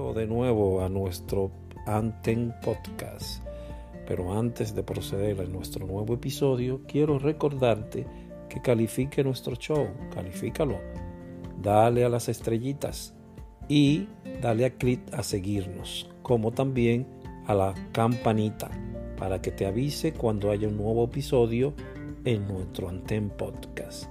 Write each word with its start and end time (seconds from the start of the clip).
De 0.00 0.26
nuevo 0.26 0.82
a 0.82 0.88
nuestro 0.88 1.50
Anten 1.86 2.54
Podcast. 2.64 3.44
Pero 4.06 4.32
antes 4.32 4.74
de 4.74 4.82
proceder 4.82 5.38
a 5.40 5.44
nuestro 5.44 5.86
nuevo 5.86 6.14
episodio, 6.14 6.80
quiero 6.88 7.18
recordarte 7.18 8.06
que 8.48 8.62
califique 8.62 9.22
nuestro 9.22 9.56
show, 9.56 9.88
califícalo, 10.12 10.78
dale 11.62 12.04
a 12.06 12.08
las 12.08 12.30
estrellitas 12.30 13.14
y 13.68 14.08
dale 14.40 14.64
a 14.64 14.70
clic 14.70 15.00
a 15.12 15.22
seguirnos, 15.22 16.10
como 16.22 16.50
también 16.50 17.06
a 17.46 17.54
la 17.54 17.74
campanita 17.92 18.70
para 19.18 19.42
que 19.42 19.50
te 19.50 19.66
avise 19.66 20.14
cuando 20.14 20.50
haya 20.50 20.66
un 20.66 20.78
nuevo 20.78 21.04
episodio 21.04 21.74
en 22.24 22.48
nuestro 22.48 22.88
Anten 22.88 23.28
Podcast. 23.28 24.06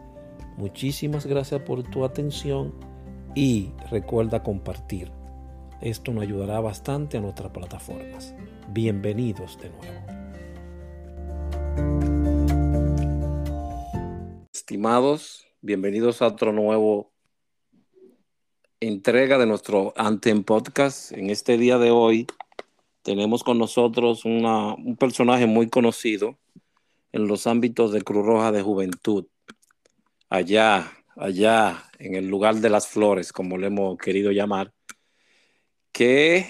Muchísimas 0.56 1.26
gracias 1.26 1.62
por 1.62 1.82
tu 1.82 2.06
atención 2.06 2.76
y 3.34 3.72
recuerda 3.90 4.44
compartir. 4.44 5.19
Esto 5.82 6.12
nos 6.12 6.24
ayudará 6.24 6.60
bastante 6.60 7.18
a 7.18 7.22
nuestras 7.22 7.54
plataformas. 7.54 8.36
Bienvenidos 8.68 9.58
de 9.60 9.70
nuevo. 9.70 9.96
Estimados, 14.54 15.48
bienvenidos 15.62 16.22
a 16.22 16.28
otro 16.28 16.52
nuevo 16.52 17.14
entrega 18.82 19.38
de 19.38 19.46
nuestro 19.46 19.94
Anten 19.96 20.44
Podcast. 20.44 21.14
En 21.14 21.30
este 21.30 21.58
día 21.58 21.78
de 21.78 21.92
hoy 21.92 22.28
tenemos 23.02 23.46
con 23.46 23.58
nosotros 23.58 24.26
un 24.26 24.98
personaje 25.00 25.46
muy 25.46 25.70
conocido 25.70 26.38
en 27.14 27.26
los 27.30 27.48
ámbitos 27.48 27.94
de 27.94 28.02
Cruz 28.02 28.26
Roja 28.26 28.52
de 28.52 28.62
Juventud. 28.62 29.28
Allá, 30.30 30.92
allá 31.16 31.90
en 32.00 32.16
el 32.16 32.28
lugar 32.28 32.56
de 32.56 32.70
las 32.70 32.86
flores, 32.90 33.32
como 33.32 33.58
le 33.58 33.68
hemos 33.68 33.98
querido 33.98 34.34
llamar, 34.34 34.74
que 36.00 36.46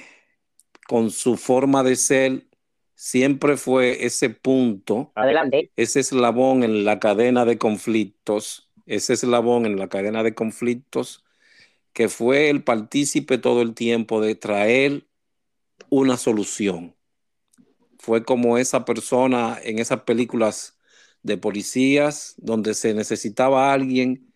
con 0.88 1.10
su 1.10 1.36
forma 1.36 1.82
de 1.82 1.96
ser 1.96 2.46
siempre 2.94 3.58
fue 3.58 4.06
ese 4.06 4.30
punto, 4.30 5.12
Adelante. 5.16 5.72
ese 5.76 6.02
eslabón 6.02 6.62
en 6.64 6.86
la 6.86 7.00
cadena 7.00 7.46
de 7.46 7.58
conflictos, 7.58 8.70
ese 8.86 9.14
eslabón 9.14 9.66
en 9.66 9.80
la 9.80 9.90
cadena 9.90 10.22
de 10.22 10.36
conflictos 10.36 11.26
que 11.94 12.10
fue 12.10 12.52
el 12.52 12.64
partícipe 12.64 13.40
todo 13.40 13.64
el 13.64 13.74
tiempo 13.74 14.22
de 14.22 14.36
traer 14.36 15.08
una 15.90 16.18
solución. 16.18 16.96
Fue 17.98 18.24
como 18.24 18.60
esa 18.60 18.86
persona 18.86 19.58
en 19.64 19.80
esas 19.80 20.02
películas 20.02 20.78
de 21.24 21.38
policías 21.38 22.36
donde 22.38 22.76
se 22.76 22.94
necesitaba 22.94 23.74
alguien 23.74 24.32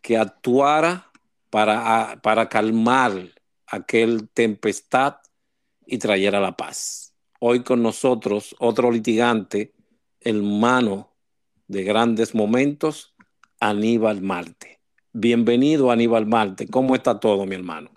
que 0.00 0.16
actuara 0.16 1.10
para, 1.50 2.20
para 2.22 2.48
calmar 2.48 3.33
aquel 3.74 4.28
tempestad 4.30 5.16
y 5.86 5.98
trayera 5.98 6.40
la 6.40 6.56
paz. 6.56 7.12
Hoy 7.40 7.62
con 7.62 7.82
nosotros 7.82 8.54
otro 8.58 8.90
litigante, 8.90 9.74
hermano 10.20 11.12
de 11.66 11.82
grandes 11.82 12.34
momentos, 12.34 13.14
Aníbal 13.60 14.22
Marte. 14.22 14.80
Bienvenido 15.12 15.90
Aníbal 15.90 16.26
Marte. 16.26 16.68
¿Cómo 16.68 16.94
está 16.94 17.18
todo, 17.18 17.46
mi 17.46 17.54
hermano? 17.54 17.90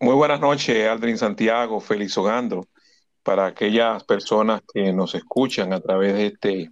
Muy 0.00 0.14
buenas 0.14 0.40
noches, 0.40 0.88
Aldrin 0.88 1.18
Santiago, 1.18 1.80
Félix 1.80 2.16
Ogando, 2.16 2.66
para 3.22 3.46
aquellas 3.46 4.04
personas 4.04 4.62
que 4.72 4.92
nos 4.92 5.14
escuchan 5.14 5.72
a 5.72 5.80
través 5.80 6.14
de 6.14 6.26
este 6.26 6.70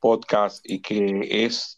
podcast 0.00 0.60
y 0.64 0.80
que 0.80 1.44
es 1.44 1.76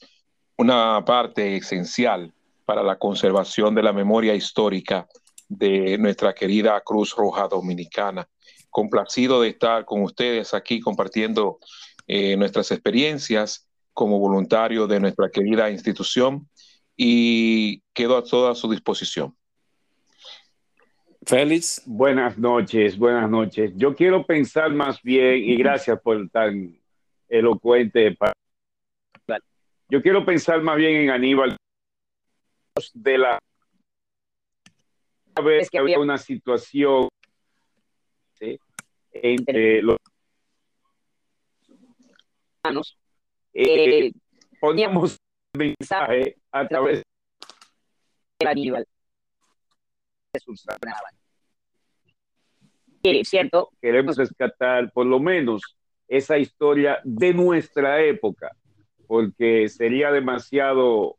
una 0.57 1.05
parte 1.05 1.57
esencial 1.57 2.33
para 2.65 2.83
la 2.83 2.99
conservación 2.99 3.75
de 3.75 3.83
la 3.83 3.93
memoria 3.93 4.35
histórica 4.35 5.07
de 5.57 5.99
nuestra 5.99 6.35
querida 6.35 6.81
Cruz 6.85 7.15
Roja 7.17 7.49
Dominicana. 7.49 8.29
Complacido 8.71 9.41
de 9.43 9.51
estar 9.51 9.85
con 9.85 10.03
ustedes 10.03 10.55
aquí 10.55 10.81
compartiendo 10.81 11.59
eh, 12.07 12.37
nuestras 12.37 12.71
experiencias 12.71 13.69
como 13.93 14.19
voluntario 14.19 14.87
de 14.87 15.01
nuestra 15.01 15.31
querida 15.31 15.71
institución 15.71 16.49
y 16.97 17.81
quedo 17.93 18.17
a 18.17 18.25
toda 18.25 18.55
su 18.55 18.71
disposición. 18.71 19.35
Félix. 21.27 21.83
Buenas 21.87 22.37
noches, 22.37 22.99
buenas 22.99 23.31
noches. 23.31 23.73
Yo 23.77 23.95
quiero 23.95 24.27
pensar 24.27 24.71
más 24.73 25.01
bien, 25.03 25.43
y 25.43 25.57
gracias 25.57 25.99
por 26.01 26.29
tan 26.29 26.79
elocuente. 27.29 28.17
Yo 29.89 30.03
quiero 30.03 30.25
pensar 30.25 30.61
más 30.63 30.77
bien 30.77 30.97
en 30.97 31.11
Aníbal 31.11 31.57
de 32.93 33.19
la 33.19 33.39
vez 35.43 35.63
es 35.63 35.71
que 35.71 35.79
había 35.79 35.99
una 35.99 36.19
situación 36.19 37.09
¿sí? 38.35 38.59
entre 39.13 39.83
los 39.83 39.97
manos. 42.63 42.99
Eh, 43.53 44.13
poníamos 44.61 45.19
mensaje 45.57 46.37
a 46.51 46.67
través 46.67 47.03
de 48.41 48.49
Aníbal. 48.49 48.87
Cierto. 53.25 53.71
Queremos 53.81 54.17
rescatar 54.17 54.91
por 54.93 55.07
lo 55.07 55.21
menos 55.21 55.77
esa 56.09 56.39
historia 56.39 57.01
de 57.05 57.35
nuestra 57.35 58.03
época, 58.03 58.51
porque 59.07 59.69
sería 59.69 60.11
demasiado, 60.11 61.19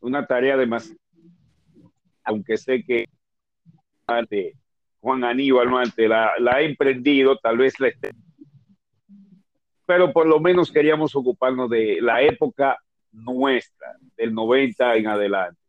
una 0.00 0.26
tarea 0.26 0.56
demasiado, 0.56 1.00
aunque 2.24 2.56
sé 2.56 2.84
que 2.84 3.06
Juan 5.00 5.24
Aníbal 5.24 5.68
Marte 5.68 6.08
la, 6.08 6.32
la 6.38 6.56
ha 6.56 6.60
emprendido, 6.60 7.36
tal 7.38 7.58
vez 7.58 7.78
la 7.80 7.88
esté, 7.88 8.12
pero 9.86 10.12
por 10.12 10.26
lo 10.26 10.40
menos 10.40 10.70
queríamos 10.70 11.14
ocuparnos 11.16 11.68
de 11.68 11.98
la 12.00 12.22
época 12.22 12.78
nuestra, 13.12 13.96
del 14.16 14.32
90 14.32 14.96
en 14.96 15.06
adelante. 15.06 15.60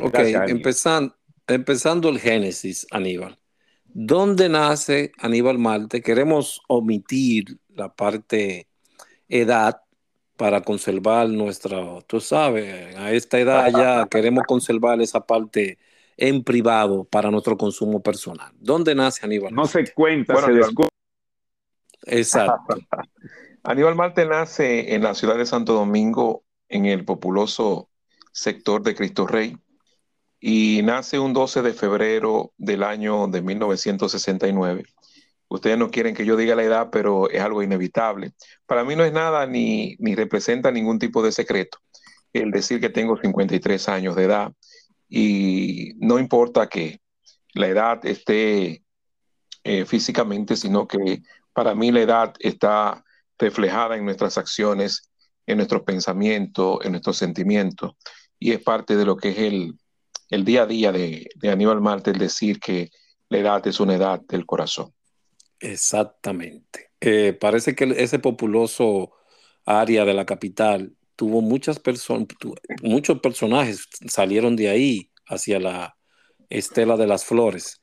Ok, 0.00 0.18
empezando, 0.48 1.14
empezando 1.46 2.08
el 2.08 2.18
génesis, 2.18 2.86
Aníbal. 2.90 3.38
¿Dónde 3.84 4.48
nace 4.48 5.12
Aníbal 5.18 5.58
Marte? 5.58 6.02
Queremos 6.02 6.60
omitir 6.68 7.58
la 7.68 7.94
parte 7.94 8.68
edad 9.28 9.80
para 10.36 10.60
conservar 10.60 11.28
nuestra, 11.28 12.00
tú 12.06 12.20
sabes, 12.20 12.94
a 12.96 13.12
esta 13.12 13.40
edad 13.40 13.72
ya 13.72 14.06
queremos 14.06 14.44
conservar 14.46 15.00
esa 15.00 15.26
parte 15.26 15.78
en 16.18 16.42
privado 16.42 17.04
para 17.04 17.30
nuestro 17.30 17.56
consumo 17.56 18.02
personal. 18.02 18.52
¿Dónde 18.58 18.94
nace 18.94 19.24
Aníbal? 19.24 19.54
No 19.54 19.66
se 19.66 19.92
cuenta, 19.94 20.34
bueno, 20.34 20.48
se 20.48 20.52
descubre. 20.54 20.88
Exacto. 22.02 22.76
Aníbal 23.62 23.94
Marte 23.94 24.26
nace 24.26 24.94
en 24.94 25.02
la 25.02 25.14
ciudad 25.14 25.36
de 25.36 25.46
Santo 25.46 25.74
Domingo, 25.74 26.44
en 26.68 26.86
el 26.86 27.04
populoso 27.04 27.88
sector 28.32 28.82
de 28.82 28.94
Cristo 28.94 29.26
Rey, 29.26 29.56
y 30.40 30.82
nace 30.82 31.18
un 31.18 31.32
12 31.32 31.62
de 31.62 31.72
febrero 31.72 32.52
del 32.56 32.82
año 32.82 33.28
de 33.28 33.40
1969. 33.40 34.84
Ustedes 35.48 35.78
no 35.78 35.90
quieren 35.90 36.14
que 36.14 36.26
yo 36.26 36.36
diga 36.36 36.56
la 36.56 36.64
edad, 36.64 36.88
pero 36.90 37.30
es 37.30 37.40
algo 37.40 37.62
inevitable. 37.62 38.32
Para 38.66 38.84
mí 38.84 38.96
no 38.96 39.04
es 39.04 39.12
nada 39.12 39.46
ni, 39.46 39.96
ni 39.98 40.14
representa 40.14 40.70
ningún 40.70 40.98
tipo 40.98 41.22
de 41.22 41.32
secreto 41.32 41.78
el 42.32 42.50
decir 42.50 42.80
que 42.80 42.90
tengo 42.90 43.16
53 43.16 43.88
años 43.88 44.16
de 44.16 44.24
edad 44.24 44.52
y 45.08 45.92
no 45.96 46.18
importa 46.18 46.68
que 46.68 47.00
la 47.54 47.68
edad 47.68 48.04
esté 48.04 48.84
eh, 49.64 49.84
físicamente, 49.84 50.56
sino 50.56 50.86
que 50.86 51.22
para 51.52 51.74
mí 51.74 51.90
la 51.90 52.00
edad 52.00 52.34
está 52.38 53.04
reflejada 53.38 53.96
en 53.96 54.04
nuestras 54.04 54.38
acciones, 54.38 55.10
en 55.46 55.56
nuestros 55.56 55.82
pensamientos, 55.82 56.78
en 56.84 56.92
nuestros 56.92 57.16
sentimientos, 57.16 57.92
y 58.38 58.52
es 58.52 58.62
parte 58.62 58.96
de 58.96 59.04
lo 59.04 59.16
que 59.16 59.30
es 59.30 59.38
el, 59.38 59.74
el 60.30 60.44
día 60.44 60.62
a 60.62 60.66
día 60.66 60.92
de, 60.92 61.28
de 61.34 61.50
Aníbal 61.50 61.80
Marte, 61.80 62.10
el 62.10 62.18
decir 62.18 62.60
que 62.60 62.90
la 63.28 63.38
edad 63.38 63.66
es 63.66 63.80
una 63.80 63.94
edad 63.94 64.20
del 64.28 64.46
corazón. 64.46 64.92
Exactamente. 65.60 66.90
Eh, 67.00 67.32
parece 67.32 67.74
que 67.74 67.84
ese 67.96 68.18
populoso 68.18 69.12
área 69.64 70.04
de 70.04 70.14
la 70.14 70.24
capital 70.24 70.96
tuvo 71.18 71.42
muchas 71.42 71.80
personas, 71.80 72.28
muchos 72.80 73.18
personajes 73.18 73.88
salieron 74.06 74.54
de 74.54 74.68
ahí 74.68 75.10
hacia 75.26 75.58
la 75.58 75.96
estela 76.48 76.96
de 76.96 77.08
las 77.08 77.24
flores. 77.24 77.82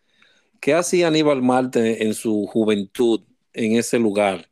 ¿Qué 0.62 0.74
hacía 0.74 1.10
Aníbal 1.10 1.42
Marte 1.42 2.06
en 2.06 2.14
su 2.14 2.48
juventud 2.48 3.24
en 3.52 3.74
ese 3.74 4.00
lugar? 4.00 4.50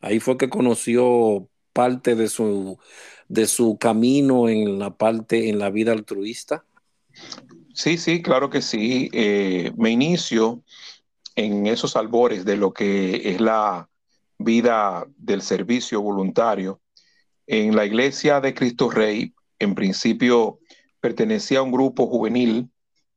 Ahí 0.00 0.20
fue 0.20 0.36
que 0.36 0.50
conoció 0.50 1.48
parte 1.72 2.14
de 2.14 2.28
su, 2.28 2.78
de 3.26 3.46
su 3.46 3.78
camino 3.78 4.50
en 4.50 4.78
la 4.78 4.94
parte, 4.94 5.48
en 5.48 5.58
la 5.58 5.70
vida 5.70 5.92
altruista. 5.92 6.66
Sí, 7.72 7.96
sí, 7.96 8.20
claro 8.20 8.50
que 8.50 8.60
sí. 8.60 9.08
Eh, 9.14 9.72
me 9.78 9.88
inicio 9.88 10.62
en 11.36 11.66
esos 11.66 11.96
albores 11.96 12.44
de 12.44 12.58
lo 12.58 12.74
que 12.74 13.30
es 13.30 13.40
la 13.40 13.88
vida 14.36 15.06
del 15.16 15.40
servicio 15.40 16.02
voluntario. 16.02 16.82
En 17.46 17.76
la 17.76 17.84
iglesia 17.84 18.40
de 18.40 18.54
Cristo 18.54 18.90
Rey, 18.90 19.32
en 19.58 19.74
principio 19.74 20.58
pertenecía 21.00 21.60
a 21.60 21.62
un 21.62 21.70
grupo 21.70 22.06
juvenil 22.06 22.70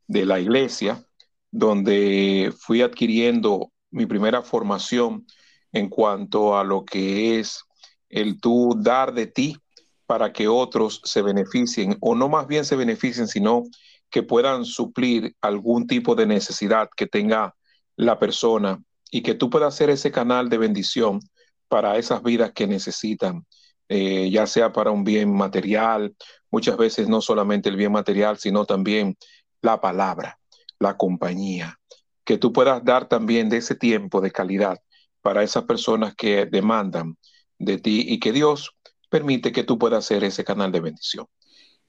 de 0.07 0.25
la 0.25 0.39
iglesia, 0.39 1.03
donde 1.51 2.53
fui 2.59 2.81
adquiriendo 2.81 3.71
mi 3.89 4.05
primera 4.05 4.43
formación 4.43 5.25
en 5.71 5.89
cuanto 5.89 6.57
a 6.57 6.63
lo 6.63 6.85
que 6.85 7.39
es 7.39 7.63
el 8.09 8.39
tú 8.39 8.75
dar 8.77 9.13
de 9.13 9.27
ti 9.27 9.57
para 10.05 10.33
que 10.33 10.47
otros 10.47 11.01
se 11.03 11.21
beneficien, 11.21 11.97
o 11.99 12.15
no 12.15 12.29
más 12.29 12.47
bien 12.47 12.65
se 12.65 12.75
beneficien, 12.75 13.27
sino 13.27 13.63
que 14.09 14.23
puedan 14.23 14.65
suplir 14.65 15.35
algún 15.41 15.87
tipo 15.87 16.15
de 16.15 16.25
necesidad 16.25 16.89
que 16.95 17.05
tenga 17.05 17.55
la 17.95 18.17
persona 18.17 18.83
y 19.11 19.21
que 19.21 19.35
tú 19.35 19.49
puedas 19.49 19.75
ser 19.75 19.89
ese 19.89 20.11
canal 20.11 20.49
de 20.49 20.57
bendición 20.57 21.19
para 21.67 21.97
esas 21.97 22.23
vidas 22.23 22.51
que 22.53 22.65
necesitan, 22.65 23.45
eh, 23.89 24.29
ya 24.29 24.45
sea 24.45 24.71
para 24.71 24.91
un 24.91 25.03
bien 25.03 25.33
material, 25.35 26.15
muchas 26.51 26.77
veces 26.77 27.09
no 27.09 27.21
solamente 27.21 27.69
el 27.69 27.75
bien 27.75 27.91
material, 27.91 28.37
sino 28.37 28.65
también 28.65 29.17
la 29.61 29.81
palabra, 29.81 30.39
la 30.77 30.95
compañía, 30.95 31.79
que 32.23 32.37
tú 32.37 32.53
puedas 32.53 32.85
dar 32.85 33.09
también 33.09 33.49
de 33.49 33.57
ese 33.57 33.73
tiempo 33.73 34.21
de 34.21 34.31
calidad 34.31 34.79
para 35.21 35.43
esas 35.43 35.63
personas 35.63 36.13
que 36.15 36.45
demandan 36.45 37.17
de 37.57 37.79
ti 37.79 38.05
y 38.07 38.19
que 38.19 38.31
Dios 38.31 38.75
permite 39.09 39.51
que 39.51 39.63
tú 39.63 39.79
puedas 39.79 40.05
ser 40.05 40.23
ese 40.23 40.43
canal 40.43 40.71
de 40.71 40.81
bendición. 40.81 41.25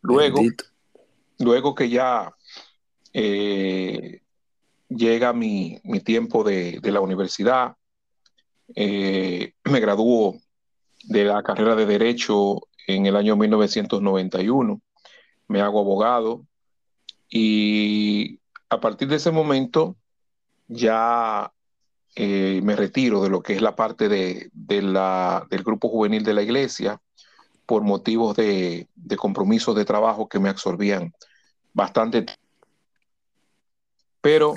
Luego, 0.00 0.40
luego 1.38 1.74
que 1.74 1.90
ya 1.90 2.34
eh, 3.12 4.22
llega 4.88 5.32
mi, 5.34 5.80
tiempo 6.04 6.42
de, 6.42 6.80
la 6.82 7.00
universidad, 7.00 7.76
eh, 8.74 9.52
me 9.64 9.80
graduó 9.80 10.40
de 11.04 11.24
la 11.24 11.42
carrera 11.42 11.74
de 11.74 11.86
Derecho 11.86 12.60
en 12.86 13.06
el 13.06 13.16
año 13.16 13.36
1991, 13.36 14.80
me 15.48 15.60
hago 15.60 15.80
abogado 15.80 16.46
y 17.28 18.40
a 18.68 18.80
partir 18.80 19.08
de 19.08 19.16
ese 19.16 19.30
momento 19.30 19.96
ya 20.68 21.52
eh, 22.16 22.60
me 22.62 22.76
retiro 22.76 23.22
de 23.22 23.30
lo 23.30 23.42
que 23.42 23.54
es 23.54 23.62
la 23.62 23.74
parte 23.76 24.08
de, 24.08 24.50
la, 24.82 25.46
del 25.50 25.62
grupo 25.62 25.88
juvenil 25.88 26.24
de 26.24 26.34
la 26.34 26.42
iglesia 26.42 27.00
por 27.66 27.82
motivos 27.82 28.36
de, 28.36 28.88
de 28.94 29.16
compromisos 29.16 29.76
de 29.76 29.84
trabajo 29.84 30.28
que 30.28 30.40
me 30.40 30.48
absorbían 30.48 31.12
bastante. 31.72 32.26
Pero 34.20 34.54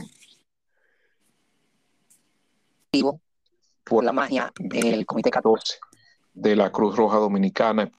por 3.83 4.03
la 4.03 4.11
magia 4.11 4.51
del 4.59 5.05
Comité 5.05 5.31
14 5.31 5.79
de 6.33 6.55
la 6.55 6.71
Cruz 6.71 6.95
Roja 6.95 7.17
Dominicana. 7.17 7.91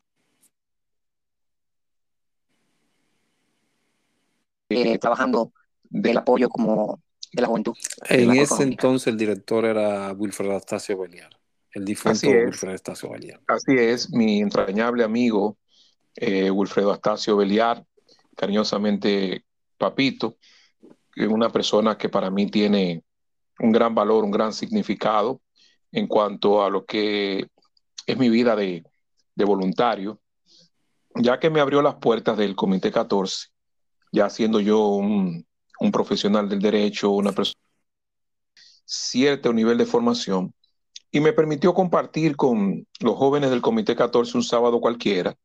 Eh, 4.69 4.99
trabajando 4.99 5.53
del 5.85 6.19
apoyo 6.19 6.49
como 6.49 7.01
de 7.33 7.43
la 7.43 7.49
juventud. 7.49 7.75
En 8.09 8.33
ese 8.33 8.63
entonces 8.63 9.09
el 9.09 9.17
director 9.17 9.65
era 9.65 10.13
Wilfredo 10.13 10.57
Astacio 10.57 10.99
Beliar, 10.99 11.31
el 11.73 11.85
difunto 11.85 12.29
Wilfredo 12.29 12.75
Astacio 12.75 13.11
Beliar. 13.11 13.41
Así 13.47 13.73
es, 13.77 14.11
mi 14.11 14.41
entrañable 14.41 15.05
amigo 15.05 15.57
eh, 16.17 16.51
Wilfredo 16.51 16.93
Astacio 16.93 17.37
Beliar, 17.37 17.85
cariñosamente 18.37 19.45
Papito, 19.77 20.37
una 21.29 21.51
persona 21.51 21.97
que 21.97 22.09
para 22.09 22.31
mí 22.31 22.51
tiene 22.51 23.05
un 23.61 23.73
gran 23.73 23.95
valor, 23.95 24.25
un 24.25 24.31
gran 24.31 24.53
significado 24.53 25.41
en 25.93 26.07
cuanto 26.09 26.65
a 26.65 26.71
lo 26.71 26.85
que 26.85 27.47
es 28.07 28.19
mi 28.19 28.29
vida 28.29 28.57
de, 28.57 28.85
voluntario, 29.37 30.21
ya 31.17 31.39
que 31.39 31.51
me 31.51 31.61
abrió 31.61 31.83
las 31.83 31.97
puertas 31.97 32.37
del 32.37 32.57
Comité 32.57 32.91
14, 32.91 33.49
ya 34.13 34.31
siendo 34.31 34.61
yo 34.61 34.89
un, 34.89 35.47
profesional 35.93 36.49
del 36.49 36.61
derecho, 36.61 37.11
una 37.11 37.33
persona 37.33 37.61
cierto 38.87 39.53
nivel 39.53 39.79
de 39.79 39.87
formación, 39.87 40.55
y 41.11 41.21
me 41.21 41.33
permitió 41.33 41.75
compartir 41.75 42.37
con 42.37 42.87
los 43.01 43.17
jóvenes 43.17 43.51
del 43.51 43.61
Comité 43.63 43.95
14 43.95 44.37
un 44.37 44.43
sábado 44.43 44.81
cualquiera 44.81 45.37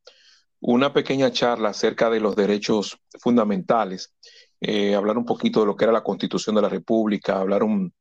una 0.60 0.92
pequeña 0.92 1.32
charla 1.32 1.70
acerca 1.70 2.10
de 2.10 2.20
los 2.20 2.36
derechos 2.36 2.98
fundamentales, 3.18 4.14
eh, 4.60 4.94
hablar 4.94 5.16
un 5.16 5.24
poquito 5.24 5.60
de 5.60 5.66
lo 5.66 5.76
que 5.76 5.84
era 5.84 5.92
la 5.92 6.04
Constitución 6.04 6.54
de 6.54 6.62
la 6.62 6.68
República, 6.68 7.38
hablar 7.38 7.62
un, 7.62 7.92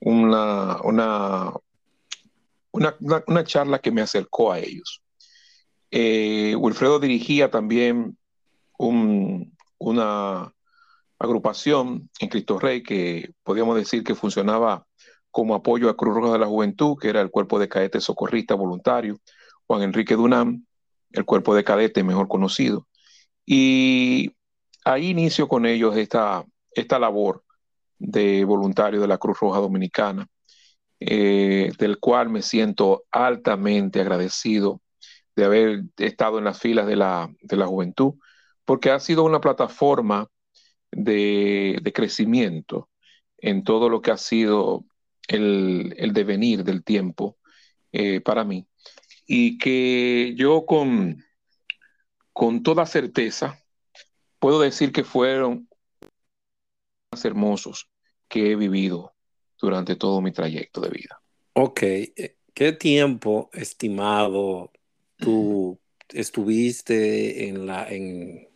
una, 0.00 0.80
una, 0.82 1.52
una, 2.78 3.44
charla 3.44 3.78
que 3.78 3.90
me 3.90 4.00
acercó 4.00 4.52
a 4.52 4.58
ellos. 4.58 5.02
Eh, 5.90 6.54
Wilfredo 6.56 6.98
dirigía 7.00 7.50
también 7.50 8.16
una 8.78 10.52
agrupación 11.18 12.10
en 12.20 12.28
Cristo 12.28 12.58
Rey 12.58 12.82
que 12.82 13.32
podríamos 13.42 13.76
decir 13.76 14.04
que 14.04 14.14
funcionaba 14.14 14.86
como 15.30 15.54
apoyo 15.54 15.88
a 15.88 15.96
Cruz 15.96 16.14
Roja 16.14 16.32
de 16.32 16.38
la 16.38 16.46
Juventud, 16.46 16.96
que 17.00 17.08
era 17.08 17.20
el 17.20 17.30
cuerpo 17.30 17.58
de 17.58 17.68
cadetes 17.68 18.04
socorrista 18.04 18.54
voluntario, 18.54 19.18
Juan 19.66 19.82
Enrique 19.82 20.14
Dunam, 20.14 20.64
el 21.12 21.24
cuerpo 21.24 21.54
de 21.54 21.64
cadetes 21.64 22.04
mejor 22.04 22.28
conocido. 22.28 22.86
Y 23.44 24.32
ahí 24.84 25.08
inicio 25.08 25.48
con 25.48 25.66
ellos 25.66 25.96
esta, 25.96 26.44
esta 26.70 26.98
labor 26.98 27.44
de 27.98 28.44
voluntario 28.44 29.00
de 29.00 29.08
la 29.08 29.18
Cruz 29.18 29.38
Roja 29.40 29.58
Dominicana, 29.58 30.26
eh, 31.00 31.72
del 31.78 31.98
cual 31.98 32.28
me 32.28 32.42
siento 32.42 33.04
altamente 33.10 34.00
agradecido 34.00 34.82
de 35.36 35.44
haber 35.44 35.82
estado 35.96 36.38
en 36.38 36.44
las 36.44 36.58
filas 36.58 36.86
de 36.88 36.96
la, 36.96 37.30
juventud, 37.66 38.14
porque 38.64 38.90
ha 38.90 38.98
sido 38.98 39.22
una 39.22 39.40
plataforma 39.40 40.28
de, 40.90 41.80
crecimiento 41.94 42.88
en 43.36 43.62
todo 43.62 43.88
lo 43.88 44.02
que 44.02 44.10
ha 44.10 44.16
sido 44.16 44.84
el, 45.28 45.94
devenir 46.12 46.64
del 46.64 46.82
tiempo 46.82 47.36
eh, 47.92 48.20
para 48.20 48.42
mí. 48.42 48.66
Y 49.26 49.58
que 49.58 50.34
yo 50.36 50.66
con, 50.66 51.22
con 52.32 52.64
toda 52.64 52.86
certeza 52.86 53.62
puedo 54.40 54.58
decir 54.60 54.90
que 54.90 55.04
fueron 55.04 55.68
hermosos 57.24 57.88
que 58.28 58.50
he 58.50 58.56
vivido 58.56 59.14
durante 59.60 59.96
todo 59.96 60.20
mi 60.20 60.32
trayecto 60.32 60.80
de 60.80 60.90
vida. 60.90 61.20
Ok, 61.54 61.82
eh, 61.82 62.36
¿qué 62.54 62.72
tiempo 62.72 63.50
estimado 63.52 64.72
tú 65.16 65.78
estuviste 66.08 67.48
en 67.48 67.66
la, 67.66 67.86
en, 67.88 68.46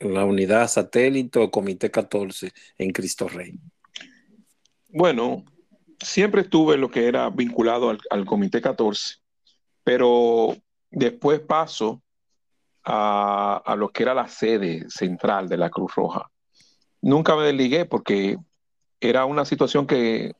la 0.00 0.24
unidad 0.24 0.68
satélite 0.68 1.38
o 1.38 1.50
Comité 1.50 1.90
14 1.90 2.52
en 2.78 2.90
Cristo 2.90 3.28
Rey? 3.28 3.58
Bueno, 4.88 5.44
siempre 6.00 6.42
estuve 6.42 6.76
lo 6.76 6.90
que 6.90 7.06
era 7.06 7.30
vinculado 7.30 7.96
al, 8.10 8.26
Comité 8.26 8.60
14, 8.60 9.16
pero 9.84 10.56
después 10.90 11.40
paso 11.40 12.02
a, 12.84 13.62
a, 13.64 13.76
lo 13.76 13.90
que 13.90 14.02
era 14.02 14.14
la 14.14 14.28
sede 14.28 14.84
central 14.90 15.48
de 15.48 15.56
la 15.56 15.70
Cruz 15.70 15.94
Roja 15.94 16.30
nunca 17.02 17.36
me 17.36 17.44
desligué 17.44 17.84
porque 17.86 18.38
era 19.00 19.24
una 19.24 19.44
situación 19.44 19.86
que 19.86 20.34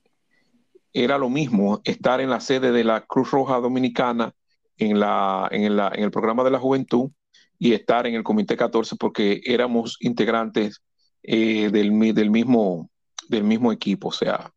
era 0.92 1.18
lo 1.18 1.28
mismo 1.28 1.80
estar 1.84 2.20
en 2.20 2.30
la 2.30 2.40
sede 2.40 2.72
de 2.72 2.84
la 2.84 3.02
Cruz 3.02 3.30
Roja 3.30 3.58
Dominicana 3.58 4.34
en, 4.76 4.98
la, 4.98 5.48
en, 5.50 5.78
el 5.78 6.10
programa 6.10 6.42
de 6.42 6.50
la 6.50 6.58
juventud 6.58 7.10
y 7.58 7.72
estar 7.74 8.06
en 8.06 8.14
el 8.14 8.22
Comité 8.22 8.56
14 8.56 8.96
porque 8.96 9.40
éramos 9.44 9.96
integrantes 10.00 10.82
eh, 11.22 11.70
del, 11.70 12.14
del, 12.14 12.30
mismo, 12.30 12.90
del 13.28 13.44
mismo 13.44 13.72
equipo. 13.72 14.08
O 14.08 14.12
sea, 14.12 14.52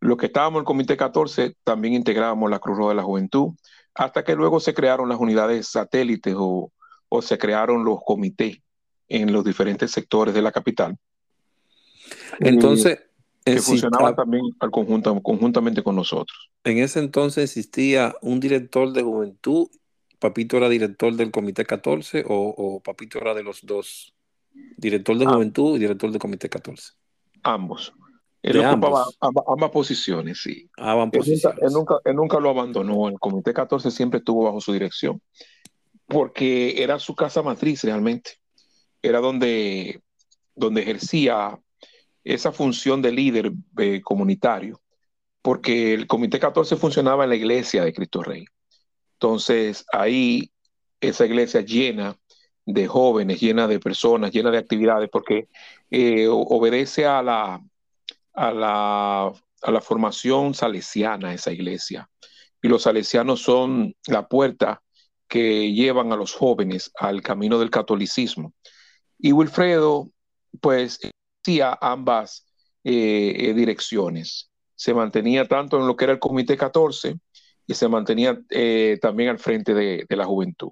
los 0.00 0.16
que 0.18 0.26
estábamos 0.26 0.58
en 0.58 0.62
el 0.62 0.66
Comité 0.66 0.96
14 0.96 1.56
también 1.64 1.94
integrábamos 1.94 2.50
la 2.50 2.58
Cruz 2.58 2.76
Roja 2.76 2.90
de 2.90 2.96
la 2.96 3.02
Juventud, 3.02 3.54
hasta 3.94 4.24
que 4.24 4.36
luego 4.36 4.60
se 4.60 4.74
crearon 4.74 5.08
las 5.08 5.18
unidades 5.18 5.68
satélites 5.68 6.34
o, 6.36 6.72
o 7.08 7.22
se 7.22 7.38
crearon 7.38 7.84
los 7.84 8.00
comités 8.04 8.58
en 9.08 9.32
los 9.32 9.44
diferentes 9.44 9.90
sectores 9.90 10.34
de 10.34 10.42
la 10.42 10.52
capital. 10.52 10.96
Entonces, 12.40 12.98
que 13.44 13.60
funcionaba 13.60 14.14
también 14.14 14.42
al 14.60 14.70
conjunto, 14.70 15.20
conjuntamente 15.22 15.82
con 15.82 15.96
nosotros. 15.96 16.50
En 16.64 16.78
ese 16.78 17.00
entonces 17.00 17.44
existía 17.44 18.14
un 18.22 18.40
director 18.40 18.92
de 18.92 19.02
juventud, 19.02 19.68
Papito 20.18 20.56
era 20.56 20.68
director 20.68 21.14
del 21.14 21.32
Comité 21.32 21.64
14 21.64 22.24
o, 22.28 22.80
Papito 22.84 23.18
era 23.18 23.34
de 23.34 23.42
los 23.42 23.66
dos, 23.66 24.14
director 24.76 25.18
de 25.18 25.26
ah. 25.26 25.30
juventud 25.30 25.76
y 25.76 25.80
director 25.80 26.10
del 26.10 26.20
Comité 26.20 26.48
14. 26.48 26.92
Ambos. 27.42 27.92
Él 28.42 28.58
ocupaba 28.58 29.04
ambas, 29.20 29.70
posiciones, 29.70 30.42
sí. 30.42 30.68
Él, 30.76 31.72
nunca, 31.72 31.98
él 32.04 32.16
nunca 32.16 32.40
lo 32.40 32.50
abandonó. 32.50 33.08
El 33.08 33.18
Comité 33.20 33.54
14 33.54 33.90
siempre 33.92 34.18
estuvo 34.18 34.44
bajo 34.44 34.60
su 34.60 34.72
dirección, 34.72 35.22
porque 36.06 36.82
era 36.82 36.98
su 36.98 37.14
casa 37.14 37.42
matriz 37.42 37.84
realmente. 37.84 38.32
Era 39.00 39.20
donde, 39.20 40.02
donde 40.56 40.82
ejercía 40.82 41.58
esa 42.24 42.52
función 42.52 43.02
de 43.02 43.12
líder 43.12 43.52
eh, 43.78 44.00
comunitario, 44.02 44.80
porque 45.42 45.94
el 45.94 46.06
Comité 46.06 46.38
14 46.38 46.76
funcionaba 46.76 47.24
en 47.24 47.30
la 47.30 47.36
iglesia 47.36 47.84
de 47.84 47.92
Cristo 47.92 48.22
Rey. 48.22 48.44
Entonces, 49.14 49.84
ahí 49.92 50.52
esa 51.00 51.26
iglesia 51.26 51.60
llena 51.60 52.16
de 52.64 52.86
jóvenes, 52.86 53.40
llena 53.40 53.66
de 53.66 53.80
personas, 53.80 54.30
llena 54.32 54.50
de 54.50 54.58
actividades, 54.58 55.08
porque 55.10 55.48
eh, 55.90 56.28
obedece 56.28 57.06
a 57.06 57.22
la, 57.22 57.60
a 58.34 58.52
la, 58.52 59.32
a 59.62 59.70
la 59.70 59.80
formación 59.80 60.54
salesiana, 60.54 61.34
esa 61.34 61.52
iglesia. 61.52 62.08
Y 62.62 62.68
los 62.68 62.82
salesianos 62.82 63.42
son 63.42 63.94
la 64.06 64.28
puerta 64.28 64.82
que 65.28 65.72
llevan 65.72 66.12
a 66.12 66.16
los 66.16 66.34
jóvenes 66.34 66.92
al 66.96 67.22
camino 67.22 67.58
del 67.58 67.70
catolicismo. 67.70 68.52
Y 69.18 69.32
Wilfredo, 69.32 70.10
pues, 70.60 71.00
hacía 71.42 71.76
ambas 71.80 72.46
eh, 72.84 73.34
eh, 73.36 73.54
direcciones. 73.54 74.50
Se 74.74 74.94
mantenía 74.94 75.46
tanto 75.46 75.78
en 75.78 75.86
lo 75.86 75.96
que 75.96 76.04
era 76.04 76.12
el 76.14 76.18
Comité 76.18 76.56
14 76.56 77.16
y 77.66 77.74
se 77.74 77.88
mantenía 77.88 78.40
eh, 78.50 78.98
también 79.00 79.30
al 79.30 79.38
frente 79.38 79.74
de, 79.74 80.06
la 80.08 80.24
juventud. 80.24 80.70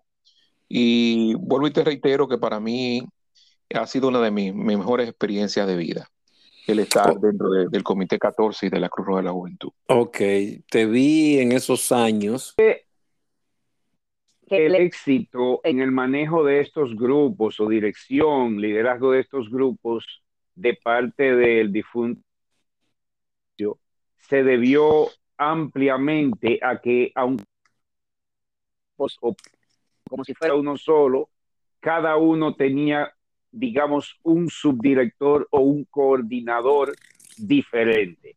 Y 0.68 1.34
vuelvo 1.34 1.66
y 1.66 1.72
te 1.72 1.84
reitero 1.84 2.28
que 2.28 2.38
para 2.38 2.60
mí 2.60 3.02
ha 3.74 3.86
sido 3.86 4.08
una 4.08 4.20
de 4.20 4.30
mis, 4.30 4.54
mejores 4.54 5.08
experiencias 5.08 5.66
de 5.66 5.76
vida, 5.76 6.08
el 6.66 6.80
estar 6.80 7.10
oh. 7.10 7.18
dentro 7.20 7.50
del 7.50 7.82
Comité 7.82 8.18
14 8.18 8.66
y 8.66 8.70
de 8.70 8.80
la 8.80 8.88
Cruz 8.88 9.06
Roja 9.06 9.20
de 9.20 9.26
la 9.26 9.32
Juventud. 9.32 9.70
Ok, 9.86 10.18
te 10.68 10.86
vi 10.86 11.38
en 11.38 11.52
esos 11.52 11.90
años. 11.92 12.54
El 14.46 14.74
éxito 14.74 15.60
en 15.62 15.80
el 15.80 15.92
manejo 15.92 16.44
de 16.44 16.60
estos 16.60 16.96
grupos 16.96 17.60
o 17.60 17.68
dirección, 17.68 18.60
liderazgo 18.60 19.12
de 19.12 19.20
estos 19.20 19.48
grupos 19.48 20.04
de 20.54 20.74
parte 20.74 21.34
del 21.34 21.72
difunto 21.72 22.22
se 24.16 24.44
debió 24.44 25.08
ampliamente 25.36 26.60
a 26.62 26.80
que, 26.80 27.10
aunque 27.14 27.44
como 30.08 30.24
si 30.24 30.34
fuera 30.34 30.54
uno 30.54 30.76
solo, 30.76 31.30
cada 31.80 32.16
uno 32.16 32.54
tenía, 32.54 33.14
digamos, 33.50 34.18
un 34.22 34.50
subdirector 34.50 35.48
o 35.50 35.60
un 35.60 35.84
coordinador 35.84 36.94
diferente. 37.38 38.36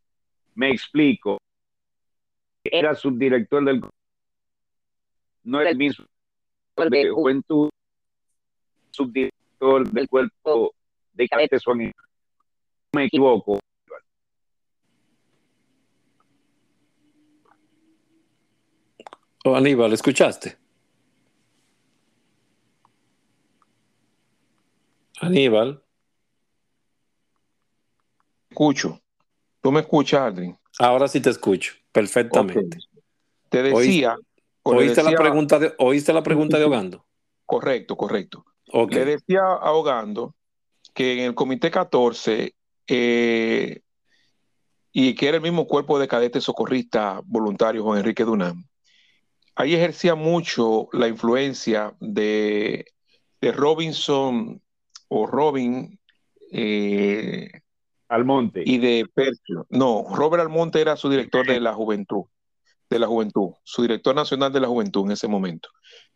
Me 0.56 0.72
explico. 0.72 1.38
Era 2.64 2.96
subdirector 2.96 3.66
del 3.66 3.82
no 5.44 5.60
era 5.60 5.72
el 5.72 5.78
mismo 5.78 6.06
de 6.78 7.10
juventud, 7.10 7.70
subdirector 8.92 9.92
del 9.92 10.08
cuerpo 10.08 10.74
de 11.14 11.28
cadetes 11.28 11.64
me 12.94 13.06
equivoco. 13.06 13.60
Oh, 19.46 19.56
Aníbal, 19.56 19.92
¿escuchaste? 19.92 20.58
Aníbal. 25.20 25.84
Escucho. 28.50 29.02
¿Tú 29.62 29.72
me 29.72 29.82
escuchas, 29.82 30.22
Adri? 30.22 30.56
Ahora 30.80 31.08
sí 31.08 31.20
te 31.20 31.30
escucho, 31.30 31.74
perfectamente. 31.92 32.78
Te 33.50 33.64
decía... 33.64 34.16
¿Oíste, 34.66 35.04
la 35.04 35.12
pregunta 35.12 35.60
de, 35.60 35.74
¿Oíste 35.78 36.14
la 36.14 36.24
pregunta 36.24 36.58
de 36.58 36.64
Ahogando? 36.64 37.06
Correcto, 37.46 37.98
correcto. 37.98 38.46
Le 38.90 39.04
decía 39.04 39.42
Ahogando 39.42 40.36
que 40.94 41.14
en 41.14 41.20
el 41.26 41.36
Comité 41.36 41.72
14 41.72 42.56
eh, 42.88 43.82
y 44.92 45.16
que 45.16 45.28
era 45.28 45.38
el 45.38 45.44
mismo 45.44 45.68
cuerpo 45.68 45.98
de 45.98 46.08
cadetes 46.08 46.44
socorristas 46.44 47.22
voluntarios, 47.26 47.84
Juan 47.84 48.00
Enrique 48.00 48.24
Dunán. 48.24 48.64
Ahí 49.56 49.76
ejercía 49.76 50.16
mucho 50.16 50.88
la 50.94 51.08
influencia 51.08 51.96
de, 52.00 52.86
Robinson 53.42 54.62
o 55.10 55.28
Robin 55.28 56.00
eh, 56.52 57.50
Almonte 58.08 58.64
y 58.66 58.78
de 58.78 59.06
Percio. 59.14 59.66
No, 59.70 60.06
Robert 60.14 60.42
Almonte 60.42 60.80
era 60.80 60.96
su 60.96 61.10
director 61.10 61.46
de 61.46 61.60
la 61.60 61.74
juventud, 61.74 62.26
de 62.90 63.00
la 63.00 63.08
juventud, 63.08 63.52
su 63.64 63.82
director 63.82 64.16
nacional 64.16 64.54
de 64.54 64.60
la 64.60 64.68
juventud 64.68 65.06
en 65.06 65.12
ese 65.12 65.28
momento, 65.28 65.70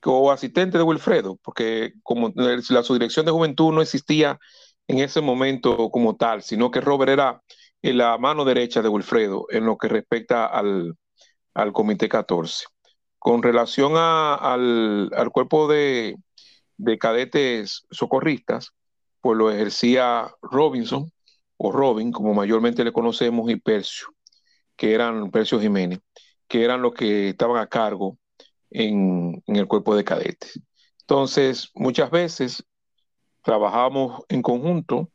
o 0.05 0.31
asistente 0.31 0.77
de 0.77 0.83
Wilfredo, 0.83 1.37
porque 1.43 1.93
como 2.03 2.31
la 2.35 2.83
su 2.83 2.93
dirección 2.93 3.25
de 3.25 3.31
juventud 3.31 3.73
no 3.73 3.81
existía 3.81 4.39
en 4.87 4.99
ese 4.99 5.21
momento 5.21 5.89
como 5.89 6.15
tal, 6.15 6.41
sino 6.41 6.71
que 6.71 6.81
Robert 6.81 7.11
era 7.11 7.41
la 7.81 8.17
mano 8.17 8.45
derecha 8.45 8.81
de 8.81 8.89
Wilfredo 8.89 9.45
en 9.49 9.65
lo 9.65 9.77
que 9.77 9.87
respecta 9.87 10.45
al, 10.45 10.95
Comité 11.73 12.07
14. 12.07 12.65
Con 13.17 13.43
relación 13.43 13.93
al, 13.95 15.09
cuerpo 15.31 15.67
de, 15.67 16.15
cadetes 16.99 17.83
socorristas, 17.91 18.71
pues 19.21 19.37
lo 19.37 19.51
ejercía 19.51 20.31
Robinson, 20.41 21.11
o 21.57 21.71
Robin, 21.71 22.11
como 22.11 22.33
mayormente 22.33 22.83
le 22.83 22.91
conocemos, 22.91 23.49
y 23.49 23.55
Percio, 23.55 24.07
que 24.75 24.93
eran 24.93 25.31
Percio 25.31 25.59
Jiménez, 25.59 25.99
que 26.47 26.63
eran 26.63 26.81
los 26.81 26.93
que 26.93 27.29
estaban 27.29 27.57
a 27.57 27.67
cargo 27.67 28.17
en, 28.69 29.41
en 29.47 29.55
el 29.55 29.67
cuerpo 29.67 29.95
de 29.95 30.03
cadetes. 30.03 30.59
Entonces, 31.01 31.71
muchas 31.73 32.11
veces 32.11 32.63
trabajábamos 33.47 34.25
en 34.27 34.41
conjunto, 34.41 35.09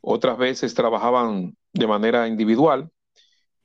otras 0.00 0.38
veces 0.38 0.72
trabajaban 0.72 1.54
de 1.74 1.86
manera 1.86 2.26
individual, 2.26 2.88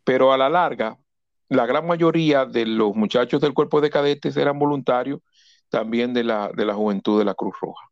pero 0.03 0.33
a 0.33 0.37
la 0.37 0.49
larga, 0.49 0.99
la 1.47 1.65
gran 1.65 1.87
mayoría 1.87 2.45
de 2.45 2.65
los 2.65 2.93
muchachos 2.97 3.39
del 3.39 3.53
cuerpo 3.53 3.79
de 3.79 3.89
cadetes 3.89 4.35
eran 4.35 4.59
voluntarios 4.59 5.21
también 5.69 6.13
de 6.13 6.25
la, 6.25 6.51
de 6.53 6.65
la 6.65 6.73
juventud 6.73 7.17
de 7.17 7.23
la 7.23 7.33
Cruz 7.33 7.55
Roja. 7.61 7.89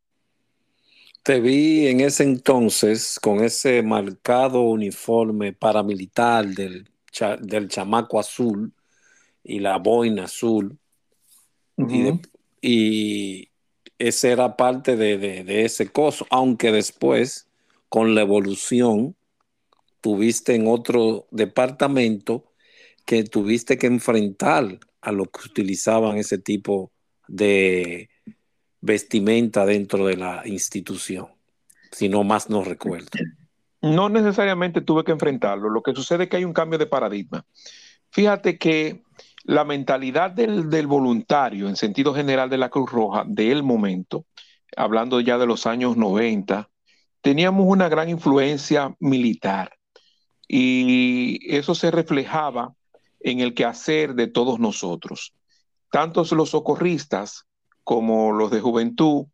Te 1.24 1.40
vi 1.40 1.88
en 1.88 2.02
ese 2.02 2.24
entonces 2.24 3.18
con 3.18 3.42
ese 3.42 3.82
marcado 3.82 4.64
uniforme 4.64 5.54
paramilitar 5.54 6.46
del, 6.46 6.90
del 7.40 7.70
chamaco 7.70 8.20
azul 8.20 8.74
y 9.46 9.60
la 9.60 9.78
boina 9.78 10.26
azul. 10.26 10.78
y, 12.62 13.48
ese 14.00 14.32
era 14.32 14.58
parte 14.58 14.96
de, 14.96 15.66
ese 15.66 15.92
coso, 15.92 16.26
aunque 16.30 16.72
después, 16.72 17.48
con 17.90 18.16
la 18.16 18.22
evolución, 18.22 19.16
tuviste 20.02 20.56
en 20.56 20.68
otro 20.68 21.28
departamento 21.32 22.46
que 23.06 23.24
tuviste 23.24 23.78
que 23.78 23.88
enfrentar 23.88 24.80
a 25.02 25.12
los 25.12 25.28
que 25.30 25.48
utilizaban 25.48 26.18
ese 26.18 26.38
tipo 26.38 26.92
de 27.28 28.10
vestimenta 28.82 29.66
dentro 29.66 30.06
de 30.06 30.18
la 30.18 30.44
institución, 30.46 31.28
si 31.92 32.10
no 32.10 32.24
más 32.24 32.50
no 32.50 32.64
recuerdo. 32.64 33.10
No 33.82 34.10
necesariamente 34.10 34.82
tuve 34.82 35.04
que 35.04 35.12
enfrentarlo, 35.12 35.70
lo 35.70 35.82
que 35.82 35.94
sucede 35.94 36.24
es 36.24 36.30
que 36.30 36.38
hay 36.38 36.46
un 36.46 36.54
cambio 36.54 36.80
de 36.80 36.88
paradigma. 36.88 37.46
Fíjate 38.12 38.58
que 38.58 39.04
la 39.46 39.64
mentalidad 39.64 40.32
del, 40.32 40.88
voluntario 40.88 41.70
en 41.70 41.76
sentido 41.76 42.14
general 42.14 42.50
de 42.50 42.58
la 42.58 42.70
Cruz 42.70 42.92
Roja 42.92 43.24
del 43.28 43.64
momento, 43.64 44.26
hablando 44.76 45.20
ya 45.20 45.38
de 45.38 45.46
los 45.46 45.68
años 45.68 45.98
90, 45.98 46.70
teníamos 47.22 47.66
una 47.68 47.88
gran 47.88 48.10
influencia 48.10 48.96
militar 49.00 49.72
y 50.48 51.40
eso 51.56 51.76
se 51.76 51.92
reflejaba 51.92 52.74
en 53.20 53.40
el 53.40 53.54
quehacer 53.54 54.16
de 54.16 54.28
todos 54.28 54.60
nosotros. 54.60 55.34
Tanto 55.92 56.24
los 56.32 56.50
socorristas 56.50 57.46
como 57.84 58.32
los 58.32 58.52
de 58.52 58.62
juventud 58.62 59.26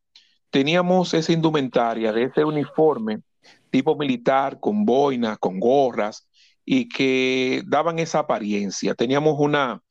teníamos 0.50 1.14
esa 1.14 1.32
indumentaria 1.32 2.12
de 2.12 2.24
ese 2.24 2.44
uniforme 2.44 3.22
tipo 3.70 3.96
militar 3.96 4.60
con 4.60 4.86
boinas, 4.86 5.38
con 5.40 5.60
gorras 5.60 6.28
y 6.66 6.90
que 6.90 7.64
daban 7.66 8.00
esa 8.00 8.20
apariencia. 8.20 8.94
Teníamos 8.94 9.38
una, 9.40 9.82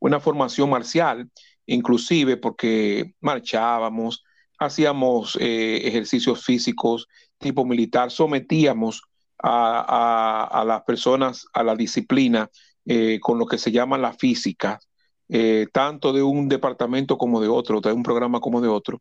una 0.00 0.20
formación 0.20 0.70
marcial, 0.70 1.30
inclusive 1.66 2.36
porque 2.36 3.14
marchábamos, 3.20 4.24
hacíamos 4.58 5.36
eh, 5.40 5.80
ejercicios 5.84 6.44
físicos 6.44 7.06
tipo 7.38 7.64
militar, 7.64 8.10
sometíamos 8.10 9.02
a, 9.40 10.64
las 10.66 10.82
personas 10.82 11.46
a 11.52 11.62
la 11.62 11.76
disciplina 11.76 12.50
eh, 12.84 13.18
con 13.20 13.38
lo 13.38 13.46
que 13.46 13.58
se 13.58 13.70
llama 13.70 13.96
la 13.98 14.12
física, 14.12 14.80
eh, 15.28 15.66
tanto 15.72 16.12
de 16.12 16.22
un 16.22 16.48
departamento 16.48 17.16
como 17.16 17.40
de 17.40 17.48
otro, 17.48 17.80
de 17.80 17.92
un 17.92 18.02
programa 18.02 18.40
como 18.40 18.60
de 18.60 18.68
otro. 18.68 19.00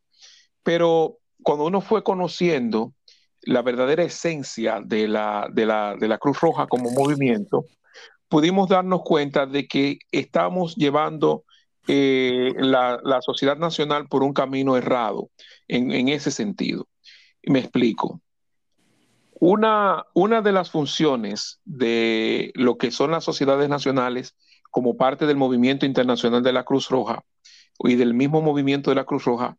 Pero 0.63 1.17
cuando 1.41 1.65
uno 1.65 1.81
fue 1.81 2.03
conociendo 2.03 2.93
la 3.41 3.61
verdadera 3.61 4.03
esencia 4.03 4.81
de 4.83 5.07
la, 5.07 5.47
de 5.51 5.65
la, 5.65 5.95
de 5.95 6.07
la 6.07 6.17
Cruz 6.17 6.39
Roja 6.39 6.67
como 6.67 6.91
movimiento, 6.91 7.65
pudimos 8.29 8.69
darnos 8.69 9.01
cuenta 9.03 9.45
de 9.45 9.67
que 9.67 9.99
estamos 10.11 10.75
llevando 10.75 11.43
eh, 11.87 12.53
la, 12.57 13.21
sociedad 13.21 13.57
nacional 13.57 14.07
por 14.07 14.23
un 14.23 14.33
camino 14.33 14.75
errado 14.75 15.29
en, 15.67 16.09
ese 16.09 16.31
sentido. 16.31 16.87
me 17.43 17.59
explico. 17.59 18.21
Una, 19.39 20.03
una 20.13 20.41
de 20.41 20.51
las 20.51 20.71
funciones 20.71 21.59
de 21.63 22.51
lo 22.55 22.77
que 22.77 22.91
son 22.91 23.11
las 23.11 23.23
sociedades 23.23 23.69
nacionales 23.69 24.35
como 24.71 24.97
parte 24.97 25.25
del 25.27 25.37
movimiento 25.37 25.85
internacional 25.85 26.43
de 26.43 26.53
la 26.53 26.63
Cruz 26.63 26.89
Roja 26.89 27.23
y 27.79 27.95
del 27.95 28.13
mismo 28.13 28.41
movimiento 28.41 28.91
de 28.91 28.95
la 28.95 29.05
Cruz 29.05 29.25
Roja 29.25 29.57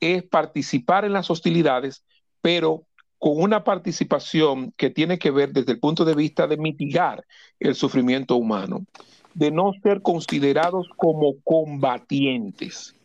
es 0.00 0.22
participar 0.24 1.04
en 1.04 1.12
las 1.12 1.30
hostilidades, 1.30 2.04
pero 2.42 2.86
con 3.20 3.40
una 3.40 3.62
participación 3.62 4.72
que 4.78 4.88
tiene 4.88 5.18
que 5.18 5.30
ver 5.30 5.52
desde 5.52 5.72
el 5.72 5.78
punto 5.78 6.06
de 6.06 6.14
vista 6.14 6.46
de 6.46 6.56
mitigar 6.56 7.22
el 7.60 7.74
sufrimiento 7.74 8.34
humano, 8.34 8.86
de 9.34 9.50
no 9.50 9.72
ser 9.82 10.00
considerados 10.00 10.88
como 10.96 11.34
combatientes. 11.44 12.96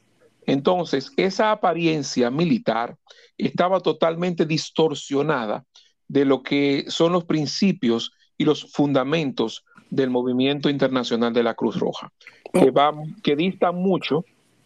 Entonces, 0.45 1.11
esa 1.17 1.51
apariencia 1.51 2.31
militar 2.31 2.95
estaba 3.37 3.81
totalmente 3.81 4.45
distorsionada 4.45 5.65
de 6.07 6.23
lo 6.23 6.43
que 6.43 6.85
son 6.87 7.11
los 7.11 7.25
principios 7.25 8.13
y 8.37 8.45
los 8.45 8.71
fundamentos 8.71 9.65
del 9.89 10.11
movimiento 10.11 10.69
internacional 10.69 11.33
de 11.33 11.43
la 11.43 11.55
Cruz 11.55 11.77
Roja, 11.77 12.09
que, 12.53 12.71
va, 12.71 12.93
que 13.21 13.35
distan 13.35 13.75
mucho, 13.75 14.23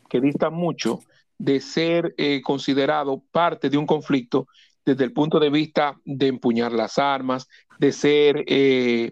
que 0.09 0.21
distan 0.21 0.53
mucho 0.53 0.99
de 1.39 1.59
ser 1.59 2.13
eh, 2.17 2.41
considerado 2.43 3.23
parte 3.31 3.71
de 3.71 3.77
un 3.77 3.87
conflicto 3.87 4.47
desde 4.89 5.03
el 5.03 5.13
punto 5.13 5.39
de 5.39 5.51
vista 5.51 5.99
de 6.03 6.25
empuñar 6.25 6.71
las 6.71 6.97
armas, 6.97 7.47
de 7.77 7.91
ser 7.91 8.43
eh, 8.47 9.11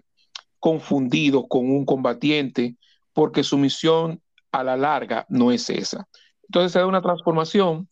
confundido 0.58 1.46
con 1.46 1.70
un 1.70 1.84
combatiente, 1.84 2.74
porque 3.12 3.44
su 3.44 3.56
misión 3.58 4.20
a 4.50 4.64
la 4.64 4.76
larga 4.76 5.24
no 5.28 5.52
es 5.52 5.70
esa. 5.70 6.08
Entonces 6.42 6.72
se 6.72 6.80
da 6.80 6.86
una 6.86 7.00
transformación 7.00 7.88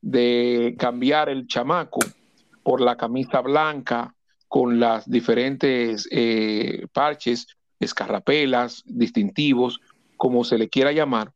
de 0.00 0.74
cambiar 0.76 1.28
el 1.28 1.46
chamaco 1.46 2.00
por 2.64 2.80
la 2.80 2.96
camisa 2.96 3.40
blanca 3.42 4.12
con 4.48 4.80
las 4.80 5.08
diferentes 5.08 6.08
eh, 6.10 6.88
parches, 6.92 7.46
escarrapelas, 7.78 8.82
distintivos, 8.86 9.78
como 10.16 10.42
se 10.42 10.58
le 10.58 10.68
quiera 10.68 10.90
llamar. 10.90 11.32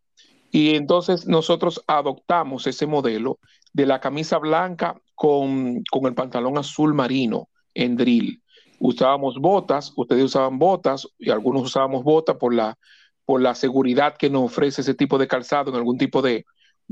Y 0.50 0.74
entonces 0.74 1.28
nosotros 1.28 1.84
adoptamos 1.86 2.66
ese 2.66 2.86
modelo 2.88 3.38
de 3.72 3.86
la 3.86 4.00
camisa 4.00 4.38
blanca 4.38 5.00
con, 5.14 5.82
el 6.02 6.14
pantalón 6.14 6.58
azul 6.58 6.94
marino 6.94 7.48
en 7.74 7.96
drill. 7.96 8.42
Usábamos 8.78 9.38
botas, 9.38 9.92
ustedes 9.96 10.24
usaban 10.24 10.58
botas 10.58 11.08
y 11.18 11.30
algunos 11.30 11.62
usábamos 11.62 12.04
botas 12.04 12.36
por 12.36 12.54
la, 12.54 12.76
por 13.24 13.40
la 13.40 13.54
seguridad 13.54 14.16
que 14.16 14.30
nos 14.30 14.44
ofrece 14.44 14.82
ese 14.82 14.94
tipo 14.94 15.16
de 15.18 15.28
calzado 15.28 15.70
en 15.70 15.76
algún 15.76 15.98
tipo 15.98 16.22
de, 16.22 16.44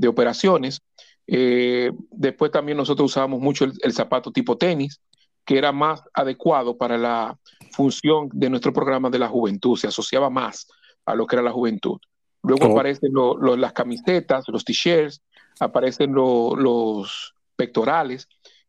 operaciones. 0.07 0.81
Eh, 1.27 1.91
después 2.11 2.51
también 2.51 2.77
nosotros 2.77 3.11
usábamos 3.11 3.39
mucho 3.39 3.65
el, 3.65 3.93
zapato 3.93 4.31
tipo 4.31 4.57
tenis, 4.57 5.01
que 5.45 5.57
era 5.57 5.71
más 5.71 6.01
adecuado 6.13 6.77
para 6.77 6.97
la 6.97 7.37
función 7.71 8.29
de 8.33 8.49
nuestro 8.49 8.73
programa 8.73 9.09
de 9.09 9.19
la 9.19 9.27
juventud, 9.27 9.77
se 9.77 9.87
asociaba 9.87 10.29
más 10.29 10.67
a 11.05 11.15
lo 11.15 11.27
que 11.27 11.35
era 11.35 11.43
la 11.43 11.51
juventud. 11.51 11.99
Luego 12.41 12.65
aparecen 12.65 13.11
las 13.57 13.73
camisetas, 13.73 14.45
los 14.47 14.65
t-shirts, 14.65 15.21
aparecen 15.59 16.13
los 16.13 17.33
pectorales, 17.63 18.27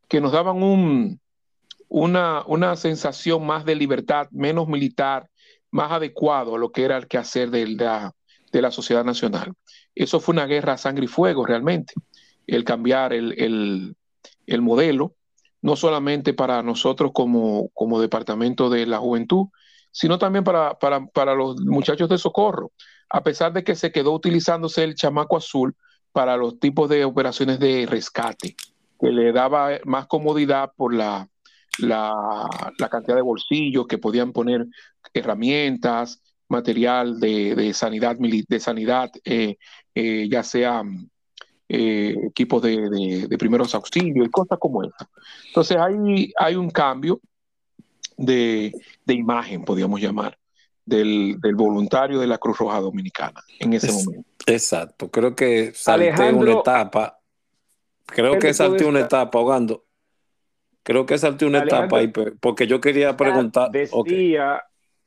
que 0.09 0.21
nos 0.21 0.31
daban 0.31 0.63
un, 0.63 1.21
una, 1.89 2.45
una, 2.47 2.77
sensación 2.77 3.45
más 3.45 3.65
de 3.65 3.75
libertad, 3.75 4.29
menos 4.31 4.69
militar, 4.69 5.29
más 5.73 5.91
adecuado 5.91 6.55
a 6.55 6.59
lo 6.59 6.71
que 6.71 6.85
era 6.85 6.97
el 6.97 7.09
quehacer 7.09 7.51
de 7.51 7.67
la, 7.67 8.13
de 8.53 8.63
la 8.63 8.71
sociedad 8.71 9.05
nacional. 9.05 9.53
Eso 9.97 10.21
fue 10.21 10.33
una 10.35 10.47
guerra 10.47 10.75
a 10.75 10.79
sangre 10.79 11.07
y 11.07 11.09
fuego 11.09 11.45
realmente, 11.45 11.93
el 12.47 12.63
cambiar 12.63 13.13
el, 13.13 13.97
el, 14.47 14.63
modelo, 14.63 15.17
no 15.61 15.75
solamente 15.75 16.35
para 16.35 16.63
nosotros 16.63 17.11
como, 17.13 17.71
como 17.71 18.01
departamento 18.01 18.71
de 18.71 18.87
la 18.87 18.99
juventud, 18.99 19.47
sino 19.91 20.19
también 20.19 20.45
para, 20.45 20.79
para, 20.79 21.05
para 21.07 21.35
los 21.35 21.61
muchachos 21.63 22.09
de 22.09 22.19
socorro, 22.19 22.71
a 23.11 23.25
pesar 23.25 23.53
de 23.53 23.65
que 23.65 23.75
se 23.75 23.91
quedó 23.91 24.13
utilizándose 24.13 24.85
el 24.85 24.95
chamaco 24.95 25.37
azul 25.37 25.75
para 26.13 26.37
los 26.37 26.61
tipos 26.61 26.89
de 26.89 27.05
operaciones 27.05 27.59
de 27.59 27.87
rescate 27.87 28.55
que 29.05 29.11
le 29.11 29.33
daba 29.33 29.79
más 29.85 30.07
comodidad 30.07 30.73
por 30.75 30.95
la, 30.95 31.29
la, 31.79 32.49
cantidad 32.91 33.17
de 33.17 33.21
bolsillos 33.21 33.87
que 33.87 33.99
podían 33.99 34.33
poner 34.33 34.67
herramientas, 35.13 36.23
material 36.49 37.21
de, 37.21 37.73
sanidad, 37.75 38.17
de 38.17 38.61
sanidad 38.61 39.11
eh, 39.25 39.57
eh, 39.95 40.27
ya 40.31 40.43
sea 40.43 40.83
eh, 41.69 42.17
equipos 42.29 42.63
de, 42.63 43.27
primeros 43.39 43.75
auxilios 43.75 44.27
y 44.27 44.31
cosas 44.31 44.59
como 44.59 44.83
esa. 44.83 45.07
Entonces 45.49 45.77
hay, 45.77 46.33
hay 46.39 46.57
un 46.57 46.71
cambio 46.71 47.21
de, 48.17 48.73
imagen, 49.07 49.67
podríamos 49.67 50.01
llamar, 50.01 50.39
del, 50.87 51.37
voluntario 51.55 52.21
de 52.21 52.27
la 52.27 52.39
Cruz 52.39 52.57
Roja 52.57 52.81
Dominicana 52.81 53.43
en 53.59 53.75
ese 53.75 53.93
momento. 53.93 54.31
Exacto, 54.47 55.11
creo 55.11 55.37
que 55.37 55.75
salté 55.75 56.33
una 56.33 56.53
etapa 56.53 57.19
Creo 58.15 58.39
que 58.39 58.55
salté 58.55 58.85
una 58.85 59.01
etapa 59.01 59.39
ahogando. 59.39 59.85
Creo 60.83 61.07
que 61.07 61.19
salté 61.19 61.47
una 61.47 61.61
etapa 61.61 61.99
ahí, 61.99 62.09
porque 62.09 62.67
yo 62.67 62.81
quería 62.81 63.17
preguntar. 63.17 63.71
Decía 63.71 64.63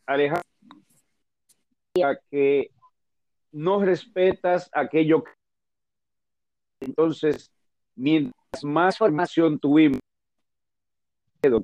Alejandro 0.06 0.43
que 2.30 2.72
no 3.52 3.84
respetas 3.84 4.70
aquello 4.74 5.24
que. 5.24 5.32
Entonces, 6.80 7.52
mientras 7.96 8.63
más 8.63 8.98
formación 8.98 9.60
tuvimos 9.60 10.00
de 11.41 11.62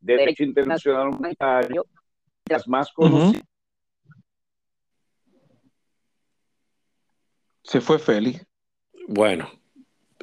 derecho 0.00 0.44
internacional 0.44 1.08
humanitario, 1.08 1.86
las 2.48 2.68
más 2.68 2.92
conocidas. 2.92 3.42
Se 7.62 7.80
fue 7.80 7.98
Félix. 7.98 8.44
Bueno, 9.08 9.48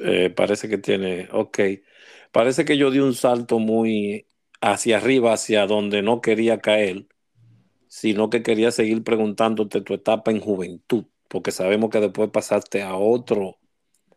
eh, 0.00 0.30
parece 0.30 0.68
que 0.68 0.78
tiene, 0.78 1.28
ok, 1.30 1.58
parece 2.32 2.64
que 2.64 2.76
yo 2.76 2.90
di 2.90 2.98
un 2.98 3.14
salto 3.14 3.58
muy 3.58 4.26
hacia 4.60 4.96
arriba, 4.96 5.32
hacia 5.32 5.66
donde 5.66 6.02
no 6.02 6.20
quería 6.20 6.60
caer, 6.60 7.06
sino 7.86 8.30
que 8.30 8.42
quería 8.42 8.70
seguir 8.70 9.04
preguntándote 9.04 9.80
tu 9.82 9.94
etapa 9.94 10.30
en 10.30 10.40
juventud, 10.40 11.04
porque 11.28 11.50
sabemos 11.50 11.90
que 11.90 12.00
después 12.00 12.30
pasaste 12.30 12.82
a 12.82 12.96
otro 12.96 13.58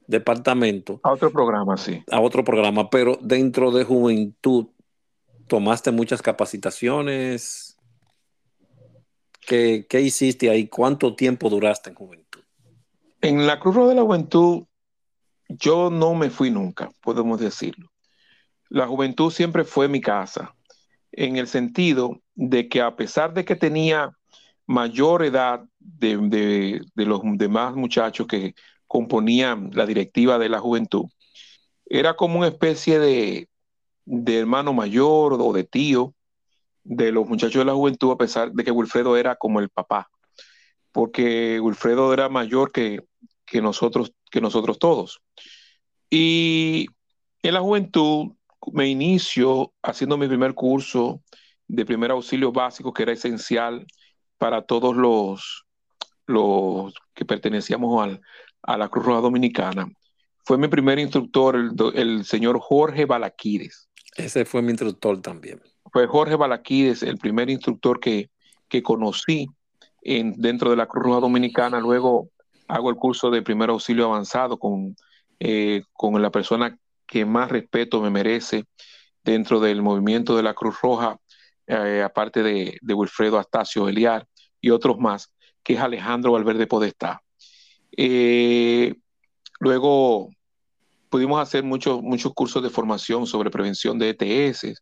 departamento. 0.07 0.99
A 1.03 1.13
otro 1.13 1.31
programa, 1.31 1.75
sí. 1.77 2.03
A 2.09 2.21
otro 2.21 2.43
programa, 2.43 2.89
pero 2.89 3.17
dentro 3.21 3.71
de 3.71 3.83
juventud, 3.83 4.67
¿tomaste 5.47 5.91
muchas 5.91 6.21
capacitaciones? 6.21 7.77
¿Qué, 9.45 9.85
qué 9.89 10.01
hiciste 10.01 10.49
ahí? 10.49 10.67
¿Cuánto 10.67 11.15
tiempo 11.15 11.49
duraste 11.49 11.89
en 11.89 11.95
juventud? 11.95 12.41
En 13.21 13.47
la 13.47 13.59
Cruz 13.59 13.75
Roja 13.75 13.89
de 13.89 13.95
la 13.95 14.01
Juventud 14.03 14.65
yo 15.49 15.89
no 15.89 16.15
me 16.15 16.29
fui 16.29 16.51
nunca, 16.51 16.91
podemos 17.01 17.39
decirlo. 17.39 17.91
La 18.69 18.87
juventud 18.87 19.31
siempre 19.31 19.63
fue 19.63 19.87
mi 19.87 20.01
casa, 20.01 20.55
en 21.11 21.37
el 21.37 21.47
sentido 21.47 22.21
de 22.35 22.67
que 22.67 22.81
a 22.81 22.95
pesar 22.95 23.33
de 23.33 23.45
que 23.45 23.55
tenía 23.55 24.11
mayor 24.65 25.23
edad 25.23 25.63
de, 25.79 26.81
los 26.95 27.21
demás 27.35 27.75
muchachos 27.75 28.27
que 28.27 28.55
componían 28.87 29.71
la 29.73 29.85
directiva 29.85 30.39
de 30.39 30.49
la 30.49 30.59
juventud, 30.59 31.05
era 31.85 32.15
como 32.15 32.39
una 32.39 32.47
especie 32.47 32.99
de, 32.99 33.49
de 34.05 34.39
hermano 34.39 34.73
mayor 34.73 35.33
o 35.39 35.53
de 35.53 35.63
tío 35.63 36.13
de 36.83 37.11
los 37.11 37.27
muchachos 37.27 37.59
de 37.59 37.65
la 37.65 37.73
juventud, 37.73 38.11
a 38.11 38.17
pesar 38.17 38.51
de 38.51 38.63
que 38.63 38.71
Wilfredo 38.71 39.15
era 39.15 39.35
como 39.35 39.59
el 39.59 39.69
papá, 39.69 40.09
porque 40.91 41.59
Wilfredo 41.59 42.13
era 42.13 42.29
mayor 42.29 42.71
que, 42.71 43.01
que 43.45 43.61
nosotros, 43.61 44.13
que 44.33 44.41
nosotros 44.41 44.79
todos. 44.79 45.21
Y 46.09 46.87
en 47.43 47.53
la 47.53 47.61
juventud 47.61 48.31
me 48.71 48.87
inicio 48.87 49.71
haciendo 49.83 50.17
mi 50.17 50.27
primer 50.27 50.55
curso 50.55 51.21
de 51.67 51.85
primer 51.85 52.09
auxilio 52.09 52.51
básico, 52.51 52.91
que 52.91 53.03
era 53.03 53.11
esencial 53.11 53.85
para 54.39 54.63
todos 54.63 54.95
los, 54.95 55.67
los 56.25 56.95
que 57.13 57.25
pertenecíamos 57.25 58.03
al, 58.03 58.21
a 58.63 58.75
la 58.75 58.89
Cruz 58.89 59.05
Roja 59.05 59.21
Dominicana. 59.21 59.87
Fue 60.43 60.57
mi 60.57 60.67
primer 60.67 60.97
instructor, 60.97 61.55
el, 61.93 62.25
señor 62.25 62.59
Jorge 62.59 63.05
Balaquides. 63.05 63.87
Ese 64.17 64.45
fue 64.45 64.63
mi 64.63 64.71
instructor 64.71 65.21
también. 65.21 65.61
Fue 65.91 66.07
Jorge 66.07 66.35
Balaquides, 66.35 67.03
el 67.03 67.19
primer 67.19 67.51
instructor 67.51 67.99
que, 67.99 68.31
que 68.67 68.81
conocí 68.81 69.45
en, 70.01 70.33
dentro 70.33 70.71
de 70.71 70.77
la 70.77 70.87
Cruz 70.87 71.03
Roja 71.03 71.19
Dominicana. 71.19 71.79
Luego 71.79 72.29
hago 72.73 72.89
el 72.89 72.95
curso 72.95 73.29
de 73.29 73.43
primer 73.43 73.69
auxilio 73.69 74.05
avanzado 74.05 74.57
con, 74.57 74.95
eh, 75.39 75.83
con 75.93 76.19
la 76.19 76.31
persona 76.31 76.75
que 77.05 77.23
más 77.23 77.51
respeto 77.51 78.01
me 78.01 78.09
merece 78.09 78.65
dentro 79.23 79.59
del 79.59 79.83
movimiento 79.83 80.35
de 80.35 80.41
la 80.41 80.55
Cruz 80.55 80.81
Roja, 80.81 81.17
eh, 81.67 82.01
aparte 82.03 82.41
de, 82.41 82.79
Wilfredo 82.81 83.37
Astacio 83.37 83.87
Eliar 83.87 84.27
y 84.59 84.71
otros 84.71 84.97
más, 84.97 85.31
que 85.61 85.73
es 85.73 85.79
Alejandro 85.79 86.31
Valverde 86.31 86.65
Podestá. 86.65 87.21
Eh, 87.95 88.95
luego 89.59 90.29
pudimos 91.09 91.39
hacer 91.39 91.63
muchos, 91.63 92.01
muchos 92.01 92.33
cursos 92.33 92.63
de 92.63 92.71
formación 92.71 93.27
sobre 93.27 93.51
prevención 93.51 93.99
de 93.99 94.09
ETS, 94.17 94.81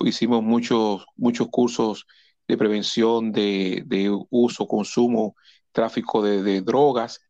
hicimos 0.00 0.42
muchos, 0.42 1.06
muchos 1.16 1.48
cursos 1.48 2.06
de 2.46 2.58
prevención 2.58 3.32
de, 3.32 3.84
de 3.86 4.14
uso, 4.28 4.68
consumo 4.68 5.34
tráfico 5.72 6.22
de, 6.22 6.60
drogas 6.60 7.20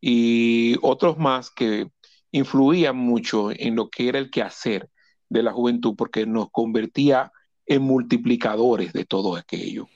y 0.00 0.76
otros 0.82 1.18
más 1.18 1.50
que 1.50 1.88
influían 2.32 2.96
mucho 2.96 3.50
en 3.50 3.76
lo 3.76 3.88
que 3.88 4.08
era 4.08 4.18
el 4.18 4.30
quehacer 4.30 4.88
de 5.28 5.42
la 5.42 5.52
juventud 5.52 5.94
porque 5.96 6.26
nos 6.26 6.50
convertía 6.50 7.32
en 7.66 7.82
multiplicadores 7.82 8.92
de 8.92 9.04
todo 9.04 9.36
aquello. 9.36 9.88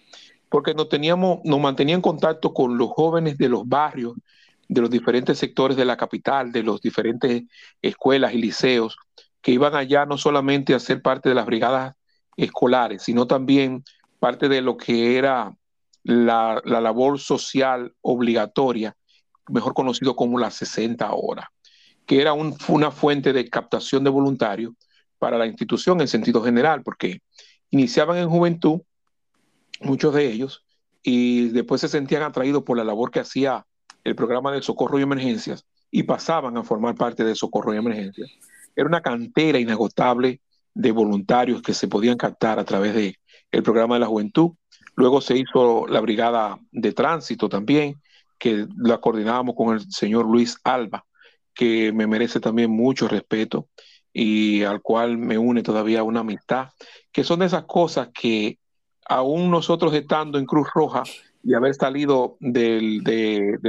Porque 0.48 0.74
nos, 0.74 0.88
teníamos, 0.88 1.40
nos 1.44 1.60
mantenía 1.60 1.94
en 1.94 2.00
contacto 2.00 2.54
con 2.54 2.78
los 2.78 2.90
jóvenes 2.90 3.36
de 3.36 3.48
los 3.48 3.68
barrios, 3.68 4.14
de 4.68 4.80
los 4.80 4.90
diferentes 4.90 5.38
sectores 5.38 5.76
de 5.76 5.84
la 5.84 5.96
capital, 5.96 6.52
de 6.52 6.62
los 6.62 6.80
diferentes 6.80 7.44
escuelas 7.82 8.32
y 8.32 8.38
liceos, 8.38 8.96
que 9.42 9.52
iban 9.52 9.74
allá 9.74 10.06
no 10.06 10.18
solamente 10.18 10.74
a 10.74 10.80
ser 10.80 11.02
parte 11.02 11.28
de 11.28 11.34
las 11.34 11.46
brigadas 11.46 11.94
escolares, 12.36 13.02
sino 13.02 13.26
también 13.26 13.84
parte 14.18 14.48
de 14.48 14.60
lo 14.60 14.76
que 14.76 15.16
era 15.16 15.56
la, 16.06 16.62
la 16.64 16.80
labor 16.80 17.18
social 17.18 17.92
obligatoria, 18.00 18.94
mejor 19.48 19.74
conocido 19.74 20.14
como 20.14 20.38
las 20.38 20.54
60 20.54 21.12
horas, 21.12 21.46
que 22.06 22.20
era 22.20 22.32
un, 22.32 22.56
una 22.68 22.92
fuente 22.92 23.32
de 23.32 23.50
captación 23.50 24.04
de 24.04 24.10
voluntarios 24.10 24.72
para 25.18 25.36
la 25.36 25.46
institución 25.46 26.00
en 26.00 26.06
sentido 26.06 26.44
general, 26.44 26.84
porque 26.84 27.22
iniciaban 27.70 28.18
en 28.18 28.28
juventud, 28.28 28.82
muchos 29.80 30.14
de 30.14 30.30
ellos, 30.30 30.64
y 31.02 31.48
después 31.48 31.80
se 31.80 31.88
sentían 31.88 32.22
atraídos 32.22 32.62
por 32.62 32.76
la 32.76 32.84
labor 32.84 33.10
que 33.10 33.20
hacía 33.20 33.66
el 34.04 34.14
programa 34.14 34.52
de 34.52 34.62
socorro 34.62 35.00
y 35.00 35.02
emergencias 35.02 35.66
y 35.90 36.04
pasaban 36.04 36.56
a 36.56 36.62
formar 36.62 36.94
parte 36.94 37.24
de 37.24 37.34
socorro 37.34 37.74
y 37.74 37.78
emergencias. 37.78 38.30
Era 38.76 38.86
una 38.86 39.00
cantera 39.00 39.58
inagotable 39.58 40.40
de 40.72 40.92
voluntarios 40.92 41.62
que 41.62 41.74
se 41.74 41.88
podían 41.88 42.16
captar 42.16 42.60
a 42.60 42.64
través 42.64 42.94
del 42.94 43.16
el 43.50 43.62
programa 43.62 43.96
de 43.96 44.00
la 44.00 44.06
juventud. 44.06 44.52
Luego 44.96 45.20
se 45.20 45.36
hizo 45.36 45.86
la 45.86 46.00
brigada 46.00 46.58
de 46.72 46.92
tránsito 46.92 47.48
también, 47.48 48.00
que 48.38 48.66
la 48.76 48.98
coordinábamos 48.98 49.54
con 49.54 49.74
el 49.74 49.90
señor 49.90 50.26
Luis 50.26 50.58
Alba, 50.64 51.04
que 51.54 51.92
me 51.92 52.06
merece 52.06 52.40
también 52.40 52.70
mucho 52.70 53.06
respeto 53.06 53.68
y 54.12 54.62
al 54.62 54.80
cual 54.80 55.18
me 55.18 55.36
une 55.36 55.62
todavía 55.62 56.02
una 56.02 56.20
amistad, 56.20 56.68
que 57.12 57.24
son 57.24 57.40
de 57.40 57.46
esas 57.46 57.64
cosas 57.64 58.08
que 58.18 58.58
aún 59.06 59.50
nosotros 59.50 59.92
estando 59.92 60.38
en 60.38 60.46
Cruz 60.46 60.68
Roja 60.74 61.02
y 61.44 61.54
haber 61.54 61.74
salido 61.74 62.36
del, 62.40 63.02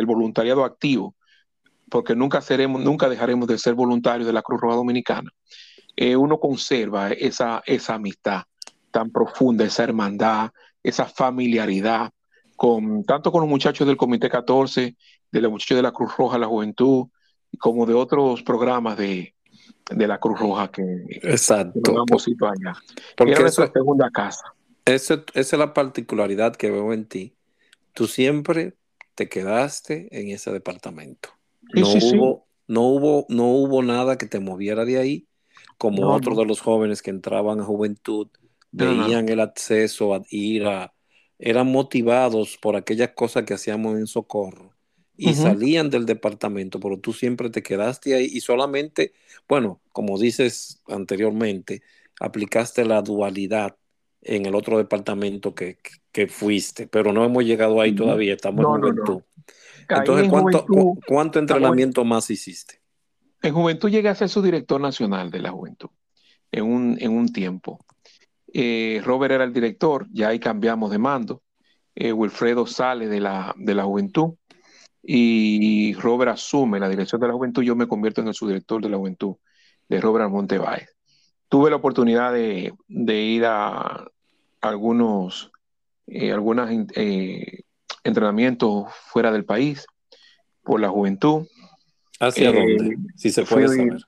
voluntariado 0.06 0.64
activo, 0.64 1.16
porque 1.90 2.16
nunca 2.16 2.40
dejaremos 3.10 3.48
de 3.48 3.58
ser 3.58 3.74
voluntarios 3.74 4.26
de 4.26 4.34
la 4.34 4.42
Cruz 4.42 4.62
Roja 4.62 4.78
Dominicana, 4.78 5.30
eh, 5.98 6.16
uno 6.16 6.40
conserva 6.40 7.10
esa 7.12 7.62
amistad 7.90 8.44
tan 8.92 9.12
profunda, 9.12 9.66
esa 9.66 9.84
hermandad, 9.84 10.52
esa 10.90 11.06
familiaridad, 11.06 12.12
con, 12.56 13.04
tanto 13.04 13.32
con 13.32 13.42
los 13.42 13.50
muchachos 13.50 13.86
del 13.88 13.98
Comité 13.98 14.30
14, 14.30 14.96
de 15.32 15.42
los 15.42 15.52
muchachos 15.52 15.76
de 15.76 15.82
la 15.84 15.92
Cruz 15.92 16.16
Roja, 16.18 16.38
la 16.38 16.48
Juventud, 16.48 17.08
como 17.60 17.86
de 17.86 17.94
otros 17.94 18.42
programas 18.44 18.98
de, 18.98 19.36
de 19.92 20.08
la 20.08 20.20
Cruz 20.20 20.40
Roja 20.40 20.70
que, 20.72 20.84
Exacto. 21.24 21.80
que 21.84 21.92
hemos 21.92 22.28
ido 22.28 22.48
allá. 22.48 22.76
Porque 23.16 23.34
Era 23.34 23.48
eso- 23.48 23.62
nuestra 23.62 23.80
segunda 23.82 24.10
casa. 24.12 24.54
Ese- 24.86 25.24
esa 25.34 25.56
es 25.56 25.60
la 25.60 25.74
particularidad 25.74 26.56
que 26.56 26.72
veo 26.72 26.94
en 26.94 27.06
ti. 27.06 27.36
Tú 27.94 28.08
siempre 28.08 28.76
te 29.16 29.28
quedaste 29.28 30.08
en 30.18 30.30
ese 30.30 30.52
departamento. 30.52 31.30
Sí, 31.74 31.82
No 31.82 31.86
sí, 31.88 32.00
sí. 32.02 32.18
hubo, 32.18 32.48
no 32.68 32.82
hubo, 32.84 33.26
no 33.30 33.46
hubo 33.48 33.84
nada 33.84 34.18
que 34.18 34.26
te 34.28 34.40
moviera 34.40 34.86
de 34.86 34.98
ahí, 34.98 35.28
como 35.78 36.02
No, 36.04 36.14
otros 36.14 36.36
no. 36.36 36.42
de 36.42 36.48
los 36.48 36.62
jóvenes 36.62 37.02
que 37.02 37.10
entraban 37.10 37.60
a 37.60 37.64
juventud. 37.66 38.30
Veían 38.72 39.30
el 39.30 39.40
acceso 39.40 40.14
a 40.16 40.22
ir 40.30 40.66
a, 40.66 40.94
eran 41.40 41.68
motivados 41.72 42.58
por 42.58 42.76
aquellas 42.76 43.12
cosas 43.12 43.44
que 43.46 43.54
hacíamos 43.54 43.98
en 44.00 44.08
Socorro 44.08 44.74
y 45.16 45.36
salían 45.36 45.90
del 45.90 46.06
departamento, 46.06 46.80
pero 46.80 47.00
tú 47.00 47.14
siempre 47.14 47.50
te 47.50 47.64
quedaste 47.64 48.16
ahí 48.16 48.26
y 48.32 48.42
solamente, 48.42 49.14
bueno, 49.48 49.82
como 49.92 50.18
dices 50.20 50.82
anteriormente, 50.88 51.82
aplicaste 52.20 52.86
la 52.86 53.02
dualidad 53.02 53.78
en 54.22 54.46
el 54.46 54.56
otro 54.56 54.78
departamento 54.78 55.56
que, 55.56 55.78
que- 55.78 55.92
que 56.12 56.28
fuiste, 56.28 56.88
pero 56.88 57.14
no 57.14 57.24
hemos 57.24 57.44
llegado 57.46 57.80
ahí 57.80 57.94
todavía, 57.94 58.34
estamos 58.34 58.62
No, 58.62 58.76
en 58.76 58.78
no, 58.78 58.92
no. 58.92 59.04
juventud. 59.06 59.22
Entonces, 59.94 60.26
en 60.26 60.30
¿cuánto, 60.30 60.68
juventud, 60.68 61.00
cuánto 61.06 61.40
entrenamiento 61.40 62.06
más 62.06 62.30
hiciste? 62.30 62.82
en 63.42 63.54
juventud 63.54 63.90
llegué 63.90 64.10
a 64.10 64.16
ser 64.16 64.30
su 64.30 64.42
director 64.42 64.80
nacional 64.82 65.32
de 65.32 65.40
la 65.40 65.52
juventud 65.52 65.90
en 66.52 66.66
un, 66.66 66.98
en 67.02 67.12
un 67.12 67.32
tiempo. 67.34 67.86
Eh, 68.54 69.02
Robert 69.04 69.34
era 69.34 69.44
el 69.44 69.54
director, 69.54 70.08
ya 70.12 70.30
ahí 70.30 70.40
cambiamos 70.40 70.92
de 70.92 70.98
mando. 70.98 71.42
Eh, 71.96 72.14
Wilfredo 72.14 72.66
sale 72.68 73.08
de 73.08 73.20
la, 73.20 73.54
de 73.58 73.74
la 73.76 73.84
juventud 73.84 74.34
y 75.04 75.94
Robert 75.96 76.32
asume 76.32 76.80
la 76.80 76.90
dirección 76.90 77.22
de 77.22 77.28
la 77.28 77.34
juventud. 77.34 77.64
Yo 77.64 77.76
me 77.76 77.88
convierto 77.88 78.22
en 78.22 78.28
el 78.28 78.34
subdirector 78.34 78.82
de 78.82 78.90
la 78.90 78.98
juventud 78.98 79.36
de 79.88 80.02
Robert 80.02 80.26
Almonte 80.26 80.58
Báez. 80.58 80.90
Tuve 81.50 81.70
la 81.70 81.78
oportunidad 81.78 82.34
de, 82.34 82.74
de 82.88 83.22
ir 83.22 83.46
a 83.46 84.06
algunos 84.62 85.52
eh, 86.08 86.32
algunos 86.32 86.70
eh, 86.96 87.62
entrenamientos 88.04 88.94
fuera 88.94 89.32
del 89.32 89.46
país 89.46 89.86
por 90.64 90.80
la 90.80 90.90
juventud. 90.90 91.46
¿Hacia 92.20 92.52
dónde? 92.52 92.98
Si 93.16 93.30
se 93.30 93.44
puede 93.44 93.68
fui- 93.68 93.78
saber. 93.78 94.02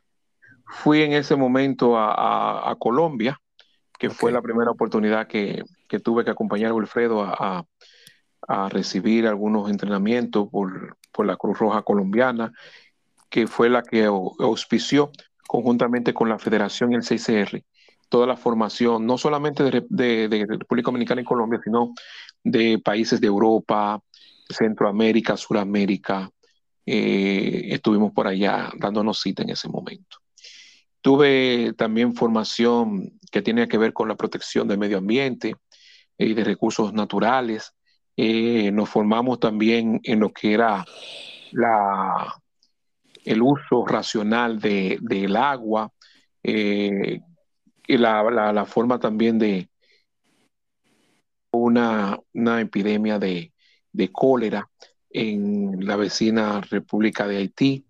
Fui 0.65 1.01
en 1.01 1.13
ese 1.13 1.35
momento 1.35 1.97
a, 1.97 2.13
a- 2.13 2.71
a 2.71 2.75
Colombia, 2.75 3.39
que 3.99 4.09
fue 4.09 4.31
la 4.31 4.41
primera 4.41 4.71
oportunidad 4.71 5.27
que, 5.27 5.61
que 5.87 5.99
tuve 5.99 6.23
que 6.25 6.31
acompañar 6.31 6.71
a 6.71 6.73
Wilfredo 6.73 7.21
a, 7.23 7.35
a- 7.39 7.65
a 8.47 8.69
recibir 8.69 9.27
algunos 9.27 9.69
entrenamientos 9.69 10.47
por, 10.49 10.97
por 11.11 11.25
la 11.27 11.35
Cruz 11.35 11.59
Roja 11.59 11.83
Colombiana, 11.83 12.51
que 13.29 13.45
fue 13.47 13.69
la 13.69 13.83
que 13.83 14.07
au- 14.07 14.33
auspició 14.39 15.11
conjuntamente 15.47 16.13
con 16.13 16.29
la 16.29 16.39
Federación 16.39 16.91
y 16.93 16.95
el 16.95 17.03
CICR 17.03 17.63
toda 18.07 18.25
la 18.25 18.37
formación, 18.37 19.05
no 19.05 19.19
solamente 19.19 19.61
de, 19.63 19.85
de- 19.89 20.27
de 20.29 20.45
República 20.47 20.87
Dominicana 20.87 21.21
y 21.21 21.25
Colombia, 21.25 21.59
sino 21.63 21.93
de 22.43 22.79
países 22.83 23.21
de 23.21 23.27
Europa, 23.27 24.01
Centroamérica, 24.49 25.37
Suramérica. 25.37 26.27
Eh, 26.87 27.67
estuvimos 27.69 28.11
por 28.13 28.25
allá 28.27 28.71
dándonos 28.79 29.19
cita 29.19 29.43
en 29.43 29.51
ese 29.51 29.69
momento. 29.69 30.17
Tuve 31.01 31.73
también 31.77 32.15
formación 32.15 33.18
que 33.31 33.41
tiene 33.41 33.67
que 33.67 33.77
ver 33.77 33.93
con 33.93 34.07
la 34.07 34.15
protección 34.15 34.67
del 34.67 34.77
medio 34.79 34.97
ambiente 34.97 35.55
y 36.17 36.33
de 36.33 36.43
recursos 36.43 36.93
naturales. 36.93 37.73
Eh, 38.17 38.71
nos 38.71 38.89
formamos 38.89 39.39
también 39.39 40.01
en 40.03 40.19
lo 40.19 40.31
que 40.33 40.53
era 40.53 40.85
la, 41.51 42.35
el 43.25 43.41
uso 43.41 43.85
racional 43.85 44.59
de, 44.59 44.97
del 45.01 45.35
agua 45.37 45.91
eh, 46.43 47.21
y 47.87 47.97
la, 47.97 48.23
la- 48.51 48.65
forma 48.65 48.99
también 48.99 49.39
de 49.39 49.69
una, 51.51 52.19
una 52.33 52.61
epidemia 52.61 53.19
de, 53.19 53.53
de 53.91 54.11
cólera 54.11 54.69
en 55.09 55.85
la 55.85 55.95
vecina 55.95 56.61
República 56.61 57.27
de 57.27 57.37
Haití 57.37 57.85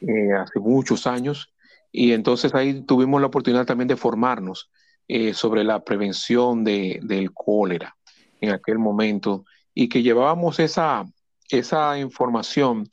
eh, 0.00 0.32
hace 0.34 0.58
muchos 0.58 1.06
años. 1.06 1.52
Y 1.92 2.12
entonces 2.12 2.54
ahí 2.54 2.82
tuvimos 2.82 3.20
la 3.20 3.28
oportunidad 3.28 3.66
también 3.66 3.88
de 3.88 3.96
formarnos 3.96 4.70
eh, 5.08 5.34
sobre 5.34 5.64
la 5.64 5.84
prevención 5.84 6.64
de, 6.64 7.00
del 7.02 7.32
cólera 7.32 7.96
en 8.40 8.50
aquel 8.50 8.78
momento 8.78 9.44
y 9.74 9.88
que 9.88 10.02
llevábamos 10.02 10.58
esa, 10.58 11.04
esa 11.50 11.98
información 11.98 12.88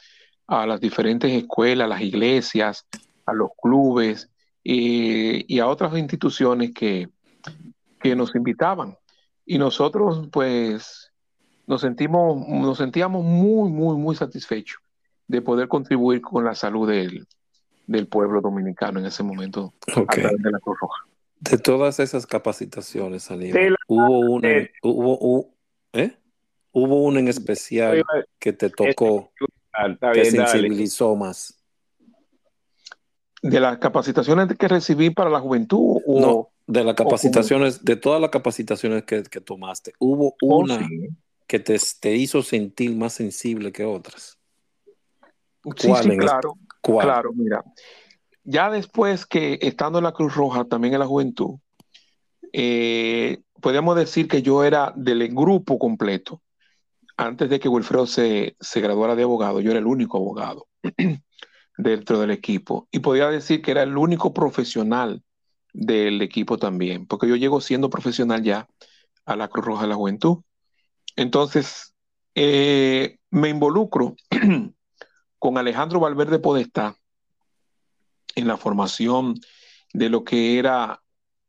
a 0.48 0.68
las 0.68 0.80
diferentes 0.80 1.32
escuelas, 1.32 1.86
a 1.86 1.90
las 1.90 2.02
iglesias, 2.02 2.86
a 3.26 3.34
los 3.34 3.50
clubes 3.62 4.30
y, 4.64 5.54
y 5.54 5.60
a 5.60 5.68
otras 5.68 5.98
instituciones 5.98 6.72
que, 6.74 7.10
que 8.00 8.16
nos 8.16 8.36
invitaban. 8.36 8.98
Y 9.46 9.58
nosotros 9.58 10.28
pues 10.32 11.12
nos 11.66 11.82
sentimos, 11.82 12.48
nos 12.48 12.78
sentíamos 12.78 13.24
muy, 13.24 13.70
muy, 13.72 13.98
muy 13.98 14.16
satisfechos 14.16 14.82
de 15.28 15.42
poder 15.42 15.68
contribuir 15.68 16.22
con 16.22 16.44
la 16.44 16.54
salud 16.54 16.88
del, 16.88 17.26
del 17.88 18.08
pueblo 18.08 18.42
dominicano 18.42 19.00
en 19.00 19.06
ese 19.06 19.24
momento 19.24 19.74
a 19.88 20.06
través 20.06 20.42
de 20.42 20.52
la 20.52 20.60
Cruz 20.60 20.78
Roja. 20.80 21.13
De 21.50 21.58
todas 21.58 22.00
esas 22.00 22.26
capacitaciones, 22.26 23.30
Aníbal, 23.30 23.72
la- 23.72 23.78
hubo 23.88 24.20
una, 24.20 24.70
hubo, 24.82 25.20
hu- 25.20 25.54
¿eh? 25.94 26.18
hubo 26.72 27.04
una 27.04 27.20
en 27.20 27.28
especial 27.28 28.04
que 28.40 28.54
te 28.54 28.70
tocó, 28.70 29.32
Está 29.74 30.12
que 30.14 30.20
dale. 30.32 30.32
sensibilizó 30.32 31.16
más. 31.16 31.60
De 33.42 33.60
las 33.60 33.78
capacitaciones 33.78 34.48
que 34.58 34.68
recibí 34.70 35.10
para 35.10 35.30
la 35.30 35.42
juventud, 35.42 36.00
o, 36.06 36.22
No, 36.22 36.50
de 36.66 36.84
las 36.86 36.96
capacitaciones, 36.96 37.84
de 37.84 37.98
todas 37.98 38.22
las 38.22 38.30
capacitaciones 38.30 39.04
que, 39.04 39.24
que 39.24 39.42
tomaste, 39.42 39.94
hubo 40.00 40.36
o 40.42 40.58
una 40.60 40.80
sí. 40.80 41.10
que 41.46 41.60
te, 41.60 41.78
te 42.00 42.16
hizo 42.16 42.42
sentir 42.42 42.96
más 42.96 43.12
sensible 43.14 43.74
que 43.74 43.84
otras. 43.84 44.40
Sí, 45.76 45.88
¿Cuál 45.90 46.04
sí, 46.04 46.12
en 46.12 46.18
claro, 46.20 46.58
¿Cuál? 46.82 47.06
claro, 47.08 47.34
mira. 47.34 47.62
Ya 48.44 48.70
después 48.70 49.26
que 49.26 49.60
estando 49.62 50.00
en 50.00 50.04
la 50.04 50.12
Cruz 50.12 50.36
Roja, 50.36 50.66
también 50.66 50.94
en 50.94 51.00
la 51.00 51.08
juventud, 51.08 51.60
eh, 52.52 53.42
decir 53.96 54.28
que 54.28 54.42
yo 54.42 54.64
era 54.64 54.94
del 54.96 55.28
grupo 55.30 55.80
completo. 55.80 56.42
Antes 57.16 57.50
de 57.50 57.60
que 57.60 57.70
Wilfredo 57.70 58.08
se, 58.08 58.56
se 58.60 58.82
graduara 58.82 59.16
de 59.16 59.24
abogado, 59.24 59.60
yo 59.62 59.72
era 59.72 59.80
el 59.80 59.88
único 59.88 60.18
abogado 60.18 60.68
dentro 61.78 62.20
del 62.20 62.32
equipo. 62.32 62.88
Y 62.92 63.00
podía 63.00 63.30
decir 63.30 63.62
que 63.62 63.72
era 63.72 63.84
el 63.84 63.98
único 63.98 64.34
profesional 64.34 65.24
del 65.74 66.22
equipo 66.22 66.58
también, 66.58 67.08
porque 67.08 67.28
yo 67.28 67.36
llego 67.36 67.62
siendo 67.62 67.90
profesional 67.90 68.44
ya 68.44 68.68
a 69.26 69.36
la 69.36 69.48
Cruz 69.48 69.66
Roja 69.66 69.84
de 69.84 69.90
la 69.90 69.96
Juventud. 69.96 70.40
Entonces, 71.16 71.94
eh, 72.36 73.18
me 73.30 73.50
involucro 73.50 74.16
con 75.40 75.58
Alejandro 75.58 76.00
Valverde 76.00 76.40
Podestá 76.40 76.96
en 78.36 78.48
la 78.48 78.58
formación 78.58 79.36
de 79.94 80.10
lo 80.10 80.24
que 80.24 80.58
era 80.58 81.02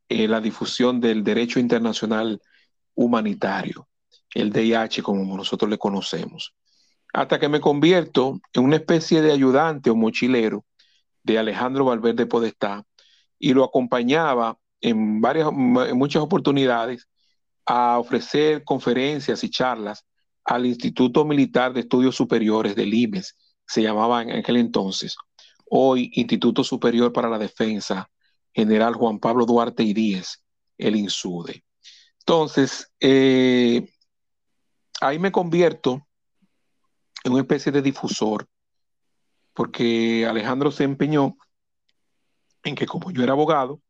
eh, 0.09 0.27
la 0.27 0.39
difusión 0.39 1.01
del 1.01 1.23
derecho 1.23 1.59
internacional 1.59 2.41
humanitario, 2.93 3.87
el 4.33 4.51
DIH 4.51 5.01
como 5.01 5.35
nosotros 5.35 5.69
le 5.69 5.77
conocemos, 5.77 6.53
hasta 7.13 7.39
que 7.39 7.49
me 7.49 7.59
convierto 7.59 8.39
en 8.53 8.63
una 8.63 8.75
especie 8.75 9.21
de 9.21 9.31
ayudante 9.31 9.89
o 9.89 9.95
mochilero 9.95 10.65
de 11.23 11.39
Alejandro 11.39 11.85
Valverde 11.85 12.25
Podestá 12.25 12.83
y 13.39 13.53
lo 13.53 13.63
acompañaba 13.63 14.57
en 14.81 15.21
varias, 15.21 15.47
en 15.47 15.97
muchas 15.97 16.21
oportunidades 16.21 17.07
a 17.65 17.97
ofrecer 17.97 18.63
conferencias 18.63 19.43
y 19.43 19.49
charlas 19.49 20.05
al 20.43 20.65
Instituto 20.65 21.25
Militar 21.25 21.73
de 21.73 21.79
Estudios 21.81 22.15
Superiores 22.15 22.75
del 22.75 22.93
IMES, 22.93 23.35
se 23.65 23.81
llamaba 23.81 24.21
en 24.21 24.31
aquel 24.31 24.57
entonces, 24.57 25.17
hoy 25.65 26.11
Instituto 26.13 26.63
Superior 26.63 27.11
para 27.11 27.29
la 27.29 27.37
Defensa, 27.37 28.09
General 28.53 28.93
Juan 28.93 29.19
Pablo 29.19 29.45
Duarte 29.45 29.83
y 29.83 29.93
Díez, 29.93 30.43
el 30.77 30.95
INSUDE. 30.95 31.63
Entonces, 32.19 32.91
eh, 32.99 33.87
ahí 35.01 35.19
me 35.19 35.31
convierto 35.31 36.07
en 37.23 37.33
una 37.33 37.41
especie 37.41 37.71
de 37.71 37.81
difusor, 37.81 38.47
porque 39.53 40.25
Alejandro 40.27 40.71
se 40.71 40.83
empeñó 40.83 41.37
en 42.63 42.75
que 42.75 42.85
como 42.85 43.11
yo 43.11 43.23
era 43.23 43.33
abogado, 43.33 43.81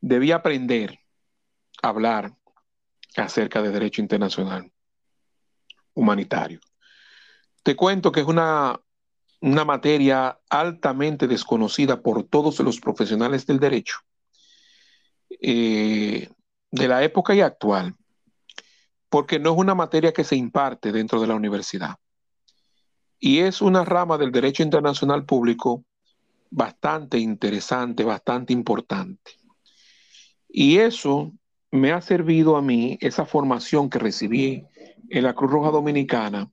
debía 0.00 0.36
aprender 0.36 0.98
a 1.82 1.88
hablar 1.88 2.32
acerca 3.16 3.62
de 3.62 3.70
derecho 3.70 4.00
internacional 4.00 4.72
humanitario. 5.94 6.60
Te 7.62 7.76
cuento 7.76 8.10
que 8.10 8.20
es 8.20 8.26
una, 8.26 8.80
una 9.40 9.64
materia 9.64 10.38
altamente 10.48 11.26
desconocida 11.26 12.02
por 12.02 12.24
todos 12.24 12.60
los 12.60 12.78
profesionales 12.78 13.46
del 13.46 13.58
derecho 13.58 13.98
eh, 15.40 16.28
de 16.70 16.88
la 16.88 17.02
época 17.02 17.34
y 17.34 17.40
actual, 17.40 17.94
porque 19.08 19.38
no 19.38 19.52
es 19.52 19.58
una 19.58 19.74
materia 19.74 20.12
que 20.12 20.24
se 20.24 20.36
imparte 20.36 20.92
dentro 20.92 21.20
de 21.20 21.26
la 21.26 21.34
universidad. 21.34 21.96
Y 23.18 23.38
es 23.38 23.60
una 23.60 23.84
rama 23.84 24.18
del 24.18 24.32
derecho 24.32 24.62
internacional 24.62 25.24
público 25.24 25.84
bastante 26.50 27.18
interesante, 27.18 28.04
bastante 28.04 28.52
importante. 28.52 29.32
Y 30.48 30.78
eso 30.78 31.32
me 31.70 31.92
ha 31.92 32.00
servido 32.00 32.56
a 32.56 32.62
mí, 32.62 32.98
esa 33.00 33.24
formación 33.24 33.88
que 33.88 33.98
recibí 33.98 34.66
en 35.08 35.22
la 35.22 35.34
Cruz 35.34 35.50
Roja 35.50 35.70
Dominicana, 35.70 36.50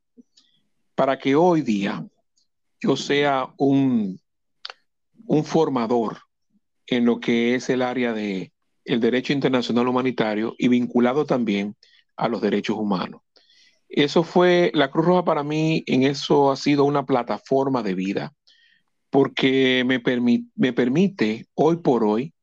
para 0.96 1.18
que 1.18 1.36
hoy 1.36 1.62
día 1.62 2.06
yo 2.82 2.96
sea 2.96 3.54
un, 3.58 4.20
un 5.26 5.44
formador 5.44 6.20
en 6.86 7.06
lo 7.06 7.20
que 7.20 7.56
es 7.56 7.70
el 7.70 7.82
área 7.82 8.14
de 8.14 8.52
derecho 8.86 9.34
internacional 9.34 9.88
humanitario 9.88 10.56
y 10.58 10.70
vinculado 10.70 11.26
también 11.26 11.76
a 12.16 12.28
los 12.28 12.42
derechos 12.42 12.78
humanos. 12.78 13.22
Eso 13.90 14.24
fue, 14.24 14.72
la 14.74 14.90
Cruz 14.92 15.06
Roja 15.06 15.24
para 15.24 15.44
mí 15.44 15.84
en 15.86 16.04
eso 16.04 16.52
ha 16.52 16.56
sido 16.56 16.84
una 16.84 17.06
plataforma 17.06 17.84
de 17.84 17.94
vida, 17.94 18.34
porque 19.10 19.84
me, 19.86 20.02
me 20.56 20.74
permite 20.74 21.48
hoy 21.54 21.78
por 21.78 22.04
hoy 22.04 22.34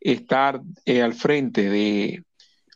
estar 0.00 0.60
eh, 0.84 1.02
al 1.02 1.14
frente 1.14 1.68
de 1.68 2.24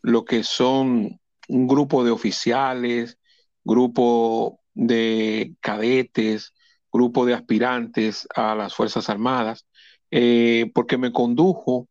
lo 0.03 0.25
que 0.25 0.43
son 0.43 1.21
un 1.49 1.67
grupo 1.67 2.05
de 2.05 2.11
oficiales, 2.11 3.19
grupo 3.65 4.61
de 4.75 5.55
cadetes, 5.61 6.53
grupo 6.99 7.25
de 7.25 7.35
aspirantes 7.35 8.27
a 8.35 8.57
las 8.57 8.75
Fuerzas 8.75 9.09
Armadas, 9.09 9.67
eh, 10.11 10.69
porque 10.75 10.99
me 10.99 11.13
condujo 11.13 11.89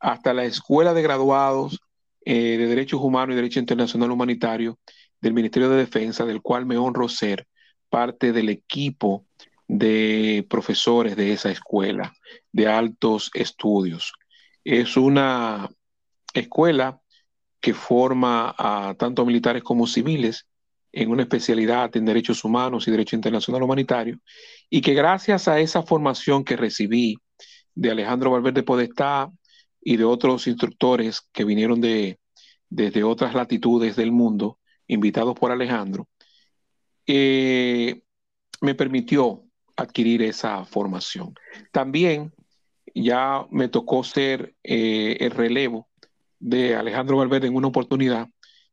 hasta 0.00 0.34
la 0.34 0.44
Escuela 0.44 0.94
de 0.94 1.02
Graduados 1.02 1.78
eh, 2.24 2.56
de 2.58 2.66
Derechos 2.66 3.00
Humanos 3.00 3.34
y 3.34 3.36
Derecho 3.36 3.60
Internacional 3.60 4.10
Humanitario 4.10 4.80
del 5.20 5.32
Ministerio 5.32 5.70
de 5.70 5.76
Defensa, 5.76 6.24
del 6.24 6.42
cual 6.42 6.66
me 6.66 6.76
honro 6.76 7.08
ser 7.08 7.46
parte 7.88 8.32
del 8.32 8.48
equipo 8.48 9.24
de 9.68 10.44
profesores 10.50 11.14
de 11.14 11.32
esa 11.32 11.50
escuela 11.52 12.12
de 12.50 12.66
altos 12.66 13.30
estudios. 13.34 14.12
Es 14.64 14.96
una 14.96 15.70
escuela 16.34 17.00
que 17.60 17.74
forma 17.74 18.54
a 18.58 18.96
tanto 18.98 19.24
militares 19.24 19.62
como 19.62 19.86
civiles 19.86 20.47
en 20.92 21.10
una 21.10 21.22
especialidad 21.22 21.94
en 21.96 22.04
derechos 22.04 22.44
humanos 22.44 22.86
y 22.86 22.90
derecho 22.90 23.16
internacional 23.16 23.62
humanitario, 23.62 24.18
y 24.70 24.80
que 24.80 24.94
gracias 24.94 25.48
a 25.48 25.60
esa 25.60 25.82
formación 25.82 26.44
que 26.44 26.56
recibí 26.56 27.18
de 27.74 27.90
Alejandro 27.90 28.30
Valverde 28.30 28.62
Podestá 28.62 29.30
y 29.80 29.96
de 29.96 30.04
otros 30.04 30.46
instructores 30.46 31.22
que 31.32 31.44
vinieron 31.44 31.80
de, 31.80 32.18
desde 32.68 33.04
otras 33.04 33.34
latitudes 33.34 33.96
del 33.96 34.12
mundo, 34.12 34.58
invitados 34.86 35.38
por 35.38 35.52
Alejandro, 35.52 36.08
eh, 37.06 38.02
me 38.60 38.74
permitió 38.74 39.44
adquirir 39.76 40.22
esa 40.22 40.64
formación. 40.64 41.34
También 41.72 42.32
ya 42.94 43.46
me 43.50 43.68
tocó 43.68 44.02
ser 44.02 44.54
eh, 44.64 45.16
el 45.20 45.30
relevo 45.30 45.88
de 46.38 46.74
Alejandro 46.74 47.16
Valverde 47.18 47.46
en 47.46 47.54
una 47.54 47.68
oportunidad 47.68 48.28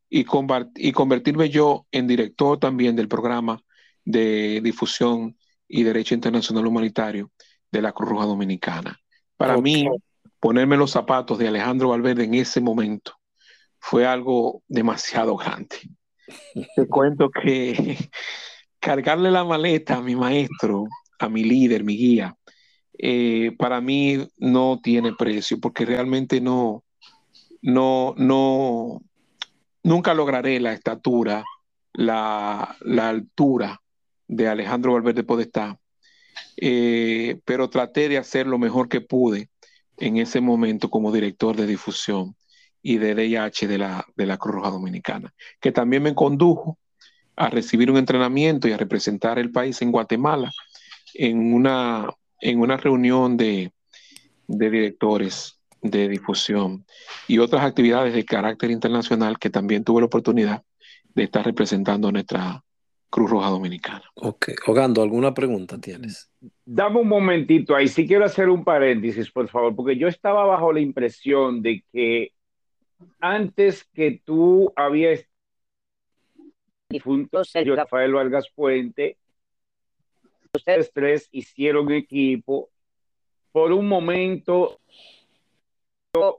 y, 0.08 0.24
convertirme 0.24 1.50
yo 1.50 1.86
en 1.90 2.06
director 2.06 2.58
también 2.58 2.96
del 2.96 3.08
programa 3.08 3.60
de 4.04 4.60
difusión 4.62 5.36
y 5.68 5.82
derecho 5.82 6.14
internacional 6.14 6.66
humanitario 6.66 7.30
de 7.72 7.82
la 7.82 7.92
Cruz 7.92 8.10
Roja 8.10 8.26
Dominicana. 8.26 8.98
Para 9.36 9.58
mí, 9.58 9.88
ponerme 10.40 10.76
los 10.76 10.92
zapatos 10.92 11.38
de 11.38 11.48
Alejandro 11.48 11.88
Valverde 11.88 12.24
en 12.24 12.34
ese 12.34 12.60
momento 12.60 13.14
fue 13.78 14.06
algo 14.06 14.62
demasiado 14.68 15.36
grande. 15.36 15.76
Te 16.74 16.86
cuento 16.86 17.30
que 17.30 17.96
cargarle 18.80 19.30
la 19.30 19.44
maleta 19.44 19.96
a 19.96 20.02
mi 20.02 20.16
maestro, 20.16 20.86
a 21.18 21.28
mi 21.28 21.44
líder, 21.44 21.84
mi 21.84 21.96
guía, 21.96 22.36
eh, 22.98 23.52
para 23.58 23.80
mí 23.80 24.26
no 24.38 24.80
tiene 24.82 25.12
precio, 25.14 25.60
porque 25.60 25.84
realmente 25.84 26.40
no, 26.40 26.84
no, 27.60 28.14
no, 28.16 29.02
nunca 29.86 30.14
lograré 30.14 30.58
la 30.58 30.72
estatura, 30.72 31.44
la, 31.92 32.76
altura 33.00 33.80
de 34.26 34.48
Alejandro 34.48 34.92
Valverde 34.94 35.22
Podestá, 35.22 35.78
eh, 36.56 37.38
pero 37.44 37.70
traté 37.70 38.08
de 38.08 38.18
hacer 38.18 38.48
lo 38.48 38.58
mejor 38.58 38.88
que 38.88 39.00
pude 39.00 39.48
en 39.96 40.16
ese 40.16 40.40
momento 40.40 40.90
como 40.90 41.12
director 41.12 41.56
de 41.56 41.66
difusión 41.66 42.34
y 42.82 42.98
de 42.98 43.14
DIH 43.14 43.68
de 43.68 43.78
la, 43.78 44.04
Cruz 44.38 44.54
Roja 44.56 44.70
Dominicana, 44.70 45.32
que 45.60 45.70
también 45.70 46.02
me 46.02 46.14
condujo 46.14 46.78
a 47.36 47.48
recibir 47.48 47.88
un 47.88 47.96
entrenamiento 47.96 48.66
y 48.66 48.72
a 48.72 48.78
representar 48.78 49.38
el 49.38 49.52
país 49.52 49.80
en 49.82 49.92
Guatemala 49.92 50.50
en 51.14 51.54
una, 51.54 52.10
en 52.40 52.60
una 52.60 52.76
reunión 52.76 53.36
de 53.36 53.72
directores 54.48 55.55
de 55.82 56.08
difusión 56.08 56.84
y 57.28 57.38
otras 57.38 57.64
actividades 57.64 58.14
de 58.14 58.24
carácter 58.24 58.70
internacional 58.70 59.38
que 59.38 59.50
también 59.50 59.84
tuve 59.84 60.00
la 60.00 60.06
oportunidad 60.06 60.62
de 61.14 61.24
estar 61.24 61.44
representando 61.44 62.08
a 62.08 62.12
nuestra 62.12 62.62
Cruz 63.08 63.30
Roja 63.30 63.48
Dominicana. 63.48 64.02
Ok, 64.14 64.48
Ogando, 64.66 65.02
¿alguna 65.02 65.32
pregunta 65.32 65.78
tienes? 65.78 66.30
Dame 66.64 67.00
un 67.00 67.08
momentito 67.08 67.74
ahí, 67.74 67.88
sí 67.88 68.06
quiero 68.06 68.24
hacer 68.24 68.48
un 68.48 68.64
paréntesis, 68.64 69.30
por 69.30 69.48
favor, 69.48 69.74
porque 69.74 69.96
yo 69.96 70.08
estaba 70.08 70.44
bajo 70.44 70.72
la 70.72 70.80
impresión 70.80 71.62
de 71.62 71.84
que 71.92 72.32
antes 73.20 73.84
que 73.94 74.20
tú 74.24 74.72
habías 74.76 75.24
difunto 76.88 77.44
señor 77.44 77.78
Rafael 77.78 78.12
Vargas 78.12 78.48
Puente, 78.54 79.18
ustedes 80.54 80.90
tres 80.92 81.28
hicieron 81.32 81.90
equipo. 81.92 82.70
Por 83.52 83.72
un 83.72 83.88
momento, 83.88 84.80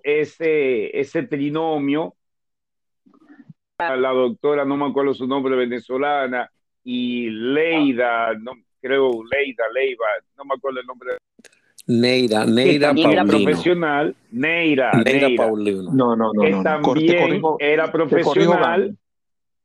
ese, 0.03 0.99
ese 0.99 1.23
trinomio, 1.23 2.15
la 3.79 4.11
doctora, 4.11 4.65
no 4.65 4.77
me 4.77 4.85
acuerdo 4.85 5.13
su 5.13 5.27
nombre, 5.27 5.55
venezolana, 5.55 6.49
y 6.83 7.29
Leida, 7.29 8.33
no 8.33 8.53
creo 8.81 9.23
Leida, 9.23 9.65
Leiva, 9.73 10.05
no 10.37 10.45
me 10.45 10.55
acuerdo 10.55 10.79
el 10.79 10.85
nombre. 10.85 11.17
Neira, 11.85 12.45
Neira 12.45 12.93
Paulino. 12.93 13.25
profesional, 13.25 14.15
Neira, 14.31 14.91
Neira, 15.03 15.29
Paulino. 15.37 15.93
No, 15.93 16.15
no, 16.15 16.33
no. 16.33 16.41
Que 16.41 16.51
también 16.63 17.41
era 17.59 17.91
profesional, 17.91 18.97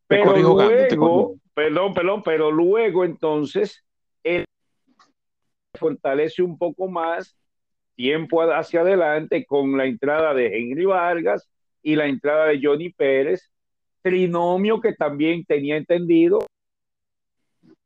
pero 0.06 0.36
luego, 0.36 1.34
perdón, 1.54 1.94
perdón, 1.94 2.22
pero 2.22 2.50
luego 2.52 3.04
entonces 3.04 3.84
él 4.22 4.44
fortalece 5.78 6.42
un 6.42 6.56
poco 6.56 6.88
más 6.88 7.36
tiempo 8.02 8.42
hacia 8.42 8.80
adelante 8.80 9.46
con 9.46 9.76
la 9.76 9.84
entrada 9.84 10.34
de 10.34 10.46
Henry 10.58 10.86
Vargas 10.86 11.48
y 11.84 11.94
la 11.94 12.06
entrada 12.06 12.46
de 12.46 12.58
Johnny 12.60 12.90
Pérez, 12.90 13.48
trinomio 14.02 14.80
que 14.80 14.92
también 14.92 15.44
tenía 15.44 15.76
entendido 15.76 16.44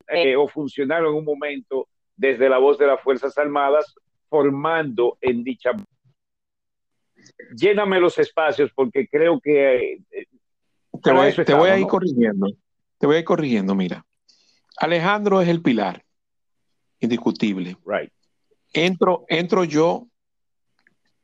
eh, 0.08 0.34
o 0.34 0.48
funcionaron 0.48 1.12
en 1.12 1.18
un 1.18 1.24
momento 1.26 1.86
desde 2.16 2.48
la 2.48 2.56
voz 2.56 2.78
de 2.78 2.86
las 2.86 2.98
Fuerzas 3.02 3.36
Armadas 3.36 3.94
formando 4.30 5.18
en 5.20 5.44
dicha. 5.44 5.72
Lléname 7.54 8.00
los 8.00 8.18
espacios 8.18 8.70
porque 8.74 9.06
creo 9.08 9.38
que... 9.38 10.00
Eh, 10.10 10.26
te 11.02 11.12
voy, 11.12 11.30
te 11.44 11.52
voy 11.52 11.68
a 11.68 11.78
ir 11.78 11.86
corrigiendo. 11.86 12.46
Te 12.96 13.06
voy 13.06 13.16
a 13.16 13.18
ir 13.18 13.24
corrigiendo, 13.26 13.74
mira. 13.74 14.06
Alejandro 14.78 15.42
es 15.42 15.48
el 15.48 15.60
pilar, 15.60 16.02
indiscutible. 17.00 17.76
Right. 17.84 18.10
Entro, 18.76 19.24
entro 19.30 19.64
yo 19.64 20.06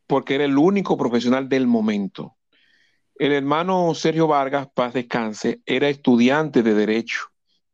porque 0.07 0.37
era 0.37 0.45
el 0.47 0.57
único 0.57 0.97
profesional 0.97 1.51
del 1.51 1.67
momento. 1.67 2.39
El 3.15 3.33
hermano 3.33 3.95
Sergio 3.95 4.27
Vargas, 4.27 4.69
paz 4.75 4.95
descanse, 4.95 5.61
era 5.67 5.91
estudiante 5.91 6.63
de 6.63 6.73
Derecho 6.73 7.27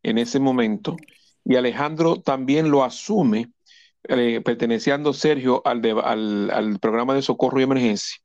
en 0.03 0.17
ese 0.17 0.37
momento 0.37 0.97
y 1.45 1.55
Alejandro 1.55 2.21
también 2.21 2.69
lo 2.69 2.83
asume, 2.83 3.53
eh, 4.03 4.41
perteneciendo 4.43 5.13
Sergio 5.13 5.61
al, 5.65 6.77
programa 6.81 7.13
de 7.13 7.21
socorro 7.21 7.61
y 7.61 7.63
emergencia, 7.63 8.17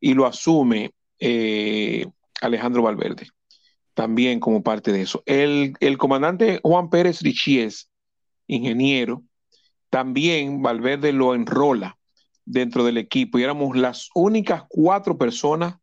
y 0.00 0.12
lo 0.12 0.26
asume 0.26 0.92
eh, 1.18 2.04
Alejandro 2.42 2.82
Valverde, 2.82 3.26
también 3.94 4.38
como 4.38 4.62
parte 4.62 4.92
de 4.92 5.00
eso. 5.00 5.22
El, 5.24 5.72
el 5.80 5.96
comandante 5.96 6.60
Juan 6.62 6.90
Pérez 6.90 7.22
Richies, 7.22 7.90
ingeniero, 8.46 9.24
también 9.90 10.62
Valverde 10.62 11.12
lo 11.12 11.34
enrola 11.34 11.98
dentro 12.44 12.84
del 12.84 12.96
equipo 12.96 13.38
y 13.38 13.42
éramos 13.42 13.76
las 13.76 14.08
únicas 14.14 14.64
cuatro 14.68 15.18
personas 15.18 15.76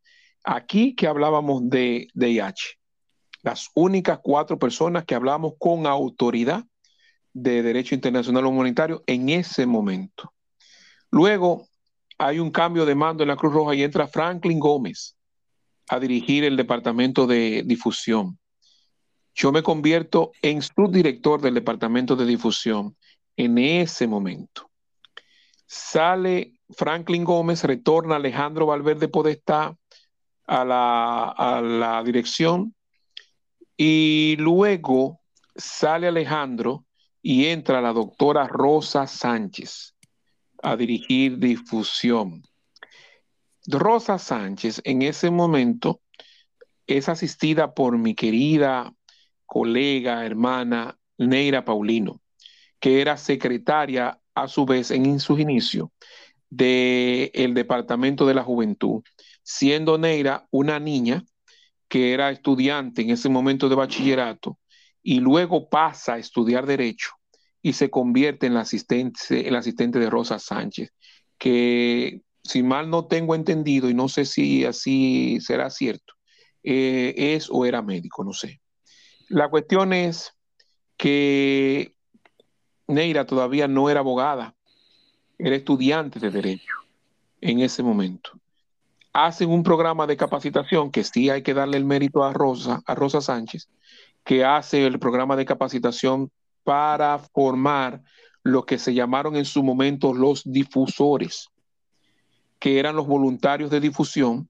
aquí 0.43 0.96
que 0.96 1.08
hablábamos 1.08 1.70
de, 1.70 2.08
de 2.13 2.30
IH. 2.30 2.80
Las 3.43 3.70
únicas 3.76 4.20
cuatro 4.22 4.58
personas 4.58 5.06
que 5.06 5.15
hablábamos 5.15 5.54
con 5.60 5.86
autoridad 5.86 6.65
de 7.34 7.62
Derecho 7.62 7.96
Internacional 7.96 8.46
Humanitario 8.46 9.04
en 9.06 9.30
ese 9.30 9.65
momento. 9.65 10.34
Luego 11.12 11.67
hay 12.17 12.39
un 12.39 12.50
cambio 12.50 12.86
de 12.86 12.96
mando 12.96 13.24
en 13.24 13.30
la 13.30 13.36
Cruz 13.36 13.54
Roja 13.54 13.76
y 13.76 13.84
entra 13.84 14.08
Franklin 14.08 14.60
Gómez 14.60 15.15
a 15.89 16.00
dirigir 16.00 16.43
el 16.43 16.58
departamento 16.58 17.28
de 17.28 17.63
difusión. 17.65 18.39
Yo 19.36 19.52
me 19.52 19.62
convierto 19.62 20.32
en 20.41 20.62
subdirector 20.62 21.41
del 21.41 21.54
departamento 21.54 22.15
de 22.15 22.26
difusión 22.26 22.97
en 23.38 23.58
ese 23.58 24.08
momento. 24.08 24.69
Sale 25.65 26.60
Franklin 26.69 27.23
Gómez, 27.23 27.63
retorna 27.63 28.17
Alejandro 28.17 28.65
Valverde 28.65 29.08
Podestá 29.08 29.78
a 30.47 30.65
la, 30.65 31.30
a 31.30 31.62
la 31.62 32.04
dirección 32.04 32.73
y 33.78 34.36
luego 34.39 35.21
sale 35.56 36.08
Alejandro 36.08 36.86
y 37.21 37.45
entra 37.45 37.82
la 37.82 37.93
doctora 37.93 38.47
Rosa 38.47 39.08
Sánchez 39.08 39.95
a 40.63 40.76
dirigir 40.76 41.38
difusión. 41.38 42.43
Rosa 43.67 44.17
Sánchez 44.17 44.82
en 44.86 45.02
ese 45.02 45.30
momento 45.30 46.02
es 46.88 47.10
asistida 47.10 47.73
por 47.73 47.97
mi 47.97 48.15
querida 48.15 48.93
colega, 49.45 50.26
hermana 50.26 50.97
Neira 51.17 51.65
Paulino, 51.65 52.21
que 52.80 53.02
era 53.02 53.18
secretaria 53.18 54.20
a 54.36 54.48
su 54.48 54.66
vez 54.66 54.92
en 54.92 55.20
sus 55.20 55.40
inicios 55.40 55.90
del 56.50 57.54
Departamento 57.54 58.26
de 58.26 58.34
la 58.34 58.44
Juventud, 58.44 59.04
siendo 59.44 59.98
Neira 59.98 60.48
una 60.52 60.80
niña 60.80 61.24
que 61.88 62.13
era 62.13 62.30
estudiante 62.32 63.02
en 63.02 63.10
ese 63.10 63.30
momento 63.30 63.70
de 63.70 63.76
bachillerato 63.76 64.60
y 65.02 65.20
luego 65.20 65.70
pasa 65.70 66.13
a 66.13 66.18
estudiar 66.18 66.66
derecho 66.66 67.12
y 67.62 67.74
se 67.74 67.90
convierte 67.90 68.46
en 68.46 68.54
la 68.54 68.62
asistente, 68.62 69.48
el 69.48 69.56
asistente 69.56 70.00
de 70.00 70.10
Rosa 70.10 70.40
Sánchez, 70.40 70.92
que 71.38 72.22
si 72.44 72.63
mal 72.63 72.90
no 72.90 73.08
tengo 73.08 73.36
entendido 73.36 73.90
y 73.90 73.94
no 73.94 74.08
sé 74.08 74.26
si 74.26 74.66
así 74.66 75.40
será 75.42 75.70
cierto, 75.70 76.13
eh, 76.63 77.13
es 77.18 77.48
o 77.50 77.66
era 77.66 77.82
médico, 77.82 78.24
no 78.24 78.34
sé. 78.34 78.62
La 79.30 79.50
cuestión 79.50 79.92
es 79.94 80.34
que 80.96 81.97
Neira 82.88 83.26
todavía 83.26 83.67
no 83.67 83.89
era 83.89 84.00
abogada, 84.00 84.56
era 85.38 85.56
estudiante 85.56 86.19
de 86.19 86.32
derecho 86.32 86.73
en 87.41 87.60
ese 87.60 87.84
momento. 87.84 88.32
Hacen 89.13 89.50
un 89.50 89.63
programa 89.63 90.08
de 90.08 90.17
capacitación 90.17 90.91
que 90.91 91.04
sí 91.04 91.30
hay 91.30 91.41
que 91.41 91.54
darle 91.54 91.78
el 91.78 91.86
mérito 91.86 92.23
a 92.23 92.34
Rosa, 92.34 92.82
a 92.86 92.95
Rosa 92.95 93.21
Sánchez, 93.21 93.69
que 94.23 94.45
hace 94.45 94.86
el 94.86 95.00
programa 95.00 95.36
de 95.36 95.45
capacitación 95.45 96.32
para 96.63 97.17
formar 97.19 98.02
lo 98.43 98.65
que 98.65 98.78
se 98.78 98.93
llamaron 98.93 99.36
en 99.36 99.45
su 99.45 99.63
momento 99.63 100.13
los 100.13 100.43
difusores, 100.45 101.50
que 102.60 102.80
eran 102.80 102.95
los 102.95 103.08
voluntarios 103.08 103.69
de 103.69 103.80
difusión, 103.80 104.50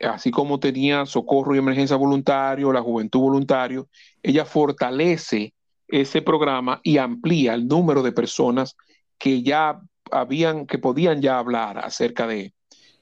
así 0.00 0.30
como 0.30 0.58
tenía 0.58 1.04
socorro 1.04 1.54
y 1.54 1.58
emergencia 1.58 1.96
voluntario, 1.96 2.72
la 2.72 2.82
juventud 2.82 3.20
voluntario, 3.20 3.88
ella 4.22 4.44
fortalece 4.44 5.52
ese 5.90 6.22
programa 6.22 6.80
y 6.82 6.98
amplía 6.98 7.54
el 7.54 7.66
número 7.66 8.02
de 8.02 8.12
personas 8.12 8.76
que 9.18 9.42
ya 9.42 9.80
habían, 10.10 10.66
que 10.66 10.78
podían 10.78 11.20
ya 11.20 11.38
hablar 11.38 11.78
acerca 11.78 12.26
de, 12.26 12.52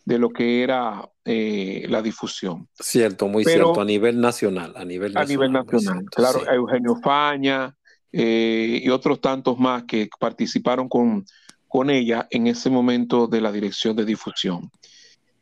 lo 0.07 0.31
que 0.31 0.63
era 0.63 1.07
eh, 1.25 1.85
la 1.89 2.01
difusión. 2.01 2.67
Cierto, 2.73 3.29
muy 3.29 3.45
cierto, 3.45 3.81
a 3.81 3.85
nivel 3.85 4.21
nacional. 4.21 4.73
A 4.75 4.85
nivel 4.85 5.13
nacional, 5.13 5.23
a 5.23 5.29
nivel 5.29 5.53
nacional 5.53 6.05
claro, 6.07 6.51
Eugenio 6.51 6.97
Faña 6.97 7.77
eh, 8.11 8.81
y 8.83 8.89
otros 8.89 9.21
tantos 9.21 9.59
más 9.59 9.85
que 9.85 10.09
participaron 10.19 10.89
con, 10.89 11.27
con 11.67 11.91
ella 11.91 12.27
en 12.31 12.47
ese 12.47 12.71
momento 12.71 13.27
de 13.27 13.43
la 13.43 13.53
dirección 13.53 13.95
de 13.97 14.07
difusión. 14.07 14.71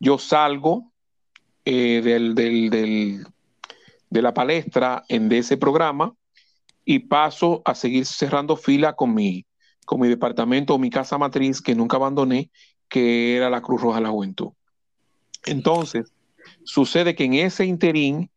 Yo 0.01 0.19
salgo 0.19 0.93
eh, 1.65 2.03
del, 2.03 2.35
de 2.35 4.23
la 4.23 4.35
palestra 4.35 5.05
en 5.09 5.29
de 5.29 5.39
ese 5.39 5.57
programa 5.57 6.13
y 6.89 7.01
paso 7.01 7.61
a 7.65 7.75
seguir 7.75 8.07
cerrando 8.07 8.57
fila 8.57 8.95
con 8.95 9.13
mi, 9.13 9.45
con 9.85 10.01
mi 10.01 10.09
departamento 10.09 10.73
o 10.73 10.79
mi 10.79 10.89
casa 10.89 11.19
matriz 11.19 11.61
que 11.61 11.75
nunca 11.75 11.97
abandoné, 11.97 12.51
que 12.89 13.37
era 13.37 13.51
la 13.51 13.61
Cruz 13.61 13.83
Roja 13.83 13.97
de 13.97 14.05
la 14.05 14.11
Juventud. 14.11 14.51
Entonces, 15.45 16.13
sucede 16.65 17.17
que 17.17 17.25
en 17.25 17.35
ese 17.35 17.67
interín 17.67 18.31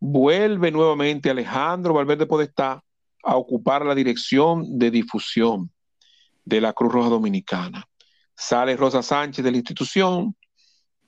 vuelve 0.00 0.72
nuevamente 0.72 1.30
Alejandro 1.30 1.94
Valverde 1.94 2.26
Podestá 2.26 2.82
a 3.22 3.36
ocupar 3.36 3.86
la 3.86 3.94
dirección 3.94 4.78
de 4.80 4.90
difusión 4.90 5.70
de 6.44 6.60
la 6.60 6.72
Cruz 6.72 6.92
Roja 6.92 7.08
Dominicana. 7.08 7.84
Sale 8.34 8.76
Rosa 8.76 9.04
Sánchez 9.04 9.44
de 9.44 9.52
la 9.52 9.58
institución, 9.58 10.34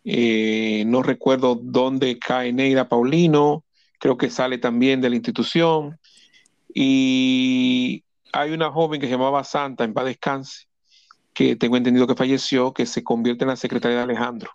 eh, 0.05 0.85
no 0.87 1.03
recuerdo 1.03 1.57
dónde 1.61 2.21
cae 2.21 2.53
Neira 2.53 2.89
Paulino, 2.89 3.65
creo 3.99 4.17
que 4.17 4.31
sale 4.31 4.59
también 4.59 5.01
de 5.01 5.11
la 5.11 5.17
institución. 5.17 5.99
Y 6.75 8.05
hay 8.33 8.51
una 8.51 8.73
joven 8.73 9.01
que 9.01 9.07
se 9.07 9.13
llamaba 9.13 9.45
Santa, 9.45 9.85
en 9.85 9.95
paz 9.95 10.07
descanse, 10.07 10.67
que 11.33 11.55
tengo 11.55 11.77
entendido 11.77 12.09
que 12.09 12.17
falleció, 12.17 12.75
que 12.75 12.85
se 12.85 13.05
convierte 13.05 13.45
en 13.45 13.49
la 13.51 13.57
secretaria 13.57 13.99
de 13.99 14.03
Alejandro. 14.03 14.51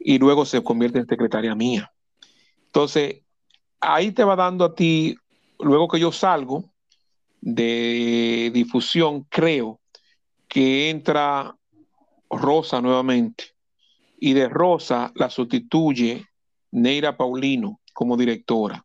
Y 0.00 0.18
luego 0.18 0.44
se 0.44 0.62
convierte 0.64 0.98
en 0.98 1.06
secretaria 1.06 1.54
mía. 1.54 1.92
Entonces, 2.66 3.22
ahí 3.80 4.10
te 4.10 4.24
va 4.24 4.34
dando 4.34 4.64
a 4.64 4.74
ti, 4.74 5.16
luego 5.60 5.86
que 5.86 6.00
yo 6.00 6.10
salgo 6.10 6.72
de 7.40 8.50
difusión, 8.52 9.24
creo 9.28 9.80
que 10.48 10.90
entra 10.90 11.56
Rosa 12.28 12.80
nuevamente. 12.80 13.44
Y 14.18 14.32
de 14.32 14.48
Rosa 14.48 15.12
la 15.14 15.30
sustituye 15.30 16.26
Neira 16.72 17.16
Paulino 17.16 17.80
como 17.92 18.16
directora. 18.16 18.84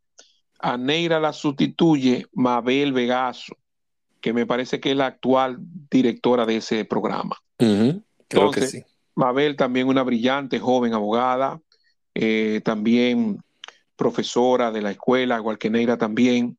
A 0.60 0.78
Neira 0.78 1.20
la 1.20 1.34
sustituye 1.34 2.26
Mabel 2.34 2.94
Vegaso, 2.94 3.56
que 4.20 4.34
me 4.34 4.46
parece 4.46 4.80
que 4.80 4.92
es 4.92 4.98
la 4.98 5.06
actual 5.06 5.58
directora 5.60 6.46
de 6.46 6.58
ese 6.58 6.86
programa. 6.86 7.38
Creo 7.58 8.52
que 8.52 8.68
sí. 8.68 8.84
Mabel 9.16 9.56
también 9.56 9.88
una 9.88 10.04
brillante 10.04 10.60
joven 10.60 10.94
abogada, 10.94 11.60
eh, 12.14 12.62
también 12.64 13.42
profesora 13.96 14.72
de 14.72 14.82
la 14.82 14.92
escuela, 14.92 15.38
igual 15.38 15.58
que 15.58 15.70
Neira 15.70 15.98
también. 15.98 16.58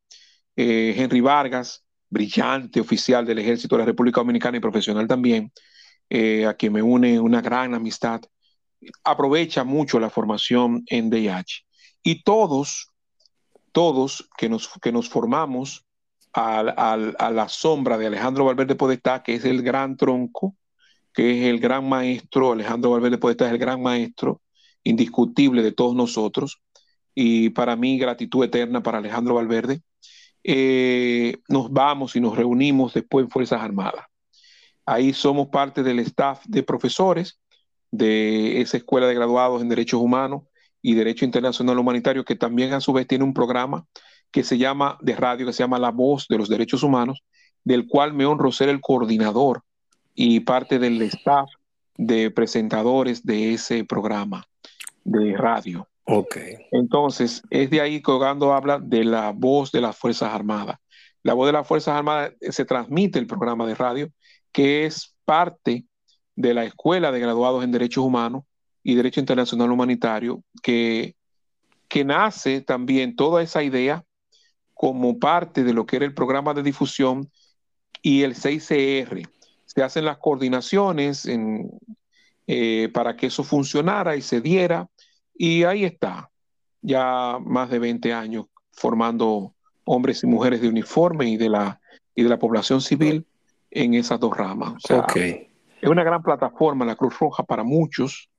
Eh, 0.56 0.92
Henry 0.96 1.20
Vargas, 1.20 1.84
brillante 2.10 2.80
oficial 2.80 3.24
del 3.24 3.38
Ejército 3.38 3.76
de 3.76 3.82
la 3.82 3.86
República 3.86 4.20
Dominicana 4.20 4.56
y 4.56 4.60
profesional 4.60 5.06
también, 5.06 5.52
eh, 6.10 6.46
a 6.46 6.54
quien 6.54 6.72
me 6.72 6.82
une 6.82 7.20
una 7.20 7.40
gran 7.40 7.74
amistad. 7.74 8.22
Aprovecha 9.04 9.62
mucho 9.62 10.00
la 10.00 10.10
formación 10.10 10.82
en 10.86 11.10
DIH. 11.10 11.64
Y 12.02 12.24
todos 12.24 12.90
todos 13.78 14.28
que 14.36 14.48
nos, 14.48 14.68
que 14.82 14.90
nos 14.90 15.08
formamos 15.08 15.86
a, 16.32 16.64
la 17.30 17.48
sombra 17.48 17.96
de 17.96 18.08
Alejandro 18.08 18.44
Valverde 18.44 18.74
Podestá, 18.74 19.22
que 19.22 19.36
es 19.36 19.44
el 19.44 19.62
gran 19.62 19.96
tronco 19.96 20.56
que 21.14 21.30
es 21.30 21.46
el 21.46 21.60
gran 21.60 21.88
maestro, 21.88 22.50
Alejandro 22.50 22.90
Valverde 22.90 23.18
Podestá 23.18 23.46
es 23.46 23.52
el 23.52 23.58
gran 23.58 23.80
maestro 23.80 24.42
indiscutible 24.82 25.62
de 25.62 25.70
todos 25.70 25.94
nosotros, 25.94 26.60
y 27.14 27.50
para 27.50 27.76
mí 27.76 27.96
gratitud 27.98 28.44
eterna 28.44 28.82
para 28.82 28.98
Alejandro 28.98 29.36
Valverde. 29.36 29.80
Eh, 30.42 31.36
nos 31.48 31.70
vamos 31.70 32.16
y 32.16 32.20
nos 32.20 32.36
reunimos 32.36 32.94
después 32.94 33.26
en 33.26 33.30
Fuerzas 33.30 33.62
Armadas. 33.62 34.06
Ahí 34.86 35.12
somos 35.12 35.50
parte 35.50 35.84
del 35.84 36.00
staff 36.00 36.44
de 36.46 36.64
profesores 36.64 37.38
de 37.92 38.60
esa 38.60 38.76
escuela 38.76 39.06
de 39.06 39.14
graduados 39.14 39.62
en 39.62 39.68
Derechos 39.68 40.00
Humanos 40.00 40.47
y 40.82 40.94
Derecho 40.94 41.24
Internacional 41.24 41.78
Humanitario, 41.78 42.24
que 42.24 42.36
también 42.36 42.72
a 42.72 42.80
su 42.80 42.92
vez 42.92 43.06
tiene 43.06 43.24
un 43.24 43.34
programa 43.34 43.86
que 44.30 44.44
se 44.44 44.58
llama 44.58 44.98
de 45.00 45.16
radio, 45.16 45.46
que 45.46 45.52
se 45.52 45.62
llama 45.62 45.78
La 45.78 45.90
Voz 45.90 46.26
de 46.28 46.38
los 46.38 46.48
Derechos 46.48 46.82
Humanos, 46.82 47.22
del 47.64 47.86
cual 47.86 48.14
me 48.14 48.26
honro 48.26 48.52
ser 48.52 48.68
el 48.68 48.80
coordinador 48.80 49.62
y 50.14 50.40
parte 50.40 50.78
del 50.78 51.00
staff 51.02 51.48
de 51.96 52.30
presentadores 52.30 53.24
de 53.24 53.54
ese 53.54 53.84
programa 53.84 54.44
de 55.04 55.36
radio. 55.36 55.88
Ok. 56.04 56.36
Entonces, 56.70 57.42
es 57.50 57.70
de 57.70 57.80
ahí 57.80 58.00
que 58.00 58.10
Ogando 58.10 58.54
habla 58.54 58.78
de 58.78 59.04
la 59.04 59.32
voz 59.32 59.72
de 59.72 59.80
las 59.80 59.96
Fuerzas 59.96 60.32
Armadas. 60.32 60.78
La 61.22 61.34
voz 61.34 61.46
de 61.46 61.52
las 61.52 61.66
Fuerzas 61.66 61.96
Armadas 61.96 62.32
eh, 62.40 62.52
se 62.52 62.64
transmite 62.64 63.18
el 63.18 63.26
programa 63.26 63.66
de 63.66 63.74
radio, 63.74 64.08
que 64.52 64.86
es 64.86 65.14
parte 65.24 65.84
de 66.34 66.54
la 66.54 66.64
Escuela 66.64 67.12
de 67.12 67.20
Graduados 67.20 67.64
en 67.64 67.72
Derechos 67.72 68.04
Humanos 68.04 68.44
y 68.88 68.94
Derecho 68.94 69.20
Internacional 69.20 69.70
Humanitario, 69.70 70.42
que, 70.62 71.14
que 71.88 72.06
nace 72.06 72.62
también 72.62 73.16
toda 73.16 73.42
esa 73.42 73.62
idea 73.62 74.02
como 74.72 75.18
parte 75.18 75.62
de 75.62 75.74
lo 75.74 75.84
que 75.84 75.96
era 75.96 76.06
el 76.06 76.14
programa 76.14 76.54
de 76.54 76.62
difusión 76.62 77.30
y 78.00 78.22
el 78.22 78.34
6CR. 78.34 79.28
Se 79.66 79.82
hacen 79.82 80.06
las 80.06 80.16
coordinaciones 80.16 81.28
eh, 82.46 82.88
para 82.94 83.14
que 83.14 83.26
eso 83.26 83.44
funcionara 83.44 84.16
y 84.16 84.22
se 84.22 84.40
diera, 84.40 84.88
y 85.34 85.64
ahí 85.64 85.84
está, 85.84 86.30
ya 86.80 87.36
más 87.44 87.68
de 87.68 87.80
20 87.80 88.14
años 88.14 88.46
formando 88.72 89.54
hombres 89.84 90.22
y 90.22 90.26
mujeres 90.26 90.62
de 90.62 90.68
uniforme 90.68 91.28
y 91.28 91.36
de 91.36 91.50
la, 91.50 91.78
y 92.14 92.22
de 92.22 92.28
la 92.30 92.38
población 92.38 92.80
civil 92.80 93.26
en 93.70 93.92
esas 93.92 94.18
dos 94.18 94.34
ramas. 94.34 94.82
Es 95.82 95.90
una 95.90 96.04
gran 96.04 96.22
plataforma 96.22 96.86
la 96.86 96.96
Cruz 96.96 97.18
Roja 97.18 97.42
para 97.42 97.64
muchos, 97.64 98.30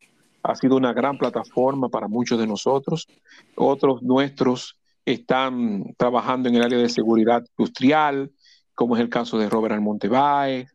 ha 0.44 0.56
sido 0.56 0.78
una 0.78 0.94
gran 0.94 1.18
plataforma 1.18 1.90
para 1.90 2.08
muchos 2.08 2.40
de 2.40 2.48
nosotros. 2.48 3.08
Otros 3.56 4.02
nuestros 4.02 4.80
están 5.06 5.96
trabajando 5.98 6.50
en 6.50 6.56
el 6.56 6.64
área 6.64 6.78
de 6.78 6.90
seguridad 6.90 7.44
industrial, 7.58 8.32
como 8.76 8.96
es 8.96 9.02
el 9.02 9.10
caso 9.10 9.38
de 9.38 9.50
Robert 9.50 9.74
Almonte 9.74 10.08
Baez, 10.08 10.74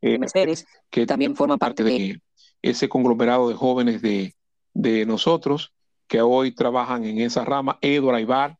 eh, 0.00 0.18
Mercedes, 0.18 0.66
que 0.90 1.06
también 1.06 1.36
forma 1.36 1.56
parte 1.56 1.82
de 1.82 2.20
ese 2.62 2.88
conglomerado 2.88 3.48
de 3.48 3.54
jóvenes 3.54 4.00
de, 4.00 4.34
de 4.74 5.06
nosotros 5.06 5.72
que 6.06 6.22
hoy 6.22 6.52
trabajan 6.52 7.04
en 7.04 7.18
esa 7.18 7.44
rama. 7.44 7.78
Eduardo 7.80 8.16
Aybar, 8.16 8.58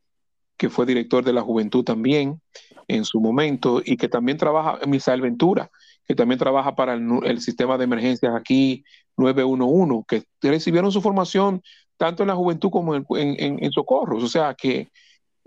que 0.57 0.69
fue 0.69 0.85
director 0.85 1.23
de 1.23 1.33
la 1.33 1.41
juventud 1.41 1.83
también 1.83 2.41
en 2.87 3.05
su 3.05 3.19
momento, 3.21 3.81
y 3.83 3.97
que 3.97 4.09
también 4.09 4.37
trabaja, 4.37 4.79
Misael 4.85 5.21
Ventura, 5.21 5.71
que 6.09 6.15
también 6.15 6.39
trabaja 6.39 6.73
para 6.73 6.95
el, 6.95 7.39
sistema 7.39 7.77
de 7.77 7.83
emergencias 7.83 8.33
aquí 8.35 8.83
911, 9.15 10.25
que 10.41 10.49
recibieron 10.49 10.91
su 10.91 11.03
formación 11.03 11.61
tanto 11.97 12.23
en 12.23 12.29
la 12.29 12.35
juventud 12.35 12.71
como 12.71 12.95
en, 12.95 13.05
en, 13.15 13.71
socorros. 13.71 14.23
O 14.23 14.27
sea 14.27 14.55
que, 14.55 14.89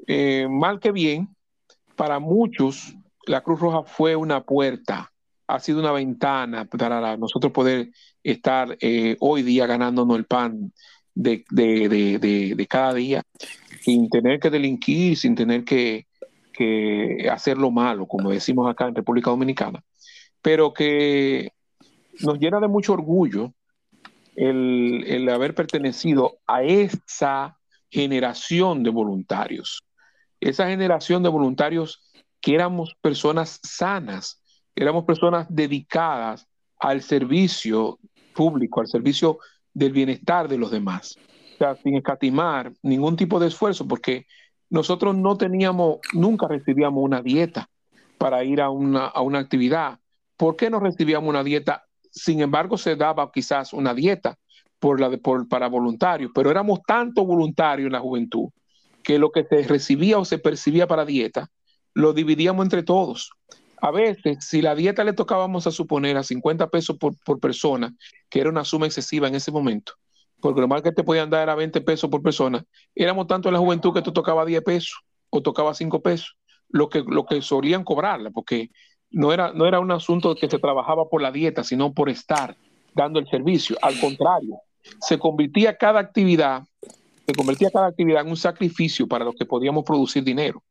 eh, 0.06 0.46
mal 0.48 0.78
que 0.78 0.92
bien, 0.92 1.34
para 1.96 2.20
muchos, 2.20 2.94
la 3.26 3.40
Cruz 3.40 3.58
Roja 3.58 3.82
fue 3.82 4.14
una 4.14 4.44
puerta, 4.44 5.10
ha 5.48 5.58
sido 5.58 5.80
una 5.80 5.90
ventana 5.90 6.64
para 6.66 7.16
nosotros 7.16 7.52
poder 7.52 7.90
estar 8.22 8.76
eh, 8.80 9.16
hoy 9.18 9.42
día 9.42 9.66
ganándonos 9.66 10.16
el 10.16 10.26
pan 10.26 10.72
de, 11.12 11.44
de, 11.50 12.66
cada 12.70 12.94
día 12.94 13.24
sin 13.80 14.08
tener 14.08 14.38
que 14.38 14.48
delinquir, 14.48 15.16
sin 15.16 15.34
tener 15.34 15.64
que, 15.64 16.06
que 16.52 17.28
hacer 17.28 17.58
lo 17.58 17.72
malo, 17.72 18.06
como 18.06 18.30
decimos 18.30 18.70
acá 18.70 18.86
en 18.86 18.94
República 18.94 19.30
Dominicana, 19.30 19.82
pero 20.42 20.72
que 20.72 21.52
nos 22.20 22.38
llena 22.38 22.60
de 22.60 22.68
mucho 22.68 22.92
orgullo 22.92 23.52
el, 24.36 25.04
el 25.06 25.28
haber 25.28 25.54
pertenecido 25.54 26.38
a 26.46 26.62
esa 26.62 27.58
generación 27.90 28.82
de 28.82 28.90
voluntarios, 28.90 29.82
esa 30.40 30.68
generación 30.68 31.22
de 31.22 31.28
voluntarios 31.28 32.10
que 32.40 32.54
éramos 32.54 32.94
personas 33.00 33.60
sanas, 33.62 34.42
éramos 34.74 35.04
personas 35.04 35.46
dedicadas 35.48 36.46
al 36.78 37.02
servicio 37.02 37.98
público, 38.34 38.80
al 38.80 38.88
servicio 38.88 39.38
del 39.72 39.92
bienestar 39.92 40.48
de 40.48 40.58
los 40.58 40.70
demás 40.70 41.16
sin 41.82 41.96
escatimar 41.96 42.72
ningún 42.82 43.16
tipo 43.16 43.38
de 43.38 43.48
esfuerzo, 43.48 43.86
porque 43.86 44.26
nosotros 44.70 45.14
no 45.14 45.36
teníamos, 45.36 45.98
nunca 46.12 46.48
recibíamos 46.48 47.02
una 47.04 47.22
dieta 47.22 47.68
para 48.18 48.44
ir 48.44 48.60
a 48.60 48.70
una, 48.70 49.06
a 49.06 49.20
una 49.20 49.38
actividad. 49.38 49.98
¿Por 50.42 50.56
qué 50.56 50.70
no 50.70 50.80
recibíamos 50.80 51.30
una 51.30 51.44
dieta? 51.44 51.84
Sin 52.10 52.40
embargo, 52.40 52.76
se 52.76 52.96
daba 52.96 53.30
quizás 53.30 53.72
una 53.72 53.94
dieta 53.94 54.36
para 55.48 55.68
voluntarios, 55.68 56.32
pero 56.34 56.50
éramos 56.50 56.80
tanto 56.84 57.24
voluntarios 57.24 57.86
en 57.86 57.92
la 57.92 58.00
juventud 58.00 58.48
que 59.04 59.20
lo 59.20 59.30
que 59.30 59.44
se 59.44 59.62
recibía 59.62 60.18
o 60.18 60.24
se 60.24 60.38
percibía 60.38 60.88
para 60.88 61.04
dieta 61.04 61.48
lo 61.94 62.12
dividíamos 62.12 62.64
entre 62.64 62.82
todos. 62.82 63.30
A 63.80 63.92
veces, 63.92 64.38
si 64.40 64.62
la 64.62 64.74
dieta 64.74 65.04
le 65.04 65.12
tocábamos 65.12 65.68
a 65.68 65.70
suponer 65.70 66.16
a 66.16 66.24
50 66.24 66.70
pesos 66.70 66.96
por, 66.98 67.16
por 67.24 67.38
persona, 67.38 67.94
que 68.28 68.40
era 68.40 68.50
una 68.50 68.64
suma 68.64 68.86
excesiva 68.86 69.28
en 69.28 69.36
ese 69.36 69.52
momento, 69.52 69.92
porque 70.40 70.60
lo 70.60 70.66
más 70.66 70.82
que 70.82 70.90
te 70.90 71.04
podían 71.04 71.30
dar 71.30 71.44
era 71.44 71.54
20 71.54 71.82
pesos 71.82 72.10
por 72.10 72.20
persona. 72.20 72.64
Éramos 72.96 73.28
tanto 73.28 73.48
en 73.48 73.54
la 73.54 73.60
juventud 73.60 73.94
que 73.94 74.02
tú 74.02 74.12
tocaba 74.12 74.44
10 74.44 74.64
pesos 74.64 75.04
o 75.30 75.40
tocaba 75.40 75.72
5 75.72 76.02
pesos, 76.02 76.36
lo 76.68 76.88
que, 76.88 77.04
lo 77.06 77.26
que 77.26 77.40
solían 77.42 77.84
cobrarla, 77.84 78.32
porque 78.32 78.70
no 79.12 79.32
era, 79.32 79.52
no 79.52 79.66
era 79.66 79.80
un 79.80 79.90
asunto 79.90 80.34
que 80.34 80.48
se 80.48 80.58
trabajaba 80.58 81.08
por 81.08 81.22
la 81.22 81.30
dieta, 81.30 81.64
sino 81.64 81.92
por 81.92 82.08
estar 82.08 82.56
dando 82.94 83.18
el 83.18 83.28
servicio. 83.28 83.76
Al 83.82 83.98
contrario, 84.00 84.58
se 85.00 85.18
convertía 85.18 85.76
cada 85.76 86.00
actividad, 86.00 86.62
se 87.26 87.34
convertía 87.34 87.70
cada 87.70 87.86
actividad 87.86 88.22
en 88.22 88.30
un 88.30 88.36
sacrificio 88.36 89.06
para 89.06 89.24
los 89.24 89.34
que 89.34 89.46
podíamos 89.46 89.84
producir 89.84 90.24
dinero. 90.24 90.62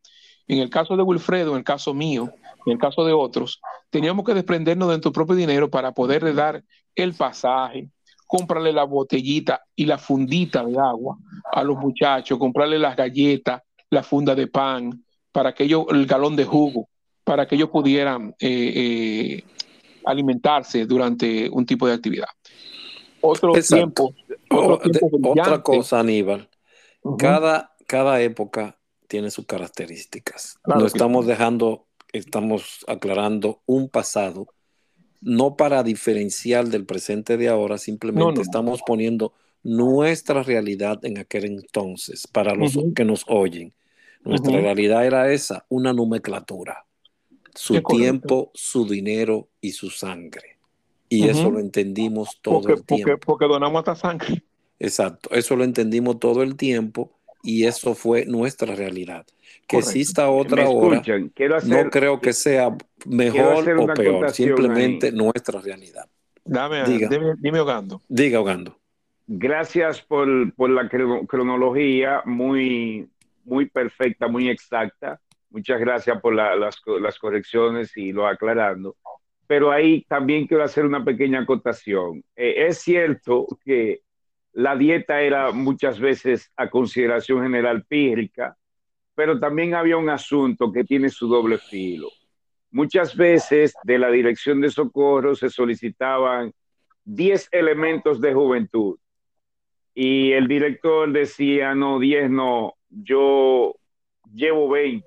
En 0.48 0.60
el 0.60 0.70
caso 0.70 0.98
de 0.98 1.04
Wilfredo, 1.04 1.52
en 1.52 1.60
el 1.60 1.64
caso 1.64 1.94
mío, 1.94 2.30
en 2.66 2.74
el 2.74 2.80
caso 2.80 3.06
de 3.06 3.14
otros, 3.14 3.62
teníamos 3.89 4.26
que 4.26 4.34
desprendernos 4.34 4.88
de 4.89 4.94
nuestro 4.96 5.12
propio 5.12 5.36
dinero 5.36 5.70
para 5.70 5.94
poderle 5.94 6.34
dar 6.34 6.64
el 6.96 7.14
pasaje, 7.14 7.89
comprarle 8.28 8.74
la 8.74 8.84
botellita 8.84 9.62
y 9.76 9.86
la 9.86 9.98
fundita 9.98 10.64
de 10.66 10.78
agua 10.78 11.18
a 11.52 11.64
los 11.64 11.78
muchachos, 11.78 12.38
comprarle 12.38 12.80
las 12.80 12.96
galletas, 12.96 13.62
la 13.89 14.04
funda 14.04 14.36
de 14.36 14.48
pan, 14.48 15.04
para 15.32 15.54
que 15.54 15.64
el 15.64 16.06
galón 16.06 16.36
de 16.36 16.46
jugo, 16.46 16.89
para 17.24 17.47
que 17.47 17.55
ellos 17.55 17.69
pudieran 17.69 18.36
eh, 18.39 18.74
eh, 18.76 19.43
alimentarse 20.05 20.86
durante 20.86 21.49
un 21.49 21.65
tipo 21.65 21.88
de 21.88 21.93
actividad. 21.93 22.28
Otro 23.22 23.53
tiempo, 23.53 24.13
otra 24.49 25.61
cosa, 25.61 25.99
Aníbal. 25.99 26.49
cada, 27.17 27.74
cada 27.88 28.22
época 28.22 28.78
tiene 29.07 29.30
sus 29.30 29.45
características. 29.45 30.57
no 30.65 30.86
estamos 30.86 31.28
dejando, 31.28 31.88
estamos 32.11 32.84
aclarando 32.88 33.61
un 33.65 33.89
pasado 33.89 34.47
no 35.22 35.55
para 35.55 35.84
diferenciar 35.84 36.67
del 36.67 36.86
presente 36.86 37.38
de 37.38 37.47
ahora, 37.47 37.78
simplemente 37.78 38.41
estamos 38.41 38.82
poniendo 38.86 39.34
nuestra 39.63 40.41
realidad 40.41 40.99
en 41.05 41.19
aquel 41.19 41.45
entonces 41.45 42.28
para 42.28 42.55
los 42.55 42.78
que 42.95 43.05
nos 43.05 43.24
oyen. 43.28 43.74
Nuestra 44.24 44.59
realidad 44.59 45.05
era 45.05 45.32
esa, 45.32 45.65
una 45.69 45.93
nomenclatura. 45.93 46.86
Su 47.56 47.82
tiempo, 47.82 48.52
su 48.54 48.88
dinero 48.88 49.49
y 49.60 49.72
su 49.72 49.89
sangre. 49.89 50.58
Y 51.10 51.28
eso 51.28 51.52
lo 51.52 51.60
entendimos 51.60 52.39
todo 52.41 52.70
el 52.70 52.86
tiempo. 52.86 53.18
Porque, 53.18 53.45
donamos 53.45 53.80
hasta 53.80 53.95
sangre. 53.95 54.43
Exacto, 54.80 55.30
eso 55.34 55.56
lo 55.56 55.64
entendimos 55.64 56.20
todo 56.20 56.41
el 56.41 56.56
tiempo 56.56 57.12
y 57.43 57.66
eso 57.66 57.93
fue 57.95 58.26
nuestra 58.26 58.76
realidad. 58.76 59.26
Que 59.68 59.78
exista 59.78 60.30
otra 60.30 60.70
hora, 60.70 61.02
no 61.66 61.89
creo 61.89 62.20
que 62.20 62.34
sea 62.34 62.76
mejor 63.06 63.70
o 63.78 63.93
peor, 63.93 64.32
simplemente 64.32 65.12
nuestra 65.12 65.60
realidad. 65.62 66.08
Dame, 66.43 66.84
dime, 67.39 67.60
Ogando. 67.60 68.02
Diga, 68.08 68.39
Ogando. 68.39 68.78
Gracias 69.28 70.02
por, 70.02 70.28
la 70.28 70.89
cronología 71.28 72.22
muy, 72.26 73.08
muy 73.45 73.68
perfecta, 73.68 74.28
muy 74.28 74.49
exacta. 74.49 75.22
Muchas 75.52 75.82
gracias 75.82 76.20
por 76.22 76.34
las, 76.34 77.20
correcciones 77.20 77.95
y 77.97 78.14
lo 78.14 78.26
aclarando. 78.26 78.95
Pero 79.47 79.70
ahí 79.70 80.06
también 80.08 80.47
quiero 80.47 80.64
hacer 80.64 80.86
una 80.86 81.04
pequeña 81.04 81.41
acotación. 81.41 82.24
Eh, 82.38 82.68
es 82.68 82.80
cierto 82.80 83.45
que 83.64 84.02
la 84.54 84.78
dieta 84.78 85.22
era 85.22 85.52
muchas 85.52 85.99
veces 85.99 86.49
a 86.56 86.70
consideración 86.70 87.43
general 87.43 87.84
pírrica, 87.86 88.58
pero 89.14 89.39
también 89.39 89.76
había 89.76 89.97
un 89.97 90.10
asunto 90.10 90.72
que 90.72 90.86
tiene 90.86 91.10
su 91.10 91.28
doble 91.28 91.58
filo. 91.58 92.08
muchas 92.72 93.18
veces 93.18 93.74
de 93.84 93.99
la 93.99 94.10
dirección 94.10 94.62
de 94.62 94.70
socorro 94.70 95.36
se 95.36 95.49
solicitaban 95.49 96.54
10 97.04 97.49
elementos 97.52 98.22
de 98.22 98.34
juventud 98.34 98.97
y 99.93 100.32
el 100.32 100.47
director 100.47 101.12
decía, 101.12 101.76
no, 101.76 101.99
10 101.99 102.30
no, 102.30 102.76
yo 102.89 103.76
llevo 104.34 104.70
20. 104.70 105.06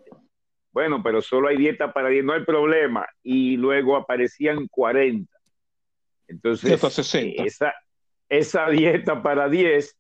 Bueno, 0.75 1.05
pero 1.05 1.23
solo 1.23 1.47
hay 1.47 1.57
dieta 1.57 1.93
para 1.93 2.09
10, 2.09 2.25
no 2.25 2.33
hay 2.33 2.45
problema. 2.45 3.07
Y 3.23 3.57
luego 3.57 3.97
aparecían 3.97 4.67
40. 4.67 5.33
Entonces, 6.27 6.83
esa, 7.15 7.73
esa 8.29 8.69
dieta 8.71 9.23
para 9.23 9.49
10 9.49 9.97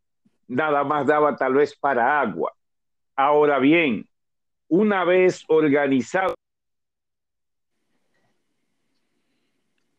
nada 0.48 0.82
más 0.82 1.06
daba 1.06 1.36
tal 1.36 1.54
vez 1.54 1.76
para 1.76 2.20
agua. 2.20 2.52
Ahora 3.14 3.60
bien, 3.60 4.08
una 4.66 5.04
vez 5.04 5.44
organizado. 5.46 6.34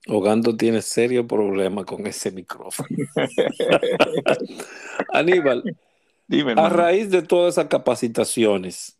Hogando 0.08 0.58
tiene 0.58 0.82
serio 0.82 1.26
problema 1.26 1.86
con 1.86 2.06
ese 2.06 2.32
micrófono. 2.32 2.90
Aníbal, 5.14 5.64
Dime, 6.28 6.54
a 6.58 6.68
raíz 6.68 7.10
de 7.10 7.22
todas 7.22 7.54
esas 7.54 7.70
capacitaciones. 7.70 9.00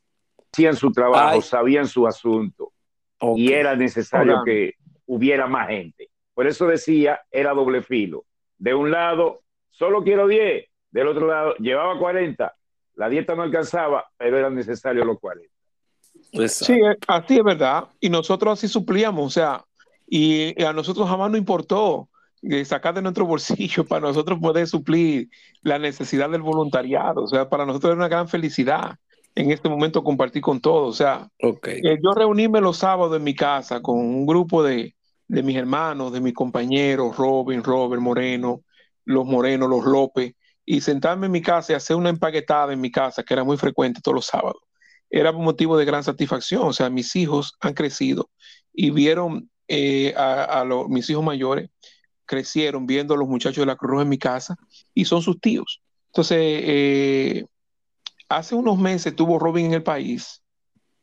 Hacían 0.56 0.78
su 0.78 0.90
trabajo, 0.94 1.42
sabían 1.42 1.86
su 1.86 2.08
asunto 2.08 2.72
y 3.36 3.52
era 3.52 3.76
necesario 3.76 4.42
que 4.46 4.76
hubiera 5.06 5.48
más 5.48 5.68
gente. 5.68 6.10
Por 6.34 6.48
eso 6.48 6.66
decía, 6.66 7.20
era 7.30 7.54
doble 7.54 7.82
filo. 7.82 8.24
De 8.58 8.74
un 8.74 8.90
lado, 8.90 9.42
solo 9.70 10.02
quiero 10.02 10.30
10, 10.30 10.66
del 10.92 11.08
otro 11.10 11.28
lado, 11.28 11.56
llevaba 11.56 12.00
40. 12.00 12.56
La 12.94 13.10
dieta 13.10 13.36
no 13.36 13.44
alcanzaba, 13.44 14.06
pero 14.16 14.40
era 14.40 14.50
necesario 14.50 15.04
los 15.04 15.20
40. 15.20 15.54
Sí, 16.48 16.72
eh, 16.72 16.96
así 17.06 17.38
es 17.38 17.44
verdad. 17.44 17.90
Y 18.00 18.10
nosotros 18.10 18.58
así 18.58 18.70
suplíamos, 18.70 19.26
o 19.26 19.30
sea, 19.30 19.66
y 20.08 20.64
a 20.64 20.72
nosotros 20.72 21.10
jamás 21.10 21.32
nos 21.32 21.40
importó 21.40 22.08
eh, 22.44 22.64
sacar 22.64 22.94
de 22.94 23.02
nuestro 23.02 23.26
bolsillo 23.26 23.86
para 23.88 24.08
nosotros 24.08 24.40
poder 24.40 24.68
suplir 24.68 25.28
la 25.64 25.80
necesidad 25.80 26.30
del 26.30 26.44
voluntariado. 26.44 27.24
O 27.24 27.28
sea, 27.28 27.50
para 27.50 27.66
nosotros 27.66 27.90
era 27.90 27.98
una 27.98 28.08
gran 28.08 28.30
felicidad 28.30 28.98
en 29.36 29.52
este 29.52 29.70
momento 29.70 30.04
compartir 30.04 30.42
con 30.42 30.62
todos. 30.62 30.90
O 30.90 30.98
sea, 30.98 31.30
okay. 31.42 31.82
Eh, 31.84 32.00
yo 32.02 32.14
reunirme 32.14 32.62
los 32.62 32.78
sábados 32.78 33.16
en 33.16 33.24
mi 33.24 33.36
casa 33.36 33.82
con 33.82 33.98
un 33.98 34.26
grupo 34.26 34.64
de, 34.64 34.96
de 35.28 35.44
mis 35.44 35.58
hermanos, 35.58 36.14
de 36.14 36.22
mis 36.22 36.34
compañeros, 36.34 37.18
Robin, 37.18 37.64
Robert 37.64 38.02
Moreno, 38.02 38.62
los 39.04 39.26
Morenos, 39.26 39.70
los 39.70 39.86
López, 39.86 40.34
y 40.66 40.82
sentarme 40.82 41.28
en 41.28 41.32
mi 41.32 41.42
casa 41.42 41.74
y 41.74 41.76
hacer 41.76 41.96
una 41.96 42.10
empaquetada 42.10 42.74
en 42.74 42.82
mi 42.82 42.92
casa, 42.92 43.24
que 43.24 43.34
era 43.34 43.44
muy 43.44 43.58
frecuente 43.58 44.02
todos 44.02 44.16
los 44.16 44.26
sábados, 44.26 44.62
era 45.10 45.32
un 45.32 45.44
motivo 45.44 45.78
de 45.78 45.86
gran 45.86 46.04
satisfacción. 46.04 46.64
O 46.64 46.74
sea, 46.74 46.90
mis 46.90 47.16
hijos 47.16 47.56
han 47.60 47.74
crecido 47.74 48.30
y 48.74 48.90
vieron 48.90 49.50
eh, 49.68 50.14
a, 50.16 50.64
los, 50.66 50.88
mis 50.90 51.10
hijos 51.10 51.24
mayores, 51.24 51.70
crecieron 52.26 52.88
viendo 52.88 53.14
a 53.14 53.18
los 53.18 53.28
muchachos 53.28 53.62
de 53.62 53.68
la 53.68 53.76
Cruz 53.76 53.92
Roja 53.92 54.04
en 54.04 54.10
mi 54.10 54.18
casa 54.18 54.56
y 54.94 55.06
son 55.06 55.22
sus 55.22 55.40
tíos. 55.40 55.82
Entonces, 56.08 56.38
eh, 56.40 57.46
hace 58.30 58.56
unos 58.56 58.78
meses 58.78 59.16
tuvo 59.16 59.40
Robin 59.40 59.68
en 59.68 59.74
el 59.74 59.84
país 59.84 60.42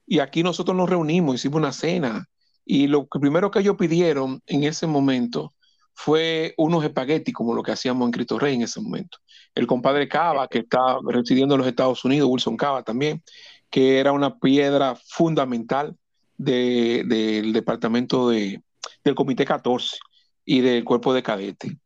y 0.07 0.19
aquí 0.19 0.43
nosotros 0.43 0.77
nos 0.77 0.91
reunimos, 0.91 1.37
hicimos 1.37 1.59
una 1.59 1.73
cena 1.73 2.29
y 2.65 2.87
lo 2.87 3.07
primero 3.07 3.51
que 3.51 3.61
ellos 3.61 3.77
pidieron 3.77 4.41
en 4.47 4.65
ese 4.65 4.87
momento 4.87 5.53
fue 5.95 6.55
unos 6.57 6.85
espaguetis, 6.85 7.35
como 7.35 7.55
lo 7.55 7.63
que 7.63 7.73
hacíamos 7.73 8.07
en 8.07 8.13
Cristo 8.13 8.39
Rey 8.39 8.55
en 8.55 8.63
ese 8.63 8.81
momento. 8.81 9.19
El 9.55 9.67
compadre 9.67 10.09
Cava, 10.09 10.49
que 10.49 10.61
está 10.61 10.99
residiendo 11.07 11.55
en 11.55 11.61
los 11.61 11.69
Estados 11.69 12.05
Unidos, 12.05 12.29
Wilson 12.31 12.57
Cava 12.57 12.83
también, 12.83 13.23
que 13.71 13.99
era 13.99 14.13
una 14.13 14.39
piedra 14.39 14.97
fundamental 14.97 15.97
del 16.37 17.53
departamento 17.53 18.31
de, 18.31 18.63
del 19.05 19.15
Comité 19.15 19.45
14 19.45 19.97
y 20.45 20.61
del 20.61 20.85
cuerpo 20.85 21.15
de 21.15 21.23
cadete. 21.23 21.79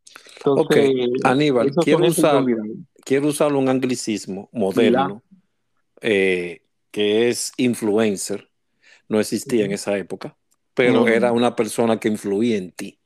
ok, 0.44 0.76
Aníbal, 1.24 1.72
quiero 1.82 2.06
usar, 2.06 2.44
quiero 3.04 3.28
usar 3.28 3.52
un 3.52 3.68
anglicismo 3.68 4.48
moderno 4.52 5.22
eh, 6.06 6.62
que 6.90 7.28
es 7.28 7.52
influencer. 7.56 8.48
No 9.08 9.20
existía 9.20 9.64
en 9.64 9.72
esa 9.72 9.96
época, 9.98 10.36
pero 10.74 11.06
era 11.06 11.32
una 11.32 11.54
persona 11.54 12.00
que 12.00 12.08
influía 12.08 12.56
en 12.56 12.72
ti 12.72 12.98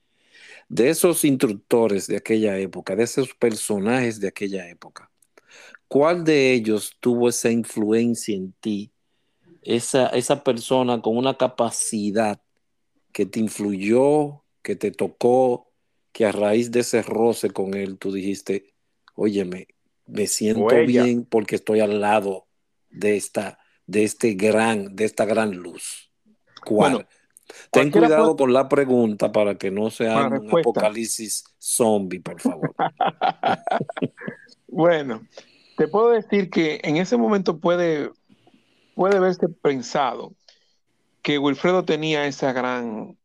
de 0.71 0.89
esos 0.89 1.25
instructores 1.25 2.07
de 2.07 2.17
aquella 2.17 2.57
época, 2.57 2.95
de 2.95 3.03
esos 3.03 3.35
personajes 3.35 4.21
de 4.21 4.29
aquella 4.29 4.69
época, 4.69 5.11
¿cuál 5.89 6.23
de 6.23 6.53
ellos 6.53 6.97
tuvo 7.01 7.29
esa 7.29 7.51
influencia 7.51 8.37
en 8.37 8.53
ti? 8.53 8.93
Esa, 9.63 10.07
esa 10.11 10.45
persona 10.45 11.03
con 11.03 11.17
una 11.17 11.37
capacidad 11.37 12.41
que 13.13 13.27
te 13.27 13.41
influyó, 13.41 14.45
que 14.63 14.77
te 14.77 14.93
tocó, 14.93 15.73
que 16.13 16.25
a 16.25 16.31
raíz 16.31 16.71
de 16.71 16.81
ese 16.81 17.03
roce 17.03 17.51
con 17.51 17.75
él 17.75 17.99
tú 17.99 18.13
dijiste, 18.13 18.73
óyeme, 19.17 19.67
me 20.07 20.29
siento 20.29 20.69
bien 20.87 21.25
porque 21.25 21.57
estoy 21.57 21.81
al 21.81 22.01
lado 22.01 22.47
de 22.91 23.17
esta, 23.17 23.59
de 23.87 24.05
este 24.05 24.35
gran, 24.35 24.95
de 24.95 25.05
esta 25.05 25.25
gran 25.25 25.53
luz. 25.53 26.11
¿Cuál? 26.65 27.07
Ten 27.71 27.91
cuidado 27.91 28.37
con 28.37 28.53
la 28.53 28.69
pregunta 28.69 29.33
para 29.33 29.57
que 29.57 29.71
no 29.71 29.91
sea 29.91 30.27
un 30.27 30.49
apocalipsis 30.59 31.45
zombie, 31.59 32.21
por 32.21 32.41
favor. 32.41 32.75
bueno, 34.69 35.27
te 35.77 35.89
puedo 35.89 36.11
decir 36.11 36.51
que 36.51 36.81
en 36.85 36.97
ese 36.97 37.17
momento 37.17 37.59
puede, 37.59 38.11
puede 38.95 39.19
verse 39.19 39.49
pensado 39.49 40.35
que 41.23 41.39
Wilfredo 41.39 41.85
tenía 41.85 42.27
esa 42.27 42.53
gran 42.53 43.19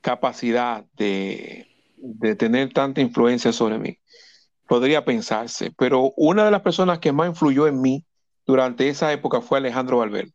capacidad 0.00 0.84
de, 0.96 1.66
de 1.96 2.34
tener 2.36 2.72
tanta 2.72 3.00
influencia 3.00 3.52
sobre 3.52 3.78
mí. 3.78 3.98
Podría 4.68 5.04
pensarse, 5.04 5.72
pero 5.76 6.12
una 6.16 6.44
de 6.44 6.50
las 6.50 6.62
personas 6.62 7.00
que 7.00 7.12
más 7.12 7.28
influyó 7.28 7.66
en 7.66 7.80
mí 7.80 8.04
durante 8.50 8.88
esa 8.88 9.12
época 9.12 9.40
fue 9.40 9.58
Alejandro 9.58 9.98
Valverde. 9.98 10.32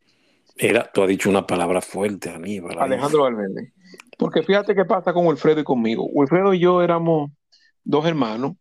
Era, 0.56 0.90
tú 0.90 1.02
has 1.02 1.08
dicho 1.08 1.28
una 1.28 1.46
palabra 1.46 1.82
fuerte, 1.82 2.30
Aníbal. 2.30 2.78
Alejandro 2.78 3.24
Valverde. 3.24 3.72
Porque 4.16 4.42
fíjate 4.42 4.74
qué 4.74 4.86
pasa 4.86 5.12
con 5.12 5.26
Wilfredo 5.26 5.60
y 5.60 5.64
conmigo. 5.64 6.06
Wilfredo 6.06 6.54
y 6.54 6.58
yo 6.58 6.82
éramos 6.82 7.30
dos 7.84 8.06
hermanos 8.06 8.54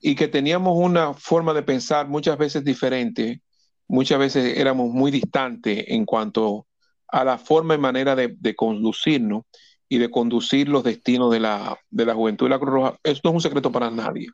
y 0.00 0.14
que 0.14 0.28
teníamos 0.28 0.76
una 0.78 1.12
forma 1.12 1.52
de 1.52 1.62
pensar 1.62 2.08
muchas 2.08 2.38
veces 2.38 2.64
diferente, 2.64 3.42
muchas 3.86 4.18
veces 4.18 4.56
éramos 4.56 4.90
muy 4.90 5.10
distantes 5.10 5.84
en 5.88 6.06
cuanto 6.06 6.66
a 7.08 7.22
la 7.22 7.36
forma 7.36 7.74
y 7.74 7.78
manera 7.78 8.16
de, 8.16 8.56
conducirnos 8.56 9.44
y 9.88 9.98
de 9.98 10.10
conducir 10.10 10.68
los 10.68 10.84
destinos 10.84 11.30
de 11.30 11.40
la, 11.40 11.78
de 11.90 12.06
la 12.06 12.14
juventud 12.14 12.46
de 12.46 12.50
la 12.50 12.58
Cruz 12.58 12.72
Roja. 12.72 12.98
Esto 13.02 13.20
no 13.24 13.30
es 13.30 13.34
un 13.36 13.48
secreto 13.48 13.70
para 13.70 13.90
nadie, 13.90 14.28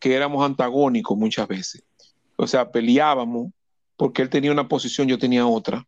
que 0.00 0.14
éramos 0.14 0.44
antagónicos 0.44 1.16
muchas 1.16 1.46
veces. 1.46 1.82
O 2.36 2.46
sea, 2.46 2.70
peleábamos 2.70 3.52
porque 3.98 4.22
él 4.22 4.30
tenía 4.30 4.52
una 4.52 4.68
posición, 4.68 5.08
yo 5.08 5.18
tenía 5.18 5.46
otra 5.46 5.86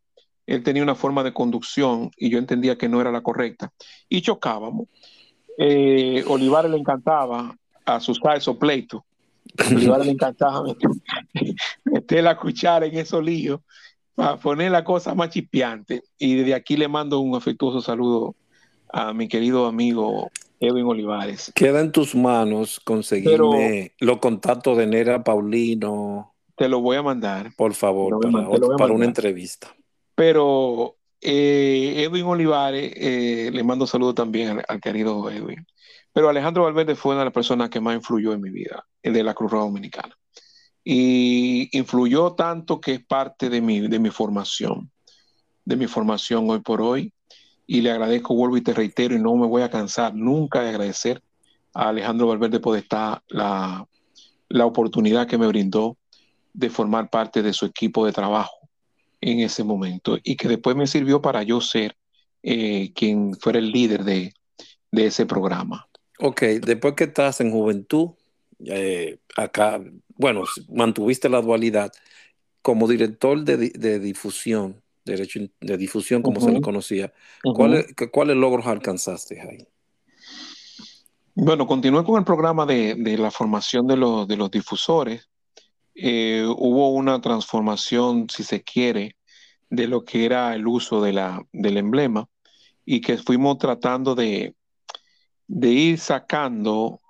él 0.51 0.65
tenía 0.65 0.83
una 0.83 0.97
forma 0.97 1.23
de 1.23 1.33
conducción 1.33 2.11
y 2.17 2.29
yo 2.29 2.39
entendía 2.39 2.77
que 2.77 2.89
no 2.89 3.01
era 3.01 3.13
la 3.13 3.23
correcta. 3.23 3.73
Y 4.09 4.21
chocábamos. 4.21 4.89
Eh, 5.57 6.25
Olivares 6.27 6.73
le 6.73 6.77
encantaba 6.77 7.57
a 7.85 8.01
sus 8.01 8.21
esos 8.35 8.57
pleitos. 8.57 9.03
Olivares 9.71 10.07
le 10.07 10.13
encantaba 10.13 10.65
meter, 11.85 12.25
la 12.25 12.37
cuchara 12.37 12.87
en 12.87 12.99
esos 12.99 13.23
líos 13.23 13.61
para 14.17 14.39
poner 14.39 14.73
la 14.73 14.83
cosa 14.83 15.15
más 15.15 15.31
chispeante. 15.31 16.03
Y 16.19 16.35
desde 16.35 16.55
aquí 16.55 16.77
le 16.77 16.89
mando 16.89 17.21
un 17.21 17.37
afectuoso 17.37 17.81
saludo 17.81 18.35
a 18.93 19.13
mi 19.13 19.29
querido 19.29 19.67
amigo 19.67 20.33
Edwin 20.59 20.87
Olivares. 20.87 21.53
Queda 21.55 21.81
en 21.81 21.93
tus 21.93 22.17
manos 22.17 22.81
conseguirme 22.81 23.93
los 24.01 24.19
contactos 24.19 24.77
de 24.79 24.89
Nera 24.89 25.23
Paulino. 25.23 26.35
Te 26.61 26.69
lo 26.69 26.83
voy 26.83 26.99
a 26.99 27.03
mandar. 27.03 27.55
Por 27.57 27.73
favor, 27.73 28.21
para 28.77 28.93
una 28.93 29.07
entrevista. 29.07 29.75
Pero 30.15 30.97
eh, 31.19 32.05
Edwin 32.05 32.27
Olivares, 32.27 32.93
eh, 32.95 33.49
le 33.51 33.65
mando 33.65 33.87
saludo 33.87 34.15
también 34.15 34.61
al, 34.69 34.79
querido 34.79 35.31
Edwin. 35.31 35.67
Pero 36.13 36.29
Alejandro 36.29 36.65
Valverde 36.65 36.97
fue 36.97 37.13
una 37.13 37.21
de 37.21 37.25
las 37.25 37.33
personas 37.33 37.71
que 37.71 37.81
más 37.81 37.95
influyó 37.95 38.35
en 38.35 38.43
mi 38.43 38.51
vida, 38.51 38.85
de 39.03 39.23
la 39.23 39.33
Cruz 39.33 39.53
Roja 39.53 39.65
Dominicana. 39.65 40.15
Y 40.85 41.75
influyó 41.79 42.33
tanto 42.33 42.79
que 42.79 42.93
es 42.93 43.07
parte 43.07 43.49
de 43.49 43.63
mi, 43.63 43.81
de 43.89 43.99
mi 43.99 44.11
formación, 44.11 44.91
de 45.65 45.77
mi 45.77 45.87
formación 45.87 46.51
hoy 46.51 46.61
por 46.61 46.83
hoy. 46.83 47.11
Y 47.67 47.81
le 47.81 47.91
agradezco, 47.91 48.35
vuelvo 48.35 48.59
y 48.59 48.61
te 48.61 48.75
reitero, 48.75 49.15
y 49.15 49.19
no 49.19 49.35
me 49.35 49.47
voy 49.47 49.63
a 49.63 49.71
cansar 49.71 50.15
nunca 50.15 50.61
de 50.61 50.69
agradecer 50.69 51.23
a 51.73 51.89
Alejandro 51.89 52.27
Valverde 52.27 52.61
por 52.61 52.77
esta 52.77 53.23
la, 53.29 53.89
la 54.51 54.67
oportunidad 54.67 55.27
que 55.27 55.39
me 55.39 55.47
brindó 55.47 55.97
de 56.53 56.71
formar 56.71 57.11
parte 57.11 57.43
de 57.43 57.53
su 57.53 57.67
equipo 57.67 58.07
de 58.07 58.13
trabajo 58.13 58.69
en 59.21 59.41
ese 59.41 59.65
momento 59.65 60.19
y 60.23 60.37
que 60.37 60.49
después 60.49 60.77
me 60.77 60.87
sirvió 60.87 61.21
para 61.21 61.43
yo 61.43 61.61
ser 61.61 61.97
eh, 62.43 62.93
quien 62.95 63.35
fuera 63.35 63.59
el 63.59 63.71
líder 63.71 64.05
de, 64.05 64.33
ese 64.93 65.27
programa. 65.27 65.89
Ok, 66.19 66.43
después 66.63 66.95
que 66.95 67.05
estás 67.05 67.41
en 67.41 67.51
juventud, 67.53 68.11
eh, 68.67 69.19
acá, 69.37 69.81
bueno, 70.17 70.45
mantuviste 70.69 71.29
la 71.29 71.41
dualidad 71.41 71.93
como 72.63 72.89
director 72.89 73.43
de, 73.43 73.99
difusión 74.01 74.83
derecho 75.05 75.41
de 75.61 75.77
difusión, 75.77 76.23
como 76.23 76.41
se 76.41 76.53
le 76.53 76.61
conocía. 76.61 77.13
¿Cuáles, 77.43 77.87
¿Cuáles 78.13 78.37
logros 78.37 78.67
alcanzaste 78.67 79.41
ahí? 79.41 79.67
Bueno, 81.35 81.67
continué 81.67 82.05
con 82.05 82.19
el 82.19 82.25
programa 82.25 82.67
de, 82.67 83.17
la 83.19 83.31
formación 83.31 83.87
de 83.87 83.97
los, 83.97 84.29
de 84.29 84.37
los 84.37 84.51
difusores. 84.51 85.30
Eh, 85.95 86.45
hubo 86.47 86.91
una 86.91 87.21
transformación, 87.21 88.29
si 88.31 88.45
se 88.45 88.63
quiere, 88.63 89.17
de 89.71 89.87
lo 89.87 90.05
que 90.05 90.25
era 90.25 90.55
el 90.55 90.67
uso 90.67 91.01
del 91.01 91.77
emblema 91.77 92.29
y 92.85 93.01
que 93.01 93.19
fuimos 93.19 93.59
tratando 93.59 94.15
de, 94.15 94.55
ir 95.49 95.99
sacando 95.99 97.01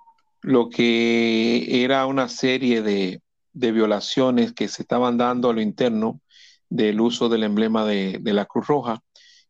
lo 0.41 0.69
que 0.69 1.83
era 1.83 2.05
una 2.05 2.27
serie 2.29 2.81
de, 2.81 3.21
violaciones 3.53 4.53
que 4.53 4.67
se 4.67 4.83
estaban 4.83 5.17
dando 5.17 5.49
a 5.49 5.53
lo 5.53 5.61
interno 5.61 6.21
del 6.69 7.01
uso 7.01 7.29
del 7.29 7.43
emblema 7.43 7.85
de, 7.85 8.19
la 8.23 8.45
Cruz 8.45 8.67
Roja. 8.67 9.01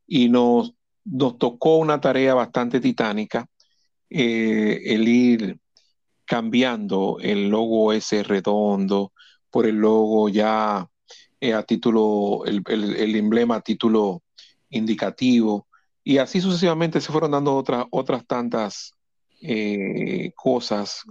Y 0.08 0.30
nos, 0.30 0.74
nos 1.04 1.38
tocó 1.38 1.78
una 1.78 2.02
tarea 2.02 2.34
bastante 2.34 2.80
titánica 2.80 3.46
eh, 4.10 4.82
el 4.86 5.08
ir 5.08 5.60
cambiando 6.26 7.18
el 7.22 7.50
logo 7.50 7.94
ese 7.94 8.24
redondo 8.24 9.12
por 9.52 9.68
el 9.68 9.76
logo 9.76 10.30
ya 10.30 10.88
eh, 11.40 11.54
a 11.54 11.64
título, 11.64 12.44
el, 12.46 13.16
emblema 13.16 13.58
a 13.58 13.62
título 13.62 14.24
indicativo, 14.70 15.68
y 16.04 16.18
así 16.18 16.42
sucesivamente 16.42 17.02
se 17.02 17.12
fueron 17.12 17.32
dando 17.32 17.56
otras, 17.56 17.86
otras 17.92 18.26
tantas 18.26 18.94
eh, 19.42 20.32
cosas 20.36 21.04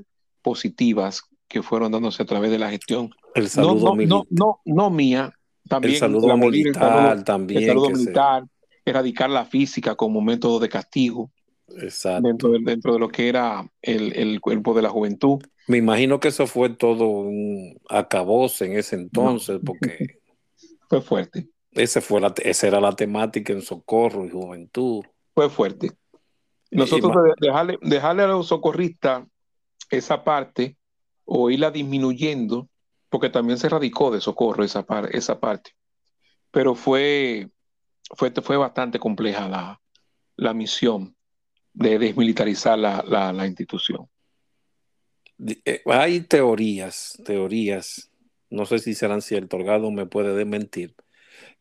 positivas 0.43 1.22
que 1.47 1.62
fueron 1.62 1.93
dándose 1.93 2.22
a 2.22 2.26
través 2.26 2.51
de 2.51 2.59
la 2.59 2.70
gestión. 2.70 3.11
El 3.34 3.49
saludo 3.49 3.95
no, 3.95 4.24
no, 4.30 4.61
no, 4.64 4.91
mía, 4.91 5.32
también. 5.68 5.95
El 5.95 6.01
saludo 6.01 6.36
militar, 6.36 7.24
también. 7.24 7.62
El 7.62 7.68
saludo 7.68 7.91
militar, 7.91 8.45
erradicar 8.84 9.30
la 9.30 9.45
física 9.45 9.95
como 9.95 10.20
método 10.20 10.61
de 10.61 10.68
castigo. 10.68 11.30
Dentro, 12.22 12.51
de, 12.51 12.59
dentro 12.64 12.95
de 12.95 12.99
lo 12.99 13.09
que 13.09 13.28
era 13.28 13.64
el, 13.80 14.12
el, 14.14 14.41
cuerpo 14.41 14.74
de 14.74 14.82
la 14.82 14.88
juventud. 14.88 15.41
Me 15.71 15.77
imagino 15.77 16.18
que 16.18 16.29
eso 16.29 16.49
fue 16.49 16.71
todo 16.71 17.07
un 17.07 17.81
acabose 17.89 18.66
en 18.66 18.77
ese 18.77 18.97
entonces, 18.97 19.61
porque... 19.64 20.18
Fue 20.89 21.01
fuerte. 21.01 21.49
Ese 21.71 22.01
fue 22.01 22.21
la, 22.21 22.35
esa 22.43 22.66
era 22.66 22.81
la 22.81 22.91
temática 22.91 23.53
en 23.53 23.62
socorro 23.62 24.27
y 24.27 24.31
juventud. 24.31 25.05
Fue 25.33 25.49
fuerte. 25.49 25.93
Nosotros 26.73 27.12
dejarle, 27.41 27.79
dejarle 27.81 28.25
a 28.25 28.27
los 28.27 28.49
socorristas 28.49 29.25
esa 29.89 30.25
parte 30.25 30.77
o 31.25 31.49
irla 31.49 31.71
disminuyendo, 31.71 32.68
porque 33.09 33.31
también 33.31 33.57
se 33.57 33.68
radicó 33.68 34.11
de 34.11 34.21
socorro 34.21 34.64
esa, 34.64 34.85
esa 35.12 35.39
parte. 35.39 35.77
Pero 36.51 36.75
fue, 36.75 37.49
fue, 38.16 38.33
fue 38.43 38.57
bastante 38.57 38.99
compleja 38.99 39.49
la, 39.49 39.81
la 40.35 40.53
misión 40.53 41.14
de 41.73 42.01
desmilitarizar 42.01 42.77
la, 42.77 43.05
la, 43.33 43.47
institución. 43.47 44.09
Eh, 45.64 45.82
hay 45.86 46.20
teorías, 46.20 47.20
teorías, 47.24 48.11
no 48.51 48.66
sé 48.66 48.78
si 48.78 48.95
serán 48.95 49.22
ciertas, 49.22 49.62
Gado 49.62 49.91
me 49.91 50.07
puede 50.07 50.34
desmentir, 50.34 50.95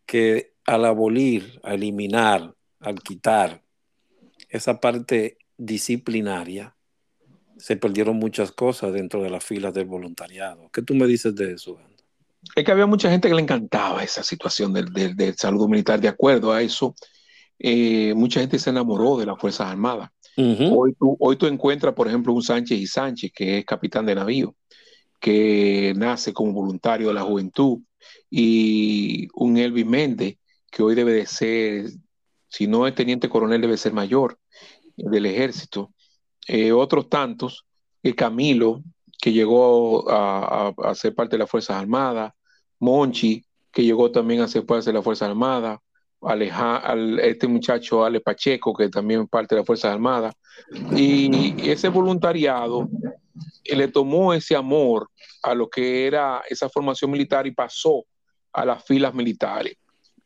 que 0.05 0.53
al 0.65 0.85
abolir, 0.85 1.59
a 1.63 1.73
eliminar, 1.75 2.53
al 2.79 3.01
quitar 3.01 3.63
esa 4.49 4.79
parte 4.79 5.37
disciplinaria, 5.57 6.75
se 7.57 7.75
perdieron 7.75 8.17
muchas 8.17 8.51
cosas 8.51 8.93
dentro 8.93 9.21
de 9.21 9.29
las 9.29 9.43
filas 9.43 9.73
del 9.73 9.85
voluntariado. 9.85 10.69
¿Qué 10.71 10.81
tú 10.81 10.95
me 10.95 11.05
dices 11.05 11.35
de 11.35 11.53
eso? 11.53 11.77
Es 12.55 12.63
que 12.63 12.71
había 12.71 12.85
mucha 12.85 13.11
gente 13.11 13.27
que 13.27 13.35
le 13.35 13.41
encantaba 13.41 14.01
esa 14.01 14.23
situación 14.23 14.73
del, 14.73 14.93
del, 14.93 15.15
del 15.15 15.35
saludo 15.35 15.67
militar. 15.67 15.99
De 15.99 16.07
acuerdo 16.07 16.53
a 16.53 16.61
eso, 16.61 16.95
eh, 17.59 18.13
mucha 18.15 18.39
gente 18.39 18.57
se 18.57 18.69
enamoró 18.69 19.17
de 19.17 19.25
las 19.25 19.37
Fuerzas 19.37 19.67
Armadas. 19.67 20.09
Hoy, 20.37 20.93
tú, 20.93 21.17
hoy 21.19 21.35
tú 21.35 21.47
encuentras, 21.47 21.93
por 21.93 22.07
ejemplo, 22.07 22.33
un 22.33 22.41
Sánchez 22.41 22.79
y 22.79 22.87
Sánchez, 22.87 23.31
que 23.33 23.59
es 23.59 23.65
capitán 23.65 24.05
de 24.05 24.15
navío, 24.15 24.55
que 25.19 25.93
nace 25.95 26.33
como 26.33 26.53
voluntario 26.53 27.09
de 27.09 27.13
la 27.13 27.23
juventud, 27.23 27.79
y 28.29 29.27
un 29.33 29.57
Elvis 29.57 29.85
Méndez, 29.85 30.37
que 30.71 30.83
hoy 30.83 30.95
debe 30.95 31.13
de 31.13 31.25
ser, 31.25 31.89
si 32.47 32.67
no 32.67 32.87
es 32.87 32.95
teniente 32.95 33.29
coronel, 33.29 33.61
debe 33.61 33.77
ser 33.77 33.93
mayor 33.93 34.39
del 34.95 35.25
ejército. 35.25 35.93
Eh, 36.47 36.71
otros 36.71 37.09
tantos, 37.09 37.65
el 38.03 38.15
Camilo, 38.15 38.83
que 39.21 39.33
llegó 39.33 40.09
a, 40.09 40.73
a, 40.77 40.95
ser 40.95 41.13
parte 41.13 41.35
de 41.35 41.39
las 41.39 41.49
Fuerzas 41.49 41.77
Armadas, 41.77 42.33
Monchi, 42.79 43.43
que 43.71 43.83
llegó 43.83 44.11
también 44.11 44.41
a 44.41 44.47
ser 44.47 44.65
parte 44.65 44.85
de 44.85 44.93
las 44.93 45.03
Fuerzas 45.03 45.29
Armadas, 45.29 45.79
al, 46.21 47.19
este 47.19 47.47
muchacho 47.47 48.03
Ale 48.03 48.21
Pacheco, 48.21 48.73
que 48.73 48.89
también 48.89 49.27
parte 49.27 49.55
de 49.55 49.61
las 49.61 49.65
Fuerzas 49.65 49.93
Armadas, 49.93 50.33
y 50.95 51.69
ese 51.69 51.89
voluntariado 51.89 52.89
eh, 53.63 53.75
le 53.75 53.87
tomó 53.87 54.33
ese 54.33 54.55
amor 54.55 55.09
a 55.43 55.53
lo 55.53 55.69
que 55.69 56.05
era 56.05 56.41
esa 56.49 56.69
formación 56.69 57.11
militar 57.11 57.47
y 57.47 57.51
pasó 57.51 58.05
a 58.53 58.65
las 58.65 58.83
filas 58.83 59.13
militares. 59.13 59.75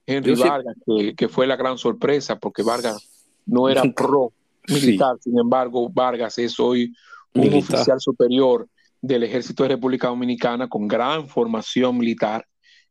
Henry 0.05 0.35
Vargas, 0.35 0.75
que, 1.15 1.29
fue 1.29 1.47
la 1.47 1.55
gran 1.55 1.77
sorpresa, 1.77 2.37
porque 2.37 2.63
Vargas 2.63 3.25
no 3.45 3.69
era 3.69 3.83
pro 3.95 4.33
militar, 4.67 5.17
sin 5.21 5.37
embargo, 5.39 5.89
Vargas 5.89 6.37
es 6.39 6.59
hoy 6.59 6.93
un 7.33 7.53
oficial 7.53 7.99
superior 7.99 8.67
del 9.01 9.23
Ejército 9.23 9.63
de 9.63 9.69
República 9.69 10.07
Dominicana 10.07 10.67
con 10.69 10.87
gran 10.87 11.27
formación 11.27 11.97
militar. 11.97 12.45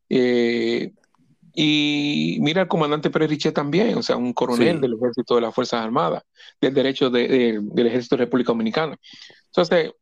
Eh, 0.08 0.92
y 1.54 2.38
mira 2.40 2.62
el 2.62 2.68
comandante 2.68 3.10
Pérez 3.10 3.30
Richet 3.30 3.54
también, 3.54 3.96
o 3.96 4.02
sea, 4.02 4.16
un 4.16 4.32
coronel 4.32 4.80
del 4.80 4.94
ejército 4.94 5.34
de 5.34 5.42
las 5.42 5.54
Fuerzas 5.54 5.84
Armadas, 5.84 6.22
del 6.60 6.72
derecho 6.72 7.10
del 7.10 7.86
ejército 7.86 8.16
de 8.16 8.24
República 8.24 8.52
Dominicana. 8.52 8.96
Entonces, 9.46 9.92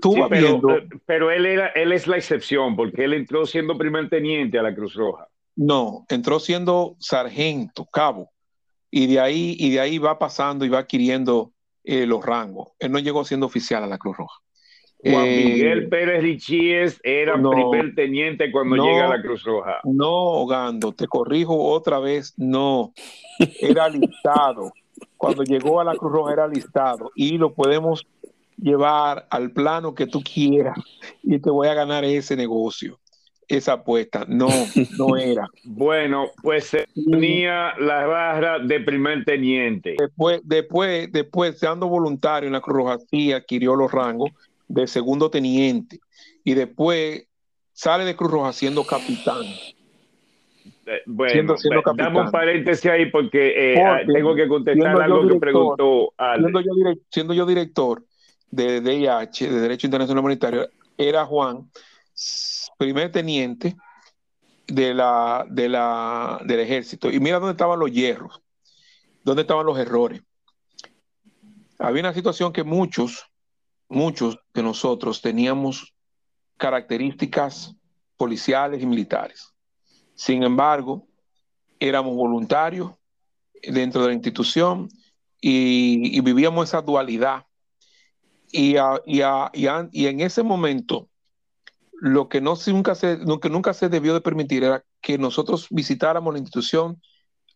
tú 0.00 0.16
pero, 0.28 0.60
pero 1.06 1.30
él, 1.30 1.46
era, 1.46 1.68
él 1.68 1.92
es 1.92 2.06
la 2.06 2.16
excepción, 2.16 2.74
porque 2.76 3.04
él 3.04 3.14
entró 3.14 3.46
siendo 3.46 3.78
primer 3.78 4.08
teniente 4.08 4.58
a 4.58 4.62
la 4.62 4.74
Cruz 4.74 4.94
Roja. 4.94 5.28
No, 5.54 6.04
entró 6.08 6.40
siendo 6.40 6.96
sargento, 6.98 7.84
cabo, 7.86 8.30
y 8.90 9.06
de 9.06 9.20
ahí, 9.20 9.56
y 9.58 9.70
de 9.70 9.80
ahí 9.80 9.98
va 9.98 10.18
pasando 10.18 10.64
y 10.64 10.68
va 10.68 10.80
adquiriendo 10.80 11.52
eh, 11.84 12.06
los 12.06 12.24
rangos. 12.24 12.72
Él 12.78 12.92
no 12.92 12.98
llegó 12.98 13.24
siendo 13.24 13.46
oficial 13.46 13.82
a 13.84 13.86
la 13.86 13.98
Cruz 13.98 14.16
Roja. 14.16 14.40
Juan 15.02 15.26
eh, 15.26 15.44
Miguel 15.44 15.88
Pérez 15.88 16.22
Richíes 16.22 17.00
era 17.04 17.34
primer 17.34 17.94
teniente 17.94 18.50
cuando 18.50 18.76
llega 18.76 19.06
a 19.06 19.16
la 19.16 19.22
Cruz 19.22 19.44
Roja. 19.44 19.80
No, 19.84 20.44
Gando, 20.46 20.92
te 20.92 21.06
corrijo 21.06 21.56
otra 21.56 22.00
vez, 22.00 22.34
no. 22.36 22.92
Era 23.60 23.88
listado. 23.88 24.72
cuando 25.16 25.44
llegó 25.44 25.80
a 25.80 25.84
la 25.84 25.94
Cruz 25.94 26.12
Roja 26.12 26.32
era 26.32 26.48
listado 26.48 27.12
y 27.14 27.38
lo 27.38 27.54
podemos 27.54 28.06
llevar 28.56 29.26
al 29.30 29.52
plano 29.52 29.94
que 29.94 30.06
tú 30.06 30.20
quieras 30.20 30.76
y 31.22 31.38
te 31.38 31.50
voy 31.50 31.68
a 31.68 31.74
ganar 31.74 32.04
ese 32.04 32.34
negocio, 32.34 32.98
esa 33.46 33.74
apuesta. 33.74 34.24
No, 34.26 34.48
no 34.98 35.16
era. 35.16 35.46
bueno, 35.62 36.26
pues 36.42 36.64
se 36.64 36.88
tenía 37.08 37.74
la 37.78 38.04
barra 38.06 38.58
de 38.58 38.80
primer 38.80 39.24
teniente. 39.24 39.94
Después, 39.96 40.40
después, 40.42 41.12
después, 41.12 41.56
siendo 41.56 41.86
voluntario 41.86 42.48
en 42.48 42.54
la 42.54 42.60
Cruz 42.60 42.76
Roja, 42.78 42.98
sí 43.08 43.32
adquirió 43.32 43.76
los 43.76 43.92
rangos 43.92 44.32
de 44.68 44.86
segundo 44.86 45.30
teniente 45.30 46.00
y 46.44 46.54
después 46.54 47.26
sale 47.72 48.04
de 48.04 48.14
Cruz 48.14 48.30
Roja 48.30 48.52
siendo 48.52 48.84
capitán. 48.84 49.44
Eh, 50.86 51.02
bueno, 51.06 51.54
damos 51.96 52.26
un 52.26 52.30
paréntesis 52.30 52.86
ahí 52.86 53.10
porque, 53.10 53.74
eh, 53.74 53.82
ah, 53.82 54.00
tengo 54.06 54.34
que 54.34 54.48
contestar 54.48 55.02
algo 55.02 55.28
que 55.28 55.38
preguntó 55.38 56.14
Siendo 56.38 56.60
yo, 56.60 56.70
siendo 57.10 57.34
yo 57.34 57.44
director 57.44 58.04
de 58.50 58.80
DIH, 58.80 59.50
de 59.50 59.60
Derecho 59.60 59.86
Internacional 59.86 60.20
Humanitario, 60.20 60.68
era 60.96 61.26
Juan, 61.26 61.70
primer 62.78 63.12
teniente 63.12 63.76
de 64.66 64.94
la, 64.94 65.46
de 65.48 65.68
la, 65.68 66.40
del 66.44 66.60
ejército. 66.60 67.10
Y 67.10 67.20
mira 67.20 67.38
dónde 67.38 67.52
estaban 67.52 67.78
los 67.78 67.92
hierros, 67.92 68.40
dónde 69.24 69.42
estaban 69.42 69.66
los 69.66 69.78
errores. 69.78 70.22
Había 71.78 72.02
una 72.02 72.14
situación 72.14 72.52
que 72.52 72.64
muchos 72.64 73.26
muchos 73.88 74.38
de 74.54 74.62
nosotros 74.62 75.22
teníamos 75.22 75.94
características 76.56 77.74
policiales 78.16 78.82
y 78.82 78.86
militares. 78.86 79.54
Sin 80.14 80.42
embargo, 80.42 81.06
éramos 81.78 82.16
voluntarios 82.16 82.92
dentro 83.62 84.02
de 84.02 84.08
la 84.08 84.14
institución 84.14 84.88
y, 85.40 86.20
vivíamos 86.20 86.68
esa 86.68 86.82
dualidad. 86.82 87.44
Y, 88.50 88.76
en 88.76 90.20
ese 90.20 90.42
momento, 90.42 91.08
lo 91.92 92.28
que, 92.28 92.40
no, 92.40 92.54
nunca 92.66 92.94
se, 92.94 93.18
lo 93.18 93.40
que 93.40 93.50
nunca 93.50 93.72
se 93.74 93.88
debió 93.88 94.14
de 94.14 94.20
permitir 94.20 94.64
era 94.64 94.84
que 95.00 95.18
nosotros 95.18 95.68
visitáramos 95.70 96.32
la 96.32 96.40
institución 96.40 97.00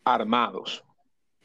armados, 0.05 0.85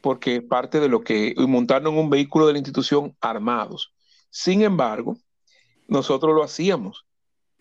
porque 0.00 0.42
parte 0.42 0.80
de 0.80 0.88
lo 0.88 1.02
que, 1.02 1.34
montarnos 1.36 1.92
en 1.92 1.98
un 1.98 2.10
vehículo 2.10 2.46
de 2.46 2.52
la 2.52 2.58
institución 2.58 3.16
armados. 3.20 3.92
Sin 4.30 4.62
embargo, 4.62 5.16
nosotros 5.86 6.34
lo 6.34 6.42
hacíamos, 6.42 7.06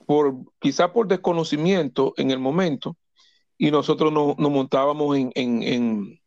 por, 0.05 0.36
quizá 0.59 0.93
por 0.93 1.07
desconocimiento 1.07 2.13
en 2.18 2.32
el 2.32 2.39
momento, 2.39 2.97
y 3.57 3.72
nosotros 3.72 4.11
nos, 4.13 4.38
montábamos 4.38 5.18
en, 5.18 5.32
en, 5.36 6.20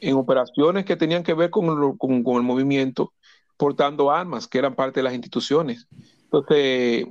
en, 0.00 0.14
operaciones 0.14 0.84
que 0.84 0.96
tenían 0.96 1.22
que 1.22 1.34
ver 1.34 1.50
con, 1.50 1.96
con, 1.98 2.22
con, 2.22 2.36
el 2.36 2.42
movimiento, 2.42 3.12
portando 3.56 4.10
armas, 4.10 4.48
que 4.48 4.58
eran 4.58 4.74
parte 4.74 5.00
de 5.00 5.04
las 5.04 5.14
instituciones. 5.14 5.86
Entonces, 6.24 7.06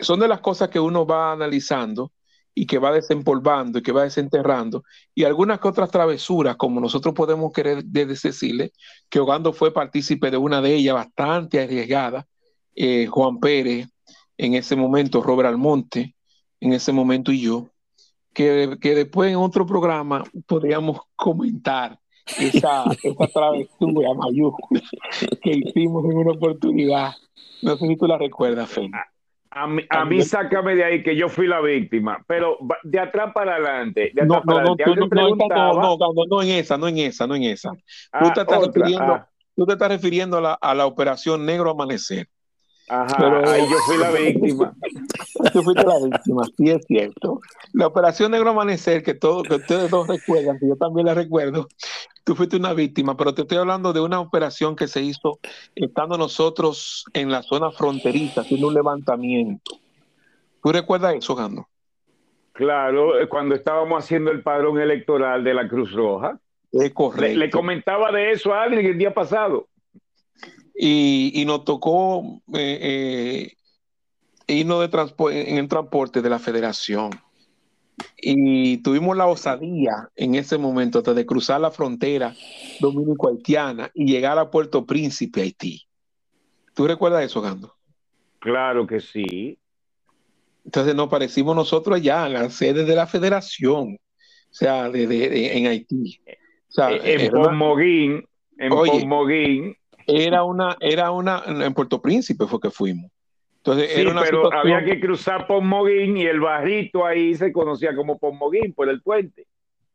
son 0.00 0.20
de 0.20 0.28
las 0.28 0.40
cosas 0.40 0.68
que 0.68 0.80
uno 0.80 1.06
va 1.06 1.32
analizando 1.32 2.12
y 2.54 2.66
que 2.66 2.78
va 2.78 2.92
desempolvando 2.92 3.78
y 3.78 3.82
que 3.82 3.92
va 3.92 4.04
desenterrando, 4.04 4.84
y 5.14 5.24
algunas 5.24 5.58
que 5.58 5.68
otras 5.68 5.90
travesuras, 5.90 6.56
como 6.56 6.80
nosotros 6.80 7.14
podemos 7.14 7.52
querer 7.52 7.84
decirle, 7.84 8.72
que 9.08 9.20
Ogando 9.20 9.52
fue 9.52 9.72
partícipe 9.72 10.30
de 10.30 10.36
una 10.36 10.60
de 10.60 10.74
ellas 10.74 10.94
bastante 10.94 11.60
arriesgada, 11.60 12.26
eh, 12.76 13.06
Juan 13.06 13.40
Pérez, 13.40 13.88
en 14.36 14.54
ese 14.54 14.76
momento 14.76 15.22
Robert 15.22 15.48
Almonte, 15.48 16.14
en 16.60 16.72
ese 16.72 16.92
momento 16.92 17.32
y 17.32 17.40
yo, 17.40 17.68
que, 18.32 18.78
que 18.80 18.94
después 18.94 19.30
en 19.30 19.36
otro 19.36 19.66
programa 19.66 20.24
podríamos 20.46 21.00
comentar 21.16 21.98
esa, 22.38 22.84
esa 23.02 23.26
travesura 23.28 24.14
mayúscula 24.14 24.82
que 25.42 25.50
hicimos 25.50 26.04
en 26.04 26.16
una 26.16 26.32
oportunidad. 26.32 27.12
No 27.62 27.76
sé 27.76 27.86
si 27.86 27.96
tú 27.96 28.06
la 28.06 28.18
recuerdas, 28.18 28.68
Félix. 28.70 29.13
A 29.56 29.68
mí, 29.68 29.82
a 29.88 30.04
mí, 30.04 30.20
sácame 30.22 30.74
de 30.74 30.84
ahí 30.84 31.02
que 31.04 31.14
yo 31.14 31.28
fui 31.28 31.46
la 31.46 31.60
víctima, 31.60 32.24
pero 32.26 32.58
de 32.82 32.98
atrás 32.98 33.30
para 33.32 33.54
adelante. 33.54 34.10
De 34.12 34.22
atrás 34.22 34.26
no, 34.26 34.42
para 34.42 34.64
no, 34.64 34.72
adelante. 34.72 34.84
no, 34.96 35.06
no, 35.06 35.96
no, 35.96 36.12
no, 36.12 36.24
no, 36.28 36.42
en 36.42 36.48
esa, 36.48 36.76
no 36.76 36.88
en 36.88 36.98
esa, 36.98 37.26
no 37.28 37.36
en 37.36 37.44
esa. 37.44 37.70
Ah, 38.12 38.18
tú, 38.24 38.32
te 38.32 38.40
estás 38.40 38.58
otra, 38.58 38.66
refiriendo, 38.66 39.14
ah. 39.14 39.30
tú 39.54 39.64
te 39.64 39.72
estás 39.74 39.88
refiriendo 39.88 40.38
a 40.38 40.40
la, 40.40 40.52
a 40.54 40.74
la 40.74 40.86
operación 40.86 41.46
Negro 41.46 41.70
Amanecer. 41.70 42.28
Ajá, 42.88 43.16
Pero- 43.16 43.48
ahí 43.48 43.62
yo 43.70 43.76
fui 43.86 43.96
la 43.96 44.10
víctima. 44.10 44.74
Tú 45.52 45.62
fuiste 45.62 45.84
la 45.84 45.98
víctima, 46.04 46.42
sí 46.56 46.70
es 46.70 46.84
cierto. 46.86 47.40
La 47.72 47.86
operación 47.86 48.32
Negro 48.32 48.50
Amanecer, 48.50 49.02
que, 49.02 49.14
todo, 49.14 49.42
que 49.42 49.54
ustedes 49.54 49.90
dos 49.90 50.06
recuerdan, 50.06 50.58
que 50.58 50.68
yo 50.68 50.76
también 50.76 51.06
la 51.06 51.14
recuerdo, 51.14 51.68
tú 52.24 52.34
fuiste 52.34 52.56
una 52.56 52.72
víctima, 52.72 53.16
pero 53.16 53.34
te 53.34 53.42
estoy 53.42 53.58
hablando 53.58 53.92
de 53.92 54.00
una 54.00 54.18
operación 54.20 54.74
que 54.76 54.88
se 54.88 55.02
hizo 55.02 55.38
estando 55.74 56.16
nosotros 56.18 57.04
en 57.12 57.30
la 57.30 57.42
zona 57.42 57.70
fronteriza, 57.70 58.40
haciendo 58.40 58.68
un 58.68 58.74
levantamiento. 58.74 59.76
¿Tú 60.62 60.72
recuerdas 60.72 61.14
eso, 61.14 61.34
Gando? 61.34 61.68
Claro, 62.52 63.20
eh, 63.20 63.28
cuando 63.28 63.54
estábamos 63.54 64.02
haciendo 64.02 64.30
el 64.30 64.42
padrón 64.42 64.80
electoral 64.80 65.44
de 65.44 65.54
la 65.54 65.68
Cruz 65.68 65.92
Roja. 65.92 66.38
Es 66.72 66.80
Le, 66.80 66.92
correcto. 66.94 67.38
le 67.38 67.50
comentaba 67.50 68.10
de 68.10 68.32
eso 68.32 68.52
a 68.54 68.62
alguien 68.62 68.86
el 68.86 68.98
día 68.98 69.12
pasado. 69.12 69.68
y, 70.74 71.32
y 71.40 71.44
nos 71.44 71.64
tocó 71.64 72.40
eh, 72.52 72.78
eh, 72.80 73.52
irnos 74.46 74.80
de 74.80 75.40
en 75.48 75.58
el 75.58 75.68
transporte 75.68 76.22
de 76.22 76.30
la 76.30 76.38
federación. 76.38 77.10
Y 78.16 78.78
tuvimos 78.78 79.16
la 79.16 79.26
osadía 79.26 80.08
en 80.16 80.34
ese 80.34 80.58
momento 80.58 80.98
hasta 80.98 81.14
de 81.14 81.26
cruzar 81.26 81.60
la 81.60 81.70
frontera 81.70 82.34
dominico-haitiana 82.80 83.90
y 83.94 84.06
llegar 84.06 84.38
a 84.38 84.50
Puerto 84.50 84.84
Príncipe, 84.84 85.42
Haití. 85.42 85.82
¿Tú 86.74 86.86
recuerdas 86.86 87.24
eso, 87.24 87.40
Gando? 87.40 87.74
Claro 88.40 88.86
que 88.86 89.00
sí. 89.00 89.58
Entonces 90.64 90.94
nos 90.94 91.08
parecimos 91.08 91.54
nosotros 91.54 91.96
allá, 91.96 92.26
en 92.26 92.32
la 92.34 92.50
sede 92.50 92.84
de 92.84 92.94
la 92.96 93.06
federación, 93.06 93.94
o 93.94 93.98
sea, 94.54 94.88
de, 94.90 95.06
de- 95.06 95.28
de- 95.28 95.56
en 95.58 95.66
Haití. 95.66 96.20
O 96.68 96.72
sea, 96.72 96.90
Eh, 96.90 97.00
en 97.14 97.20
era 97.20 97.38
una- 97.38 97.48
Pomoguín, 97.50 98.24
en 98.58 98.72
Oye. 98.72 99.00
Pomoguín. 99.02 99.76
era 100.06 100.42
una, 100.42 100.76
era 100.80 101.10
una, 101.10 101.42
en 101.46 101.72
Puerto 101.74 102.00
Príncipe 102.02 102.46
fue 102.46 102.58
que 102.60 102.70
fuimos. 102.70 103.10
Entonces 103.66 103.92
Sí, 103.94 104.00
era 104.02 104.10
una 104.10 104.20
pero 104.22 104.44
situación- 104.44 104.74
había 104.74 104.84
que 104.84 105.00
cruzar 105.00 105.46
Pomoguín 105.46 106.18
y 106.18 106.26
el 106.26 106.38
barrito 106.40 107.06
ahí 107.06 107.34
se 107.34 107.50
conocía 107.50 107.96
como 107.96 108.18
Pomoguín 108.18 108.74
por 108.74 108.88
el 108.90 109.00
puente. 109.00 109.46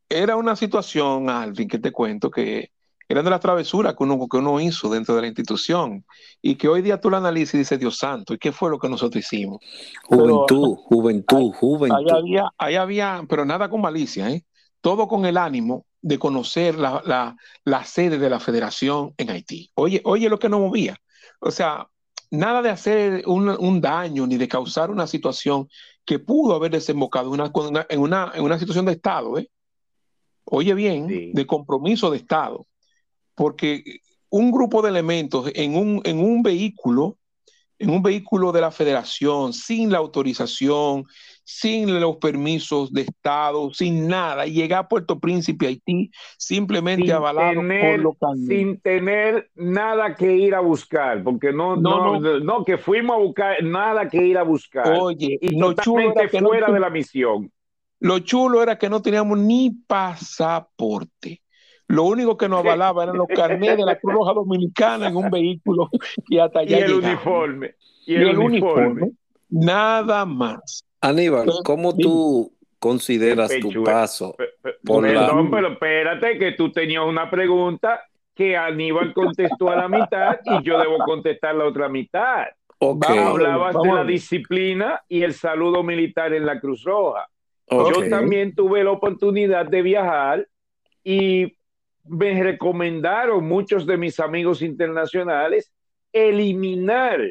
era 0.09 0.35
una 0.35 0.55
situación, 0.55 1.29
Alvin, 1.29 1.67
que 1.67 1.77
te 1.77 1.91
cuento, 1.91 2.31
que 2.31 2.71
eran 3.07 3.23
de 3.23 3.29
las 3.29 3.39
travesuras 3.39 3.95
que 3.95 4.03
uno, 4.03 4.27
que 4.27 4.37
uno 4.37 4.59
hizo 4.59 4.89
dentro 4.89 5.13
de 5.15 5.21
la 5.21 5.27
institución 5.27 6.03
y 6.41 6.55
que 6.55 6.67
hoy 6.67 6.81
día 6.81 6.99
tú 6.99 7.11
la 7.11 7.17
analizas 7.17 7.53
y 7.55 7.57
dices, 7.59 7.79
Dios 7.79 7.97
santo, 7.99 8.33
¿y 8.33 8.39
qué 8.39 8.51
fue 8.51 8.71
lo 8.71 8.79
que 8.79 8.89
nosotros 8.89 9.23
hicimos? 9.23 9.59
Juventud, 10.05 10.75
juventud, 10.77 11.37
Ahí 11.37 11.51
juventud. 11.59 12.11
había, 12.11 12.49
ahí 12.57 12.75
había, 12.75 13.21
pero 13.29 13.45
nada 13.45 13.69
con 13.69 13.81
malicia, 13.81 14.31
¿eh? 14.31 14.43
Todo 14.81 15.07
con 15.07 15.25
el 15.25 15.37
ánimo 15.37 15.85
de 16.01 16.17
conocer 16.17 16.75
la, 16.79 17.01
la, 17.05 17.35
la 17.65 17.83
sede 17.83 18.17
de 18.17 18.29
la 18.31 18.39
federación 18.39 19.13
en 19.17 19.29
Haití. 19.29 19.69
Oye, 19.75 20.01
oye 20.05 20.27
lo 20.29 20.39
que 20.39 20.49
nos 20.49 20.59
movía. 20.59 20.95
O 21.39 21.51
sea, 21.51 21.87
nada 22.31 22.61
de 22.61 22.69
hacer 22.69 23.23
un, 23.27 23.49
un 23.49 23.81
daño 23.81 24.25
ni 24.27 24.37
de 24.37 24.47
causar 24.47 24.89
una 24.91 25.07
situación 25.07 25.67
que 26.05 26.19
pudo 26.19 26.55
haber 26.55 26.71
desembocado 26.71 27.27
en 27.33 27.41
una, 27.41 27.51
una- 27.53 27.85
en 27.89 27.99
una, 27.99 28.31
en 28.33 28.43
una 28.43 28.57
situación 28.57 28.85
de 28.85 28.93
Estado, 28.93 29.37
¿eh? 29.37 29.49
Oye 30.45 30.73
bien, 30.73 31.07
Sí. 31.07 31.31
de 31.33 31.45
compromiso 31.45 32.09
de 32.09 32.17
Estado. 32.17 32.65
Porque 33.35 33.83
un 34.29 34.51
grupo 34.51 34.81
de 34.81 34.89
elementos 34.89 35.51
en 35.53 35.75
un, 35.75 36.01
en 36.03 36.19
un 36.19 36.41
vehículo, 36.41 37.17
en 37.79 37.89
un 37.89 38.03
vehículo 38.03 38.51
de 38.51 38.61
la 38.61 38.71
federación, 38.71 39.53
sin 39.53 39.91
la 39.91 39.97
autorización, 39.99 41.05
sin 41.43 41.99
los 41.99 42.17
permisos 42.17 42.91
de 42.93 43.01
Estado, 43.01 43.73
sin 43.73 44.07
nada, 44.07 44.45
y 44.45 44.51
llegar 44.51 44.81
a 44.81 44.87
Puerto 44.87 45.17
Príncipe, 45.19 45.65
Haití, 45.65 46.11
simplemente 46.37 47.05
Sin 47.05 47.13
avalado 47.15 47.55
por 47.55 47.61
tener, 47.63 47.99
los 48.01 48.17
carneros. 48.19 48.47
sin 48.47 48.79
tener 48.81 49.49
nada 49.55 50.15
que 50.15 50.35
ir 50.35 50.53
a 50.53 50.59
buscar, 50.59 51.23
porque 51.23 51.51
no, 51.51 51.75
No, 51.77 52.19
no, 52.19 52.39
no, 52.39 52.65
que 52.65 52.77
fuimos 52.77 53.15
a 53.15 53.19
buscar 53.19 53.63
nada 53.63 54.07
que 54.07 54.17
ir 54.23 54.37
a 54.37 54.43
buscar. 54.43 54.93
Oye, 54.99 55.39
y 55.41 55.57
lo 55.57 55.73
chulo, 55.73 56.09
totalmente 56.09 56.41
no, 56.41 56.49
fuera 56.49 56.71
de 56.71 56.79
la 56.79 56.89
misión. 56.89 57.51
lo 58.01 58.19
chulo 58.19 58.61
era 58.61 58.77
que 58.77 58.89
no 58.89 59.01
teníamos 59.01 59.39
ni 59.39 59.71
pasaporte. 59.87 61.41
Lo 61.89 62.03
único 62.03 62.37
que 62.37 62.47
nos 62.47 62.59
avalaba 62.65 63.03
eran 63.03 63.17
los 63.17 63.27
carnets 63.27 63.77
de 63.77 63.85
la 63.85 63.97
Cruz 63.99 64.13
Roja 64.13 64.33
Dominicana 64.33 65.07
en 65.09 65.15
un 65.17 65.29
vehículo 65.29 65.89
y 66.29 66.39
hasta 66.39 66.63
Y 66.63 66.67
allá 66.73 66.85
el 66.85 66.91
llegamos. 66.93 67.05
uniforme. 67.25 67.75
Y 68.05 68.13
Y 68.13 68.15
el, 68.15 68.29
el 68.29 68.37
uniforme. 68.39 68.85
uniforme. 68.87 69.11
Nada 69.49 70.25
más. 70.25 70.83
Aníbal, 71.01 71.41
Entonces, 71.41 71.63
¿cómo 71.65 71.95
tú 71.95 72.51
consideras 72.79 73.51
tu 73.59 73.83
paso? 73.83 74.35
Por 74.85 75.05
la- 75.11 75.27
Perdón, 75.27 75.51
pero 75.51 75.67
espérate 75.73 76.37
que 76.37 76.51
tú 76.53 76.71
tenías 76.71 77.03
una 77.05 77.29
pregunta 77.29 78.01
que 78.35 78.55
Aníbal 78.55 79.13
contestó 79.13 79.69
a 79.69 79.75
la 79.75 79.87
mitad 79.89 80.39
y 80.45 80.63
yo 80.63 80.79
debo 80.79 80.97
contestar 80.99 81.55
la 81.55 81.65
otra 81.65 81.89
mitad. 81.89 82.45
Ok, 82.79 83.05
Vamos. 83.05 83.25
Hablabas 83.31 83.73
vamos 83.73 83.87
de 83.87 83.93
la 83.95 84.03
disciplina 84.05 85.01
y 85.09 85.23
el 85.23 85.33
saludo 85.33 85.83
militar 85.83 86.33
en 86.33 86.45
la 86.45 86.59
Cruz 86.59 86.83
Roja. 86.83 87.27
Yo 87.69 88.09
también 88.09 88.55
tuve 88.55 88.83
la 88.83 88.91
oportunidad 88.91 89.65
de 89.65 89.81
viajar 89.81 90.47
y 91.03 91.57
me 92.09 92.41
recomendaron 92.43 93.47
muchos 93.47 93.85
de 93.85 93.97
mis 93.97 94.19
amigos 94.19 94.61
internacionales 94.61 95.71
eliminar 96.11 97.21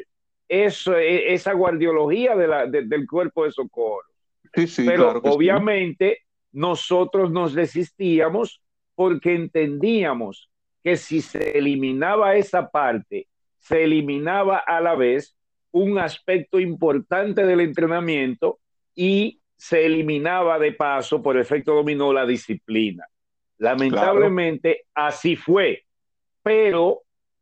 eso, 0.47 0.95
e- 0.97 1.33
esa 1.33 1.53
guardiología 1.53 2.35
de 2.35 2.47
la- 2.47 2.65
de- 2.65 2.85
del 2.85 3.05
cuerpo 3.05 3.45
de 3.45 3.51
socorro. 3.51 4.07
Sí, 4.53 4.67
sí, 4.67 4.85
Pero 4.85 5.03
claro 5.03 5.21
que 5.21 5.29
sí. 5.29 5.35
obviamente 5.35 6.19
nosotros 6.51 7.31
nos 7.31 7.53
resistíamos 7.53 8.61
porque 8.95 9.35
entendíamos 9.35 10.49
que 10.83 10.95
si 10.97 11.21
se 11.21 11.57
eliminaba 11.57 12.35
esa 12.35 12.69
parte, 12.69 13.27
se 13.57 13.83
eliminaba 13.83 14.57
a 14.57 14.81
la 14.81 14.95
vez 14.95 15.35
un 15.71 15.99
aspecto 15.99 16.59
importante 16.59 17.45
del 17.45 17.59
entrenamiento 17.59 18.59
y 18.95 19.39
se 19.55 19.85
eliminaba 19.85 20.57
de 20.57 20.71
paso, 20.71 21.21
por 21.21 21.37
efecto 21.37 21.75
dominó, 21.75 22.11
la 22.13 22.25
disciplina. 22.25 23.05
Lamentablemente 23.59 24.85
así 24.95 25.35
fue, 25.35 25.85
pero 26.41 27.01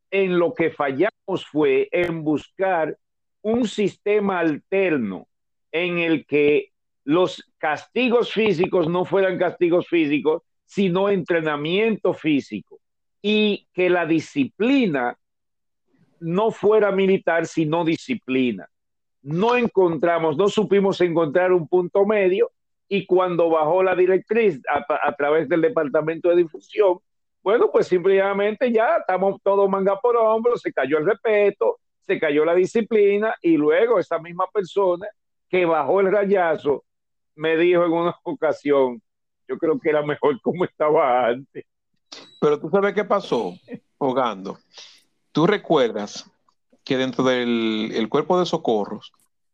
en 0.09 0.39
lo 0.39 0.53
que 0.53 0.71
fallamos 0.71 1.45
fue 1.51 1.87
en 1.91 2.23
buscar 2.23 2.97
un 3.43 3.67
sistema 3.67 4.39
alterno 4.39 5.27
en 5.71 5.99
el 5.99 6.25
que 6.25 6.71
los 7.03 7.49
castigos 7.59 8.33
físicos 8.33 8.89
no 8.89 9.05
fueran 9.05 9.37
castigos 9.37 9.87
físicos, 9.87 10.41
sino 10.65 11.07
entrenamiento 11.09 12.13
físico. 12.13 12.79
Y 13.21 13.67
que 13.71 13.89
la 13.89 14.05
disciplina 14.05 15.17
no 16.19 16.49
fuera 16.49 16.91
militar, 16.91 17.45
sino 17.45 17.85
disciplina. 17.85 18.67
No 19.21 19.55
encontramos, 19.55 20.35
no 20.35 20.47
supimos 20.49 20.99
encontrar 21.01 21.51
un 21.51 21.67
punto 21.67 22.05
medio 22.05 22.51
y 22.89 23.05
cuando 23.05 23.49
bajó 23.49 23.83
la 23.83 23.95
directriz 23.95 24.61
a, 24.69 25.15
través 25.15 25.49
del 25.49 25.61
Departamento 25.61 26.29
de 26.29 26.37
Difusión, 26.37 26.99
bueno, 27.43 27.69
pues 27.71 27.87
simplemente 27.87 28.71
ya 28.71 28.97
estamos 28.97 29.41
todos 29.43 29.69
manga 29.69 29.99
por 29.99 30.15
hombro, 30.17 30.57
se 30.57 30.71
cayó 30.71 30.97
el 30.97 31.05
respeto, 31.05 31.79
se 32.01 32.19
cayó 32.19 32.45
la 32.45 32.55
disciplina 32.55 33.35
y 33.41 33.57
luego 33.57 33.99
esa 33.99 34.19
misma 34.19 34.45
persona 34.53 35.07
que 35.49 35.65
bajó 35.65 35.99
el 35.99 36.11
rayazo 36.11 36.83
me 37.35 37.55
dijo 37.57 37.85
en 37.85 37.91
una 37.91 38.15
ocasión, 38.23 39.01
yo 39.47 39.57
creo 39.57 39.79
que 39.79 39.89
era 39.89 40.01
mejor 40.01 40.41
como 40.41 40.65
estaba 40.65 41.27
antes. 41.27 41.65
Pero 42.41 42.59
tú 42.59 42.69
sabes 42.69 42.93
qué 42.93 43.03
pasó, 43.03 43.53
Hogando. 43.97 44.57
Tú 45.31 45.47
recuerdas 45.47 46.29
que 46.83 46.97
dentro 46.97 47.23
del 47.23 47.91
el 47.93 48.09
cuerpo 48.09 48.39
de 48.39 48.45
socorros, 48.45 49.11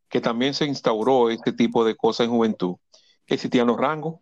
que 0.09 0.21
también 0.21 0.53
se 0.53 0.65
instauró 0.65 1.29
este 1.29 1.51
tipo 1.51 1.83
de 1.83 1.95
cosas 1.95 2.25
en 2.25 2.31
juventud, 2.31 2.75
existían 3.27 3.67
los 3.67 3.77
rangos. 3.77 4.15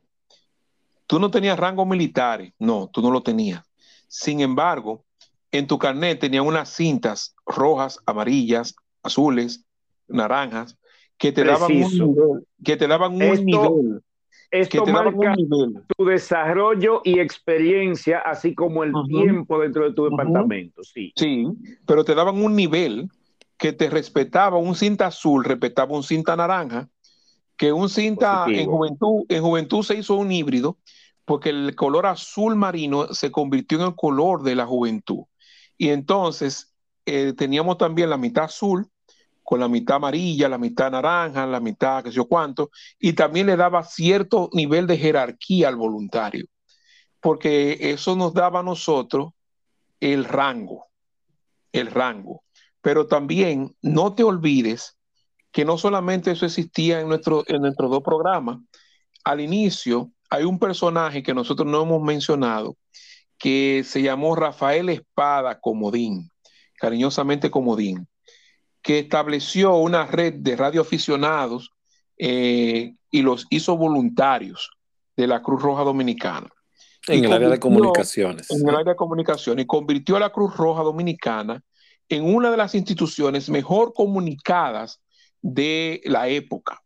Tú 1.07 1.19
no 1.19 1.29
tenías 1.29 1.59
rangos 1.59 1.87
militares, 1.87 2.53
no, 2.59 2.89
tú 2.91 3.01
no 3.01 3.11
lo 3.11 3.21
tenías. 3.21 3.63
Sin 4.07 4.39
embargo, 4.39 5.03
en 5.51 5.67
tu 5.67 5.77
carnet 5.77 6.19
tenían 6.19 6.45
unas 6.45 6.69
cintas 6.69 7.35
rojas, 7.45 7.99
amarillas, 8.05 8.75
azules, 9.03 9.65
naranjas, 10.07 10.77
que 11.17 11.31
te 11.31 11.43
daban 11.43 11.71
un 11.71 11.91
nivel, 11.91 12.47
que 12.63 12.77
te 12.77 12.87
daban 12.87 13.13
un 13.13 13.21
Esto- 13.21 13.43
nivel. 13.45 14.01
Esto 14.49 14.79
que 14.79 14.85
te 14.85 14.91
marca 14.91 15.33
nivel. 15.35 15.73
tu 15.97 16.05
desarrollo 16.05 17.01
y 17.05 17.19
experiencia, 17.19 18.19
así 18.19 18.53
como 18.53 18.83
el 18.83 18.93
Ujú. 18.93 19.07
tiempo 19.07 19.59
dentro 19.59 19.85
de 19.85 19.93
tu 19.93 20.03
Ujú. 20.05 20.11
departamento. 20.11 20.83
Sí. 20.83 21.13
Sí, 21.15 21.45
pero 21.85 22.03
te 22.03 22.13
daban 22.15 22.41
un 22.43 22.53
nivel 22.55 23.09
que 23.57 23.71
te 23.71 23.89
respetaba 23.89 24.57
un 24.57 24.75
cinta 24.75 25.07
azul, 25.07 25.45
respetaba 25.45 25.95
un 25.95 26.03
cinta 26.03 26.35
naranja, 26.35 26.89
que 27.61 27.71
un 27.71 27.89
cinta 27.89 28.45
en 28.47 28.65
juventud, 28.65 29.25
en 29.29 29.43
juventud 29.43 29.83
se 29.83 29.93
hizo 29.93 30.15
un 30.15 30.31
híbrido, 30.31 30.79
porque 31.25 31.49
el 31.49 31.75
color 31.75 32.07
azul 32.07 32.55
marino 32.55 33.13
se 33.13 33.29
convirtió 33.29 33.77
en 33.77 33.85
el 33.85 33.95
color 33.95 34.41
de 34.41 34.55
la 34.55 34.65
juventud. 34.65 35.25
Y 35.77 35.89
entonces 35.89 36.73
eh, 37.05 37.33
teníamos 37.33 37.77
también 37.77 38.09
la 38.09 38.17
mitad 38.17 38.45
azul, 38.45 38.89
con 39.43 39.59
la 39.59 39.67
mitad 39.67 39.97
amarilla, 39.97 40.49
la 40.49 40.57
mitad 40.57 40.89
naranja, 40.89 41.45
la 41.45 41.59
mitad 41.59 42.03
qué 42.03 42.09
sé 42.09 42.15
yo 42.15 42.25
cuánto, 42.25 42.71
y 42.97 43.13
también 43.13 43.45
le 43.45 43.55
daba 43.55 43.83
cierto 43.83 44.49
nivel 44.53 44.87
de 44.87 44.97
jerarquía 44.97 45.67
al 45.67 45.75
voluntario, 45.75 46.47
porque 47.19 47.77
eso 47.91 48.15
nos 48.15 48.33
daba 48.33 48.61
a 48.61 48.63
nosotros 48.63 49.33
el 49.99 50.25
rango, 50.25 50.87
el 51.73 51.91
rango. 51.91 52.41
Pero 52.81 53.05
también 53.05 53.75
no 53.83 54.15
te 54.15 54.23
olvides 54.23 54.97
que 55.51 55.65
no 55.65 55.77
solamente 55.77 56.31
eso 56.31 56.45
existía 56.45 57.01
en, 57.01 57.09
nuestro, 57.09 57.43
en 57.47 57.61
nuestros 57.61 57.91
dos 57.91 58.01
programas. 58.01 58.59
Al 59.23 59.41
inicio 59.41 60.11
hay 60.29 60.43
un 60.43 60.59
personaje 60.59 61.21
que 61.21 61.33
nosotros 61.33 61.67
no 61.67 61.83
hemos 61.83 62.01
mencionado 62.01 62.77
que 63.37 63.83
se 63.83 64.01
llamó 64.01 64.35
Rafael 64.35 64.89
Espada 64.89 65.59
Comodín, 65.59 66.29
cariñosamente 66.75 67.49
Comodín, 67.49 68.07
que 68.81 68.99
estableció 68.99 69.75
una 69.75 70.05
red 70.05 70.35
de 70.35 70.55
radioaficionados 70.55 71.71
eh, 72.17 72.93
y 73.09 73.21
los 73.23 73.47
hizo 73.49 73.75
voluntarios 73.77 74.69
de 75.17 75.27
la 75.27 75.41
Cruz 75.41 75.61
Roja 75.61 75.83
Dominicana 75.83 76.49
En 77.07 77.25
el 77.25 77.33
área 77.33 77.49
de 77.49 77.59
comunicaciones. 77.59 78.49
en 78.51 78.67
el 78.67 78.75
área 78.75 78.93
de 78.93 78.95
comunicación 78.95 79.59
y 79.59 79.65
convirtió 79.65 80.17
a 80.17 80.19
la 80.19 80.29
Cruz 80.29 80.55
Roja 80.55 80.83
Dominicana 80.83 81.61
en 82.09 82.23
una 82.23 82.51
de 82.51 82.57
las 82.57 82.75
instituciones 82.75 83.49
mejor 83.49 83.93
comunicadas 83.93 85.01
de 85.41 86.01
la 86.05 86.27
época, 86.27 86.81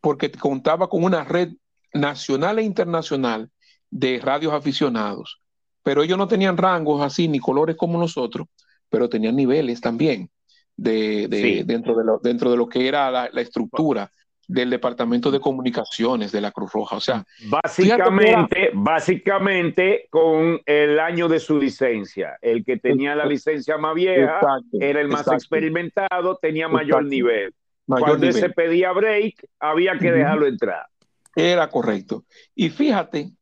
porque 0.00 0.30
contaba 0.32 0.88
con 0.88 1.04
una 1.04 1.24
red 1.24 1.50
nacional 1.94 2.58
e 2.58 2.62
internacional 2.62 3.50
de 3.90 4.18
radios 4.22 4.52
aficionados, 4.52 5.40
pero 5.82 6.02
ellos 6.02 6.18
no 6.18 6.26
tenían 6.28 6.56
rangos 6.56 7.02
así 7.02 7.28
ni 7.28 7.38
colores 7.38 7.76
como 7.76 7.98
nosotros, 7.98 8.46
pero 8.88 9.08
tenían 9.08 9.36
niveles 9.36 9.80
también 9.80 10.30
de, 10.76 11.28
de- 11.28 11.42
Sí. 11.42 11.62
dentro, 11.64 11.94
de 11.96 12.04
lo, 12.04 12.18
dentro 12.18 12.50
de 12.50 12.56
lo 12.56 12.68
que 12.68 12.88
era 12.88 13.10
la, 13.10 13.28
la 13.32 13.40
estructura 13.40 14.10
del 14.48 14.70
Departamento 14.70 15.30
de 15.30 15.40
Comunicaciones 15.40 16.32
de 16.32 16.40
la 16.40 16.50
Cruz 16.50 16.72
Roja. 16.72 16.96
O 16.96 17.00
sea, 17.00 17.24
Básicamente, 17.48 18.70
básicamente 18.74 20.06
con 20.10 20.60
el 20.66 20.98
año 20.98 21.28
de 21.28 21.40
su 21.40 21.58
licencia. 21.58 22.36
El 22.40 22.64
que 22.64 22.76
tenía 22.76 23.14
la 23.14 23.24
licencia 23.24 23.78
más 23.78 23.94
vieja 23.94 24.34
exacto, 24.36 24.78
era 24.80 25.00
el 25.00 25.08
más 25.08 25.20
exacto, 25.20 25.38
experimentado, 25.38 26.38
tenía 26.40 26.68
mayor 26.68 27.02
Exacto. 27.02 27.08
nivel. 27.08 27.54
Mayor 27.92 28.08
Cuando 28.08 28.26
nivel. 28.26 28.40
se 28.40 28.50
pedía 28.50 28.92
break, 28.92 29.48
había 29.60 29.98
que 29.98 30.10
dejarlo 30.10 30.46
entrar. 30.46 30.86
Era 31.34 31.68
correcto. 31.70 32.24
Y 32.54 32.70
fíjate 32.70 33.32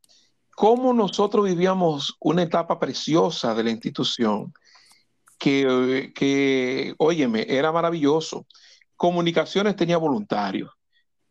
cómo 0.55 0.93
nosotros 0.93 1.45
vivíamos 1.47 2.17
una 2.21 2.43
etapa 2.43 2.79
preciosa 2.79 3.55
de 3.55 3.65
la 3.65 3.71
institución, 3.71 4.53
que, 5.39 6.13
que, 6.15 6.95
óyeme, 6.99 7.47
era 7.49 7.73
maravilloso. 7.73 8.47
Comunicaciones 8.95 9.75
tenía 9.75 9.97
voluntarios. 9.97 10.71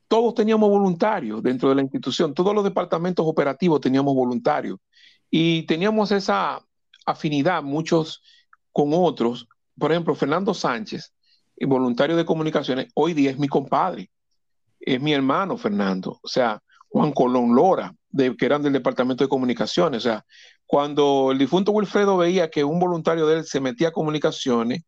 Todos 0.07 0.34
teníamos 0.34 0.67
voluntarios 0.70 1.43
dentro 1.43 1.70
de 1.70 1.76
la 1.76 1.84
institución. 1.84 2.34
Todos 2.34 2.55
los 2.55 2.63
departamentos 2.63 3.26
operativos 3.28 3.80
teníamos 3.80 4.15
voluntarios. 4.15 4.80
Y 5.30 5.63
teníamos 5.67 6.11
esa 6.11 6.59
afinidad, 7.05 7.61
muchos 7.61 8.24
con 8.72 8.89
otros. 8.93 9.47
Por 9.78 9.91
ejemplo, 9.91 10.15
Fernando 10.15 10.55
Sánchez, 10.55 11.13
voluntario 11.68 12.16
de 12.16 12.26
comunicaciones, 12.26 12.88
hoy 12.95 13.14
día 13.14 13.32
es 13.32 13.39
mi 13.39 13.47
compadre 13.47 14.10
es 14.80 15.01
mi 15.01 15.14
hermano 15.14 15.57
Fernando, 15.57 16.20
o 16.22 16.28
sea, 16.28 16.62
Juan 16.88 17.12
Colón 17.12 17.55
Lora, 17.55 17.93
de, 18.10 18.36
que 18.36 18.45
eran 18.45 18.64
del 18.64 18.74
Departamento 18.74 19.24
de 19.24 19.30
Comunicaciones. 19.30 19.99
O 19.99 20.10
sea, 20.10 20.26
cuando 20.66 21.30
el 21.32 21.38
difunto 21.38 21.72
Wilfredo 21.72 22.18
veía 22.18 22.49
que 22.49 22.64
un 22.64 22.80
voluntario 22.80 23.28
de 23.28 23.38
él 23.38 23.45
se 23.45 23.60
metía 23.60 23.89
a 23.89 23.91
comunicaciones, 23.91 24.84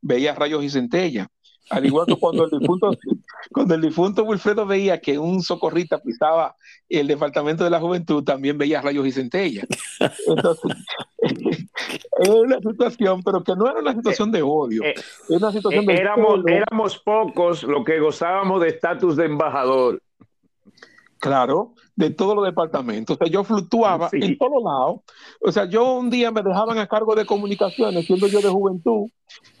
veía 0.00 0.34
rayos 0.34 0.62
y 0.64 0.70
centellas. 0.70 1.28
Al 1.70 1.86
igual 1.86 2.06
que 2.06 2.16
cuando 2.16 2.44
el 2.44 2.58
difunto, 2.58 2.90
cuando 3.56 3.74
el 3.74 3.80
difunto 3.80 4.22
Wilfredo 4.24 4.66
veía 4.66 5.00
que 5.00 5.18
un 5.18 5.40
socorrista 5.42 5.98
pisaba 5.98 6.54
el 6.90 7.06
Departamento 7.06 7.64
de 7.64 7.70
la 7.70 7.80
Juventud, 7.80 8.22
también 8.22 8.58
veía 8.58 8.82
rayos 8.82 9.06
y 9.06 9.12
centellas. 9.12 9.64
Entonces, 10.26 10.76
es 12.18 12.28
una 12.28 12.58
situación, 12.60 13.22
pero 13.22 13.42
que 13.42 13.56
no 13.56 13.66
era 13.66 13.80
una 13.80 13.94
situación 13.94 14.30
de 14.30 14.42
odio, 14.42 14.82
Eh, 14.84 14.94
era 15.30 15.38
una 15.38 15.52
situación 15.52 15.84
Eh, 15.84 15.94
de 15.94 16.56
éramos 16.58 16.98
pocos 16.98 17.62
los 17.62 17.82
que 17.82 17.98
gozábamos 17.98 18.60
de 18.60 18.68
estatus 18.68 19.16
de 19.16 19.24
embajador. 19.24 20.02
Claro, 21.18 21.72
de 21.96 22.10
todos 22.10 22.36
los 22.36 22.44
departamentos. 22.44 23.16
O 23.16 23.18
sea, 23.18 23.32
yo 23.32 23.42
fluctuaba 23.42 24.10
Sí. 24.10 24.18
en 24.20 24.36
todos 24.36 24.62
lados. 24.62 25.00
O 25.40 25.50
sea, 25.50 25.64
yo 25.64 25.94
un 25.94 26.10
día 26.10 26.30
me 26.30 26.42
dejaban 26.42 26.76
a 26.76 26.86
cargo 26.86 27.14
de 27.14 27.24
comunicaciones, 27.24 28.04
siendo 28.04 28.26
yo 28.26 28.42
de 28.42 28.50
juventud, 28.50 29.08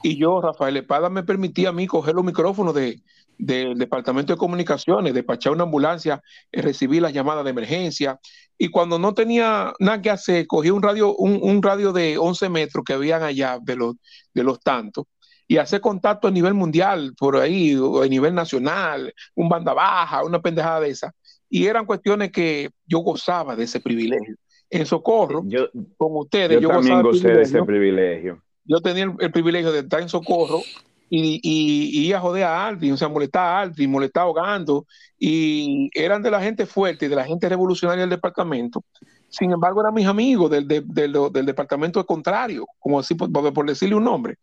y 0.02 0.18
yo, 0.18 0.42
Rafael 0.42 0.76
Espada, 0.76 1.08
me 1.08 1.22
permitía 1.22 1.70
a 1.70 1.72
mí 1.72 1.86
coger 1.86 2.14
los 2.14 2.26
micrófonos 2.26 2.74
de, 2.74 3.00
del 3.38 3.76
departamento 3.76 4.32
de 4.32 4.38
comunicaciones, 4.38 5.14
despachar 5.14 5.52
una 5.52 5.64
ambulancia, 5.64 6.22
eh, 6.52 6.62
recibir 6.62 7.02
las 7.02 7.12
llamadas 7.12 7.44
de 7.44 7.50
emergencia. 7.50 8.18
Y 8.58 8.68
cuando 8.68 8.98
no 8.98 9.14
tenía 9.14 9.72
nada 9.78 10.00
que 10.00 10.10
hacer, 10.10 10.46
cogí 10.46 10.70
un 10.70 10.82
radio, 10.82 11.14
un, 11.14 11.38
un 11.42 11.62
radio 11.62 11.92
de 11.92 12.18
11 12.18 12.48
metros 12.48 12.84
que 12.84 12.94
habían 12.94 13.22
allá 13.22 13.58
de 13.62 13.76
los, 13.76 13.96
de 14.32 14.42
los 14.42 14.60
tantos. 14.60 15.04
Y 15.48 15.58
hacer 15.58 15.80
contacto 15.80 16.26
a 16.26 16.30
nivel 16.32 16.54
mundial, 16.54 17.14
por 17.16 17.36
ahí, 17.36 17.76
o 17.76 18.02
a 18.02 18.06
nivel 18.08 18.34
nacional, 18.34 19.14
un 19.34 19.48
banda 19.48 19.72
baja, 19.72 20.24
una 20.24 20.40
pendejada 20.40 20.80
de 20.80 20.90
esa 20.90 21.14
y 21.48 21.66
eran 21.66 21.86
cuestiones 21.86 22.32
que 22.32 22.70
yo 22.86 22.98
gozaba 23.00 23.56
de 23.56 23.64
ese 23.64 23.80
privilegio. 23.80 24.36
En 24.68 24.84
Socorro, 24.84 25.44
Yo, 25.46 25.68
con 25.96 26.16
ustedes, 26.16 26.60
yo 26.60 26.60
yo, 26.60 26.68
también 26.68 27.00
gozaba 27.02 27.12
gocé 27.12 27.28
de 27.28 27.42
ese 27.42 27.62
privilegio. 27.62 27.66
privilegio. 27.66 28.42
Yo 28.64 28.80
tenía 28.80 29.04
el, 29.04 29.12
el 29.20 29.30
privilegio 29.30 29.70
de 29.70 29.80
estar 29.80 30.02
en 30.02 30.08
Socorro 30.08 30.60
y, 31.08 31.40
y, 31.42 32.06
y 32.08 32.12
a 32.12 32.20
joder 32.20 32.44
a 32.44 32.66
Aldrin, 32.66 32.92
o 32.92 32.96
sea, 32.96 33.08
molestar 33.08 33.42
a 33.42 33.60
Aldrin, 33.60 33.90
molestar 33.90 34.24
ahogando, 34.24 34.86
y 35.18 35.88
eran 35.94 36.22
de 36.22 36.30
la 36.30 36.40
gente 36.42 36.66
fuerte, 36.66 37.08
de 37.08 37.16
la 37.16 37.24
gente 37.24 37.48
revolucionaria 37.48 38.02
del 38.02 38.10
departamento. 38.10 38.84
Sin 39.28 39.52
embargo, 39.52 39.80
eran 39.80 39.94
mis 39.94 40.06
amigos 40.06 40.50
del, 40.50 40.66
de- 40.66 40.82
de 40.84 41.08
lo- 41.08 41.30
del 41.30 41.46
departamento 41.46 42.04
contrario, 42.04 42.66
como 42.78 42.98
así 42.98 43.14
por, 43.14 43.66
decirle 43.66 43.94
un 43.96 44.04
nombre. 44.04 44.36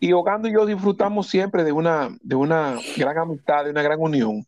Y 0.00 0.12
Hogando 0.12 0.48
y 0.48 0.52
yo 0.52 0.66
disfrutamos 0.66 1.28
siempre 1.28 1.64
de 1.64 1.72
una, 1.72 2.08
de 2.22 2.34
una 2.34 2.76
gran 2.96 3.18
amistad, 3.18 3.64
de 3.64 3.70
una 3.70 3.82
gran 3.82 4.00
unión, 4.00 4.44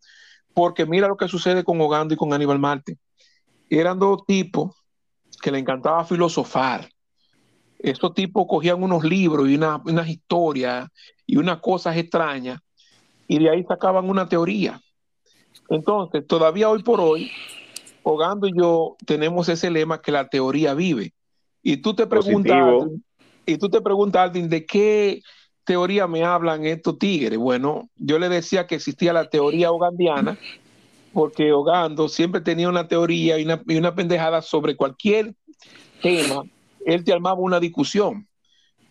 porque 0.52 0.84
mira 0.84 1.08
lo 1.08 1.16
que 1.16 1.28
sucede 1.28 1.64
con 1.64 1.80
Hogando 1.80 2.14
y 2.14 2.16
con 2.16 2.32
Aníbal 2.32 2.58
Marte. 2.58 2.98
Eran 3.70 3.98
dos 3.98 4.24
tipos 4.26 4.74
que 5.40 5.50
le 5.50 5.58
encantaba 5.58 6.04
filosofar. 6.04 6.88
Estos 7.78 8.14
tipos 8.14 8.46
cogían 8.48 8.82
unos 8.82 9.04
libros 9.04 9.48
y 9.48 9.54
una- 9.56 9.80
unas 9.84 10.08
historias 10.08 10.88
y 11.26 11.36
unas 11.36 11.60
cosas 11.60 11.96
extrañas 11.96 12.60
y 13.26 13.38
de 13.38 13.50
ahí 13.50 13.64
sacaban 13.64 14.08
una 14.08 14.28
teoría. 14.28 14.80
Entonces, 15.68 16.26
todavía 16.26 16.68
hoy 16.68 16.82
por 16.82 17.00
hoy, 17.00 17.30
Hogando 18.02 18.46
y 18.46 18.52
yo 18.54 18.96
tenemos 19.06 19.48
ese 19.48 19.70
lema 19.70 20.02
que 20.02 20.12
la 20.12 20.28
teoría 20.28 20.74
vive. 20.74 21.14
Y 21.62 21.78
tú 21.78 21.94
te 21.94 22.06
preguntas, 22.06 22.52
Positivo. 22.52 23.00
Y 23.46 23.56
tú 23.56 23.70
te 23.70 23.80
preguntas, 23.80 24.22
Aldrin, 24.22 24.50
¿de 24.50 24.66
qué 24.66 25.22
teoría 25.64 26.06
me 26.06 26.22
hablan 26.22 26.66
estos 26.66 26.98
tigres? 26.98 27.38
Bueno, 27.38 27.88
yo 27.96 28.18
le 28.18 28.28
decía 28.28 28.66
que 28.66 28.74
existía 28.74 29.14
la 29.14 29.30
teoría 29.30 29.72
hogandiana, 29.72 30.36
porque 31.14 31.52
Hogando 31.52 32.08
siempre 32.08 32.42
tenía 32.42 32.68
una 32.68 32.88
teoría 32.88 33.38
y 33.38 33.44
una, 33.44 33.62
y 33.66 33.76
una 33.76 33.94
pendejada 33.94 34.42
sobre 34.42 34.76
cualquier 34.76 35.34
tema, 36.02 36.42
él 36.84 37.04
te 37.04 37.12
armaba 37.14 37.40
una 37.40 37.58
discusión 37.58 38.28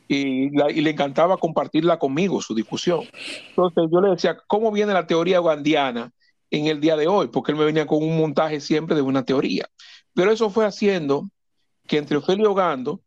y, 0.07 0.49
la- 0.55 0.71
y 0.71 0.81
le 0.81 0.91
encantaba 0.91 1.37
compartirla 1.37 1.97
conmigo, 1.99 2.41
su 2.41 2.53
discusión. 2.53 3.01
Entonces 3.49 3.83
yo 3.91 4.01
le 4.01 4.09
decía, 4.11 4.37
¿cómo 4.47 4.71
viene 4.71 4.93
la 4.93 5.07
teoría 5.07 5.39
hogandiana 5.41 6.11
en 6.51 6.67
el 6.67 6.79
día 6.81 6.95
de 6.97 7.07
hoy? 7.07 7.27
Porque 7.27 7.51
él 7.51 7.57
me 7.57 7.65
venía 7.65 7.85
con 7.87 8.03
un 8.03 8.17
montaje 8.17 8.59
siempre 8.59 8.95
de 8.95 9.01
una 9.01 9.23
teoría. 9.23 9.67
Pero 10.13 10.31
eso 10.31 10.49
fue 10.49 10.65
haciendo 10.65 11.29
que 11.87 11.97
entre 11.97 12.17
Ofelio 12.17 12.51
Hogando, 12.51 13.01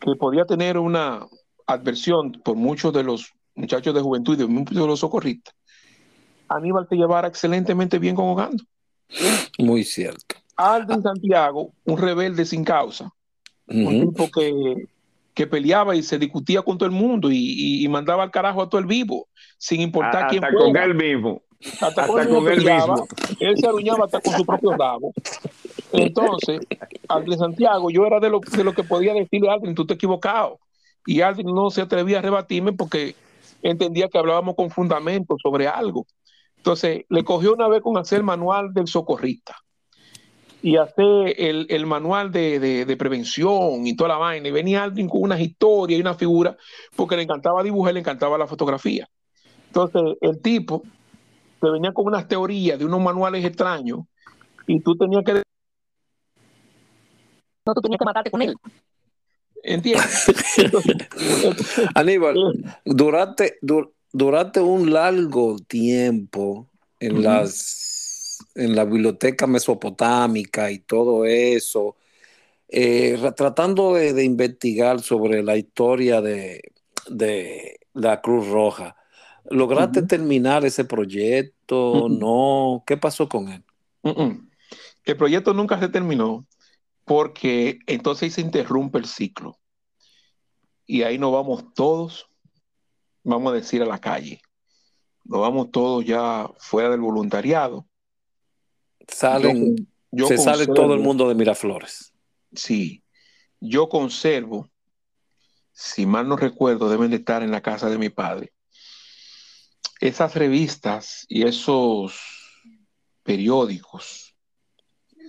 que 0.00 0.14
podía 0.16 0.44
tener 0.44 0.78
una 0.78 1.26
adversión 1.66 2.32
por 2.44 2.56
muchos 2.56 2.92
de 2.92 3.02
los 3.02 3.32
muchachos 3.54 3.94
de 3.94 4.00
juventud 4.00 4.34
y 4.34 4.38
de 4.38 4.46
muchos 4.46 4.76
de 4.76 4.86
los 4.86 5.00
socorristas, 5.00 5.54
Aníbal 6.48 6.86
se 6.88 6.96
llevara 6.96 7.26
excelentemente 7.28 7.98
bien 7.98 8.14
con 8.14 8.26
Hogando. 8.26 8.62
Muy 9.58 9.82
cierto. 9.84 10.36
Aldrin 10.56 11.02
Santiago, 11.02 11.72
un 11.84 11.98
rebelde 11.98 12.44
sin 12.44 12.64
causa, 12.64 13.10
un 13.66 13.86
Ujú. 13.86 14.12
tipo 14.12 14.30
que, 14.30 14.86
que 15.36 15.46
peleaba 15.46 15.94
y 15.94 16.02
se 16.02 16.18
discutía 16.18 16.62
con 16.62 16.78
todo 16.78 16.86
el 16.88 16.94
mundo 16.94 17.30
y, 17.30 17.36
y- 17.36 17.84
y 17.84 17.88
mandaba 17.88 18.22
al 18.22 18.30
carajo 18.30 18.62
a 18.62 18.68
todo 18.70 18.80
el 18.80 18.86
vivo, 18.86 19.28
sin 19.58 19.82
importar 19.82 20.24
A- 20.24 20.28
quién 20.28 20.42
hasta 20.42 20.56
con 20.56 20.70
fuera. 20.70 20.84
él 20.86 20.94
mismo. 20.94 21.42
hasta, 21.72 21.86
hasta 21.88 22.06
con, 22.06 22.28
con 22.30 22.48
él 22.52 22.64
mismo. 22.64 23.06
Él 23.38 23.58
se 23.58 23.66
aruñaba 23.66 24.06
hasta 24.06 24.18
con 24.20 24.34
su 24.34 24.46
propio 24.46 24.72
rabo. 24.72 25.12
Entonces, 25.92 26.60
Aldrin 27.08 27.38
Santiago, 27.38 27.90
yo 27.90 28.06
era 28.06 28.18
de 28.18 28.30
lo, 28.30 28.40
de 28.40 28.64
lo 28.64 28.72
que 28.72 28.82
podía 28.82 29.12
decirle 29.12 29.50
a 29.50 29.52
Aldrin, 29.52 29.74
tú 29.74 29.86
te 29.86 29.92
has 29.92 29.96
equivocado. 29.96 30.58
Y 31.04 31.20
Aldrin 31.20 31.54
no 31.54 31.68
se 31.68 31.82
atrevía 31.82 32.20
a 32.20 32.22
rebatirme 32.22 32.72
porque 32.72 33.14
entendía 33.62 34.08
que 34.08 34.16
hablábamos 34.18 34.54
con 34.56 34.70
fundamentos 34.70 35.38
sobre 35.42 35.68
algo. 35.68 36.06
Entonces, 36.56 37.04
le 37.10 37.24
cogió 37.24 37.52
una 37.52 37.68
vez 37.68 37.82
con 37.82 37.98
hacer 37.98 38.18
el 38.18 38.24
manual 38.24 38.72
del 38.72 38.86
socorrista 38.86 39.54
y 40.62 40.76
hacer 40.76 41.34
el, 41.38 41.66
el 41.68 41.86
manual 41.86 42.32
de, 42.32 42.58
de- 42.58 42.84
de 42.84 42.96
prevención 42.96 43.86
y 43.86 43.94
toda 43.94 44.08
la 44.08 44.16
vaina. 44.16 44.48
Y 44.48 44.50
venía 44.50 44.82
Aldrin 44.82 45.08
con 45.08 45.22
unas 45.22 45.40
historias 45.40 45.98
y 45.98 46.00
una 46.00 46.14
figura, 46.14 46.56
porque 46.96 47.16
le 47.16 47.22
encantaba 47.22 47.62
dibujar, 47.62 47.94
le 47.94 48.00
encantaba 48.00 48.36
la 48.38 48.46
fotografía. 48.46 49.08
Entonces, 49.68 50.02
el 50.20 50.40
tipo 50.40 50.82
te 51.60 51.70
venía 51.70 51.92
con 51.92 52.06
unas 52.06 52.26
teorías 52.26 52.78
de 52.78 52.84
unos 52.84 53.00
manuales 53.00 53.44
extraños 53.44 54.00
y 54.66 54.80
tú 54.80 54.96
tenías 54.96 55.22
que, 55.24 55.42
No, 57.66 57.74
tú 57.74 57.80
tenías 57.80 57.98
que 57.98 58.04
matarte 58.04 58.30
con 58.30 58.42
él. 58.42 58.54
¿entiendes? 59.62 60.26
Entonces, 60.58 61.08
Aníbal, 61.94 62.36
durante, 62.84 63.58
du- 63.60 63.92
durante 64.12 64.60
un 64.60 64.92
largo 64.92 65.56
tiempo 65.66 66.68
en 67.00 67.22
las 67.22 67.85
en 68.56 68.74
la 68.74 68.84
biblioteca 68.84 69.46
mesopotámica 69.46 70.70
y 70.70 70.78
todo 70.80 71.24
eso, 71.24 71.96
eh, 72.68 73.16
ra- 73.20 73.34
tratando 73.34 73.94
de, 73.94 74.12
de 74.12 74.24
investigar 74.24 75.00
sobre 75.00 75.42
la 75.42 75.56
historia 75.56 76.20
de, 76.20 76.62
de 77.08 77.78
la 77.92 78.20
Cruz 78.20 78.48
Roja, 78.48 78.96
¿lograste 79.50 80.02
terminar 80.02 80.64
ese 80.64 80.84
proyecto? 80.84 82.06
Ujú. 82.06 82.08
No. 82.08 82.84
¿Qué 82.86 82.96
pasó 82.96 83.28
con 83.28 83.48
él? 83.48 83.62
el 85.04 85.16
proyecto 85.16 85.54
nunca 85.54 85.78
se 85.78 85.88
terminó 85.88 86.46
porque 87.04 87.78
entonces 87.86 88.34
se 88.34 88.40
interrumpe 88.40 88.98
el 88.98 89.06
ciclo 89.06 89.58
y 90.86 91.02
ahí 91.02 91.18
nos 91.18 91.32
vamos 91.32 91.72
todos, 91.74 92.28
vamos 93.24 93.52
a 93.52 93.56
decir, 93.56 93.82
a 93.82 93.86
la 93.86 94.00
calle. 94.00 94.40
Nos 95.24 95.40
vamos 95.40 95.70
todos 95.70 96.04
ya 96.04 96.48
fuera 96.58 96.90
del 96.90 97.00
voluntariado. 97.00 97.86
Salen, 99.08 99.76
Yo, 99.76 99.84
yo 100.12 100.28
se 100.28 100.38
sale 100.38 100.66
todo 100.66 100.94
el 100.94 101.00
mundo 101.00 101.28
de 101.28 101.34
Miraflores. 101.34 102.12
Sí, 102.52 103.02
yo 103.60 103.88
conservo, 103.88 104.70
si 105.72 106.06
mal 106.06 106.28
no 106.28 106.36
recuerdo, 106.36 106.88
deben 106.88 107.10
de 107.10 107.16
estar 107.16 107.42
en 107.42 107.50
la 107.50 107.60
casa 107.60 107.88
de 107.90 107.98
mi 107.98 108.08
padre. 108.08 108.52
Esas 110.00 110.34
revistas 110.34 111.24
y 111.28 111.44
esos 111.46 112.18
periódicos 113.22 114.34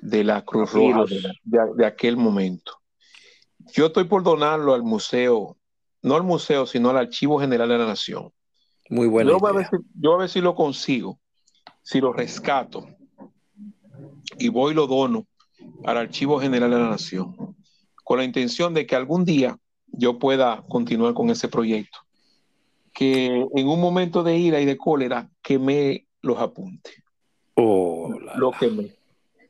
de 0.01 0.23
la 0.23 0.43
Cruz 0.45 0.71
Roja 0.71 0.99
de, 0.99 1.03
Papiros. 1.03 1.39
de- 1.43 1.59
de 1.75 1.85
aquel 1.85 2.17
momento. 2.17 2.73
Yo 3.73 3.87
estoy 3.87 4.05
por 4.05 4.23
donarlo 4.23 4.73
al 4.73 4.83
museo, 4.83 5.57
no 6.01 6.15
al 6.15 6.23
museo, 6.23 6.65
sino 6.65 6.89
al 6.89 6.97
Archivo 6.97 7.39
General 7.39 7.67
de 7.67 7.77
la 7.77 7.85
Nación. 7.87 8.31
Muy 8.89 9.07
buena 9.07 9.31
Yo 9.31 9.39
voy, 9.39 9.49
a 9.49 9.53
ver 9.53 9.61
idea. 9.67 9.69
si, 9.71 9.87
yo 10.01 10.09
voy 10.11 10.15
a 10.15 10.19
ver 10.21 10.29
si 10.29 10.41
lo 10.41 10.55
consigo, 10.55 11.19
si 11.81 11.99
lo 11.99 12.13
rescato 12.13 12.87
y 14.39 14.49
voy 14.49 14.71
y 14.71 14.75
lo 14.75 14.87
dono 14.87 15.25
al 15.85 15.97
Archivo 15.97 16.39
General 16.39 16.69
de 16.69 16.77
la 16.77 16.89
Nación, 16.89 17.35
con 18.03 18.17
la 18.19 18.23
intención 18.23 18.73
de 18.73 18.85
que 18.85 18.95
algún 18.95 19.25
día 19.25 19.57
yo 19.87 20.19
pueda 20.19 20.63
continuar 20.69 21.13
con 21.13 21.29
ese 21.29 21.47
proyecto. 21.47 21.99
Que 22.93 23.27
en 23.27 23.67
un 23.67 23.79
momento 23.79 24.23
de 24.23 24.37
ira 24.37 24.59
y 24.59 24.65
de 24.65 24.77
cólera 24.77 25.29
quemé 25.41 26.07
los 26.21 26.37
apuntes, 26.39 26.93
Oh, 27.55 28.13
la- 28.23 28.35
lo 28.35 28.51
quemé. 28.51 28.93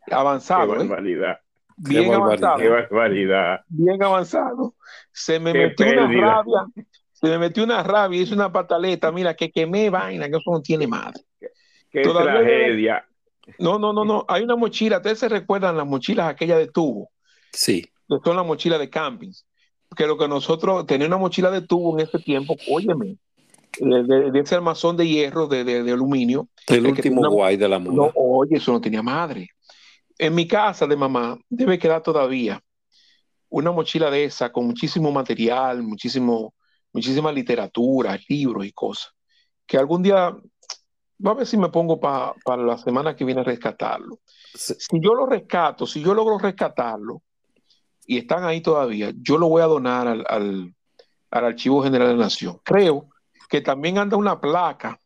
Qué 0.05 0.13
Avanzado, 0.15 0.75
¿eh? 0.75 0.77
barbaridad. 0.79 1.39
bien 1.77 2.07
barbaridad. 2.09 2.25
avanzado, 2.53 2.57
Qué 2.57 2.69
barbaridad. 2.69 3.59
bien 3.67 4.03
avanzado. 4.03 4.75
Se 5.11 5.39
me 5.39 5.51
Qué 5.53 5.59
metió 5.67 5.85
una 5.87 6.07
pérdida. 6.07 6.21
rabia, 6.21 6.65
se 7.11 7.27
me 7.27 7.37
metió 7.37 7.63
una 7.65 7.83
rabia, 7.83 8.21
hice 8.21 8.33
una 8.33 8.51
pataleta, 8.51 9.11
mira, 9.11 9.33
que 9.35 9.51
quemé 9.51 9.89
vaina, 9.89 10.29
que 10.29 10.37
eso 10.37 10.51
no 10.51 10.61
tiene 10.61 10.87
madre. 10.87 11.21
Qué 11.91 12.01
Todavía 12.01 12.33
tragedia. 12.39 13.05
No, 13.59 13.79
no, 13.79 13.93
no, 13.93 14.03
no. 14.05 14.25
Hay 14.27 14.43
una 14.43 14.55
mochila. 14.55 14.97
¿Ustedes 14.97 15.19
se 15.19 15.29
recuerdan 15.29 15.77
las 15.77 15.85
mochilas 15.87 16.29
aquellas 16.29 16.57
de 16.59 16.67
tubo? 16.67 17.09
Sí. 17.51 17.81
Que 18.07 18.15
son 18.23 18.35
las 18.35 18.45
mochilas 18.45 18.79
de 18.79 18.89
camping. 18.89 19.31
Que 19.95 20.05
lo 20.05 20.17
que 20.17 20.27
nosotros, 20.27 20.85
tenía 20.85 21.07
una 21.07 21.17
mochila 21.17 21.49
de 21.49 21.61
tubo 21.61 21.97
en 21.97 22.05
ese 22.05 22.19
tiempo, 22.19 22.55
óyeme, 22.69 23.17
de, 23.79 24.03
de- 24.03 24.31
de 24.31 24.39
ese 24.39 24.55
armazón 24.55 24.97
de 24.97 25.07
hierro, 25.07 25.47
de, 25.47 25.63
de- 25.63 25.83
de 25.83 25.91
aluminio. 25.91 26.49
El 26.67 26.85
último 26.87 27.21
una- 27.21 27.29
guay 27.29 27.57
de 27.57 27.67
la 27.69 27.79
No, 27.79 27.91
moda. 27.91 28.11
oye, 28.15 28.57
eso 28.57 28.71
no 28.73 28.81
tenía 28.81 29.01
madre. 29.01 29.49
En 30.17 30.35
mi 30.35 30.47
casa 30.47 30.85
de 30.87 30.95
mamá 30.95 31.37
debe 31.49 31.77
quedar 31.79 32.01
todavía 32.03 32.61
una 33.49 33.71
mochila 33.71 34.09
de 34.11 34.25
esa 34.25 34.51
con 34.51 34.65
muchísimo 34.67 35.11
material, 35.11 35.81
muchísimo, 35.83 36.53
muchísima 36.91 37.31
literatura, 37.31 38.17
libros 38.27 38.65
y 38.65 38.71
cosas. 38.73 39.11
Que 39.65 39.77
algún 39.77 40.03
día, 40.03 40.35
va 41.25 41.31
a 41.31 41.35
ver 41.35 41.47
si 41.47 41.57
me 41.57 41.69
pongo 41.69 41.99
pa- 41.99 42.33
para 42.43 42.63
la 42.63 42.77
semana 42.77 43.15
que 43.15 43.25
viene 43.25 43.41
a 43.41 43.43
rescatarlo. 43.43 44.19
Sí. 44.53 44.73
Si 44.77 44.99
yo 45.01 45.13
lo 45.13 45.25
rescato, 45.25 45.85
si 45.85 46.01
yo 46.01 46.13
logro 46.13 46.37
rescatarlo 46.37 47.21
y 48.05 48.17
están 48.17 48.43
ahí 48.43 48.61
todavía, 48.61 49.11
yo 49.21 49.37
lo 49.37 49.49
voy 49.49 49.61
a 49.61 49.65
donar 49.67 50.07
al, 50.07 50.25
al- 50.29 50.73
al 51.31 51.45
Archivo 51.45 51.83
General 51.83 52.07
de 52.09 52.13
la 52.15 52.23
Nación. 52.25 52.59
Creo 52.63 53.09
que 53.49 53.61
también 53.61 53.97
anda 53.97 54.17
una 54.17 54.39
placa 54.39 54.99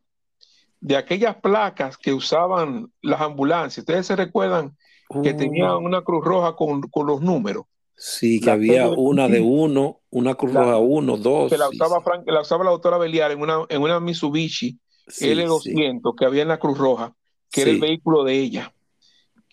de 0.80 0.97
aquellas 0.97 1.36
placas 1.38 1.97
que 1.97 2.14
usaban 2.14 2.91
las 3.01 3.22
ambulancias. 3.22 3.80
Ustedes 3.84 4.07
se 4.07 4.16
recuerdan 4.16 4.76
que 5.24 5.32
Uh, 5.34 5.38
tenían 5.38 5.72
una 5.76 6.01
cruz 6.03 6.24
roja 6.24 6.55
con, 6.55 6.82
con 6.84 7.05
los 7.05 7.22
números, 7.22 7.66
Sí, 7.95 8.39
que 8.39 8.45
la 8.47 8.53
había 8.53 8.84
serie- 8.88 8.95
una 8.97 9.28
de 9.28 9.41
uno, 9.41 9.99
una 10.09 10.34
Cruz 10.36 10.53
La- 10.53 10.62
Roja 10.62 10.78
uno, 10.78 11.18
dos. 11.18 11.51
que 11.51 11.57
la 11.57 11.68
usaba, 11.70 11.97
sí. 11.97 12.03
Frank- 12.05 12.24
la 12.28 12.41
usaba 12.41 12.64
la 12.64 12.72
doctora 12.72 12.97
Beliar 12.97 13.32
en 13.32 13.41
una, 13.41 13.66
en 13.70 13.82
una 13.82 13.99
Mitsubishi 13.99 14.80
Sí, 15.08 15.30
L200 15.30 16.14
que 16.18 16.26
había 16.26 16.41
en 16.43 16.47
la 16.49 16.60
Cruz 16.60 16.78
Roja, 16.78 17.14
que 17.52 17.62
era 17.62 17.72
el 17.72 17.78
Sí. 17.78 17.82
vehículo 17.82 18.24
de 18.24 18.38
ella. 18.38 18.74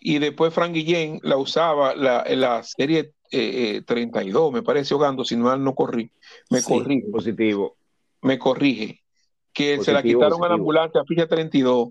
Y 0.01 0.19
después 0.19 0.55
Frank 0.55 0.73
Guillén 0.73 1.19
la 1.23 1.37
usaba 1.37 1.95
la, 1.95 2.23
en 2.27 2.41
la 2.41 2.63
serie 2.63 3.13
eh, 3.31 3.77
eh, 3.77 3.83
32, 3.87 4.53
me 4.53 4.63
parece, 4.63 4.95
Ogando, 4.95 5.25
si 5.25 5.37
mal 5.37 5.63
no 5.63 5.75
corrí, 5.75 6.11
me 6.51 6.61
Sí. 6.61 6.73
corrige, 6.73 7.07
Positivo. 7.11 7.77
me 8.23 8.39
corrige, 8.39 9.03
que 9.53 9.79
se 9.81 9.93
la 9.93 9.99
Positivo, 10.01 10.21
quitaron 10.21 10.39
a 10.39 10.49
la 10.49 10.49
positivo. 10.49 10.55
ambulancia 10.55 11.05
ficha 11.07 11.27
32 11.27 11.89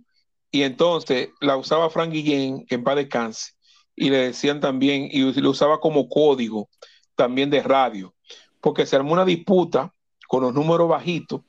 y 0.49 0.63
entonces 0.63 1.29
la 1.41 1.57
usaba 1.57 1.89
Frank 1.89 2.11
Guillén, 2.11 2.65
que 2.65 2.75
en 2.75 2.83
paz 2.83 2.95
descanse, 2.95 3.51
y 3.95 4.09
le 4.09 4.17
decían 4.17 4.59
también, 4.61 5.09
y 5.11 5.19
lo 5.41 5.49
usaba 5.51 5.79
como 5.79 6.07
código 6.07 6.69
también 7.15 7.49
de 7.49 7.61
radio, 7.61 8.13
porque 8.61 8.85
se 8.85 8.95
armó 8.95 9.13
una 9.13 9.25
disputa 9.25 9.93
con 10.27 10.41
los 10.43 10.53
números 10.53 10.87
bajitos, 10.89 11.41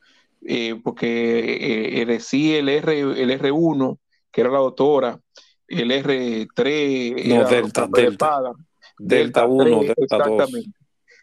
eh, 0.46 0.80
porque 0.82 2.00
eh, 2.00 2.06
decía 2.06 2.58
el, 2.58 2.68
R, 2.68 2.98
el 3.00 3.30
R1, 3.40 3.98
que 4.30 4.40
era 4.42 4.50
la 4.50 4.58
doctora, 4.58 5.20
el 5.66 5.90
R3 5.90 7.26
No, 7.26 7.34
era 7.34 7.48
Delta, 7.48 7.88
Delta. 7.92 8.02
Espada, 8.26 8.52
Delta 8.98 9.46
1, 9.46 9.64
3, 9.64 9.94
Delta 9.96 10.16
2. 10.18 10.26
exactamente. 10.26 10.70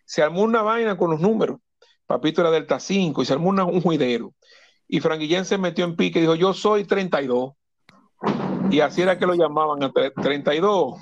Se 0.06 0.22
armó 0.22 0.42
una 0.44 0.62
vaina 0.62 0.98
con 0.98 1.10
los 1.12 1.20
números. 1.20 1.60
Papito 2.06 2.42
era 2.42 2.52
Delta 2.52 2.80
5 2.80 3.22
y 3.22 3.26
se 3.26 3.34
armó 3.34 3.50
una- 3.50 3.66
un 3.66 3.82
juidero. 3.82 4.34
Y 4.88 5.00
Frank 5.00 5.20
Guillén 5.20 5.46
se 5.46 5.58
metió 5.58 5.84
en 5.86 5.96
pique 5.96 6.20
y 6.20 6.22
dijo, 6.22 6.36
yo 6.36 6.54
soy 6.54 6.84
32. 6.86 7.54
Y 8.70 8.80
así 8.82 9.02
era 9.02 9.18
que 9.18 9.26
lo 9.26 9.34
llamaban 9.34 9.82
a 9.84 9.92
tre- 9.92 10.14
32. 10.22 10.96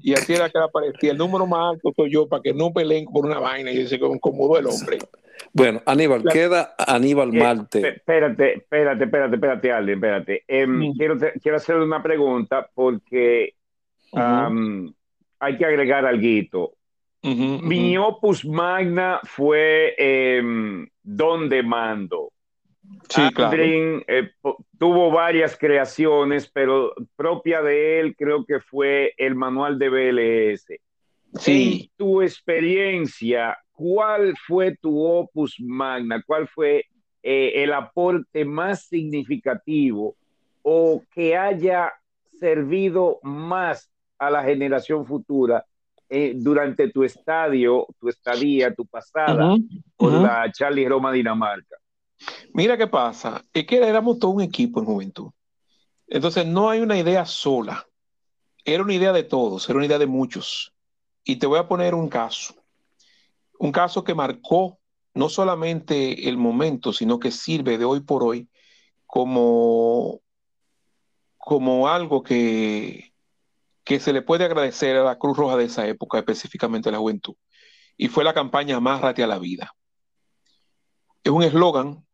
Y 0.00 0.12
así 0.14 0.34
era 0.34 0.50
que 0.50 0.58
aparecía. 0.58 1.12
El 1.12 1.18
número 1.18 1.46
más 1.46 1.74
alto 1.74 1.92
soy 1.96 2.12
yo 2.12 2.28
para 2.28 2.42
que 2.42 2.52
no 2.52 2.72
peleen 2.72 3.06
por 3.06 3.24
una 3.24 3.38
vaina. 3.38 3.70
Y 3.70 3.86
se 3.86 3.96
incomodó 3.96 4.58
el 4.58 4.66
hombre. 4.66 4.98
Bueno, 5.54 5.82
Aníbal, 5.84 6.22
La- 6.24 6.32
queda 6.32 6.74
Aníbal 6.78 7.34
Eh, 7.34 7.38
Marte. 7.38 7.88
Espérate, 7.88 8.54
espérate, 8.58 9.04
espérate, 9.04 9.34
espérate, 9.36 9.92
espérate. 9.92 10.44
Em, 10.48 10.70
Mm. 10.88 10.92
quiero, 10.96 11.18
te- 11.18 11.32
quiero 11.40 11.56
hacerle 11.58 11.84
una 11.84 12.02
pregunta 12.02 12.68
porque 12.74 13.54
hay 14.12 15.56
que 15.58 15.64
agregar 15.64 16.06
algo. 16.06 16.74
Mi 17.22 17.96
opus 17.98 18.44
magna 18.44 19.20
fue 19.24 19.94
em, 19.98 20.88
Don 21.02 21.48
de 21.48 21.62
Mando. 21.62 22.32
Sí, 23.08 23.22
claro. 23.34 23.56
Eh, 23.62 24.30
tuvo 24.78 25.10
varias 25.10 25.56
creaciones, 25.56 26.50
pero 26.52 26.92
propia 27.14 27.62
de 27.62 28.00
él 28.00 28.16
creo 28.16 28.44
que 28.44 28.58
fue 28.60 29.14
el 29.16 29.34
manual 29.34 29.78
de 29.78 29.88
BLS. 29.88 30.80
Sí. 31.38 31.90
En 31.90 31.96
tu 31.96 32.22
experiencia, 32.22 33.56
¿cuál 33.72 34.34
fue 34.46 34.76
tu 34.76 35.02
opus 35.02 35.56
magna? 35.60 36.22
¿Cuál 36.26 36.46
fue 36.48 36.86
eh, 37.22 37.62
el 37.62 37.72
aporte 37.72 38.44
más 38.44 38.86
significativo 38.86 40.16
o 40.62 41.02
que 41.10 41.36
haya 41.36 41.92
servido 42.38 43.18
más 43.22 43.90
a 44.18 44.30
la 44.30 44.42
generación 44.42 45.06
futura 45.06 45.64
eh, 46.08 46.34
durante 46.36 46.90
tu 46.90 47.04
estadio, 47.04 47.86
tu 47.98 48.08
estadía, 48.08 48.74
tu 48.74 48.84
pasada 48.86 49.56
con 49.96 50.22
la 50.22 50.50
Charlie 50.52 50.88
Roma 50.88 51.12
Dinamarca? 51.12 51.76
Mira 52.52 52.76
qué 52.76 52.86
pasa, 52.86 53.42
es 53.52 53.66
que 53.66 53.78
éramos 53.78 54.18
todo 54.18 54.32
un 54.32 54.42
equipo 54.42 54.80
en 54.80 54.86
juventud. 54.86 55.30
Entonces 56.06 56.46
no 56.46 56.68
hay 56.68 56.80
una 56.80 56.98
idea 56.98 57.24
sola, 57.24 57.86
era 58.64 58.82
una 58.82 58.94
idea 58.94 59.12
de 59.12 59.24
todos, 59.24 59.68
era 59.68 59.76
una 59.78 59.86
idea 59.86 59.98
de 59.98 60.06
muchos. 60.06 60.71
Y 61.24 61.36
te 61.36 61.46
voy 61.46 61.58
a 61.58 61.68
poner 61.68 61.94
un 61.94 62.08
caso, 62.08 62.54
un 63.58 63.72
caso 63.72 64.02
que 64.02 64.14
marcó 64.14 64.78
no 65.14 65.28
solamente 65.28 66.28
el 66.28 66.36
momento, 66.36 66.92
sino 66.92 67.18
que 67.18 67.30
sirve 67.30 67.78
de 67.78 67.84
hoy 67.84 68.00
por 68.00 68.22
hoy 68.24 68.48
como, 69.06 70.20
como 71.36 71.88
algo 71.88 72.22
que, 72.22 73.12
que 73.84 74.00
se 74.00 74.12
le 74.12 74.22
puede 74.22 74.44
agradecer 74.44 74.96
a 74.96 75.04
la 75.04 75.18
Cruz 75.18 75.36
Roja 75.36 75.56
de 75.56 75.64
esa 75.64 75.86
época, 75.86 76.18
específicamente 76.18 76.88
a 76.88 76.92
la 76.92 76.98
juventud. 76.98 77.34
Y 77.96 78.08
fue 78.08 78.24
la 78.24 78.34
campaña 78.34 78.76
Amárrate 78.76 79.22
a 79.22 79.26
la 79.26 79.38
vida. 79.38 79.74
Es 81.22 81.30
un 81.30 81.42
eslogan 81.42 82.04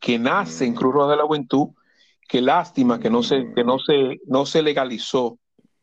que 0.00 0.18
nace 0.18 0.64
en 0.64 0.74
Cruz 0.74 0.94
Roja 0.94 1.10
de 1.10 1.16
la 1.16 1.24
Juventud, 1.24 1.68
que 2.28 2.40
lástima 2.40 2.98
que 2.98 3.10
no 3.10 3.22
se, 3.22 3.52
que 3.54 3.64
no 3.64 3.78
se, 3.78 4.20
no 4.26 4.46
se 4.46 4.62
legalizó 4.62 5.38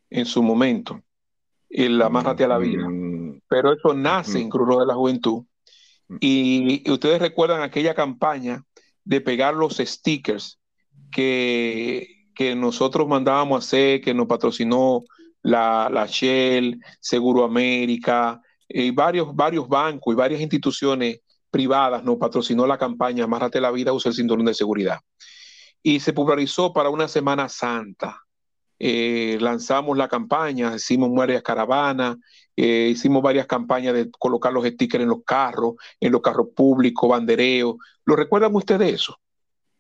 en 0.10 0.26
su 0.26 0.42
momento, 0.42 1.02
el 1.72 2.02
Amárrate 2.02 2.44
a 2.44 2.48
la 2.48 2.58
vida. 2.58 2.88
Pero 3.48 3.74
eso 3.74 3.94
nace 3.94 4.40
en 4.40 4.50
Cruz 4.50 4.68
Roja 4.68 4.82
de 4.82 4.88
la 4.88 4.96
Juventud. 4.96 5.44
Y, 6.20 6.90
ustedes 6.92 7.22
recuerdan 7.22 7.62
aquella 7.62 7.96
campaña 7.96 8.64
de 9.04 9.22
pegar 9.22 9.54
los 9.54 9.78
stickers 9.78 10.60
que, 11.12 12.28
que 12.36 12.56
nosotros 12.56 13.08
mandábamos 13.08 13.56
a 13.56 13.66
hacer, 13.66 14.02
que 14.02 14.14
nos 14.14 14.28
patrocinó 14.28 15.04
la, 15.42 15.90
la 15.92 16.06
Shell, 16.06 16.80
Seguro 17.00 17.44
América, 17.44 18.42
y 18.68 18.92
varios, 18.92 19.36
varios 19.36 19.68
bancos 19.68 20.14
y 20.14 20.18
varias 20.18 20.42
instituciones 20.42 21.20
privadas 21.50 22.04
nos 22.04 22.18
patrocinó 22.18 22.66
la 22.66 22.78
campaña 22.78 23.26
Amárrate 23.26 23.60
la 23.60 23.72
vida, 23.72 23.92
usa 23.94 24.10
el 24.10 24.16
cinturón 24.16 24.46
de 24.46 24.54
seguridad. 24.54 25.00
Y 25.84 26.00
se 26.00 26.14
popularizó 26.14 26.72
para 26.74 26.90
una 26.90 27.08
Semana 27.08 27.50
Santa. 27.50 28.22
Eh, 28.84 29.38
lanzamos 29.40 29.96
la 29.96 30.08
campaña, 30.08 30.74
hicimos 30.76 31.14
varias 31.14 31.44
caravanas, 31.44 32.18
eh, 32.58 32.88
hicimos 32.90 33.22
varias 33.22 33.46
campañas 33.46 33.94
de 33.94 34.10
colocar 34.10 34.52
los 34.52 34.66
stickers 34.66 35.04
en 35.04 35.10
los 35.10 35.24
carros, 35.24 35.76
en 36.00 36.12
los 36.12 36.20
carros 36.22 36.48
públicos, 36.56 37.08
bandereos. 37.08 37.76
¿Lo 38.06 38.16
recuerdan 38.16 38.56
ustedes 38.56 38.92
eso? 38.92 39.20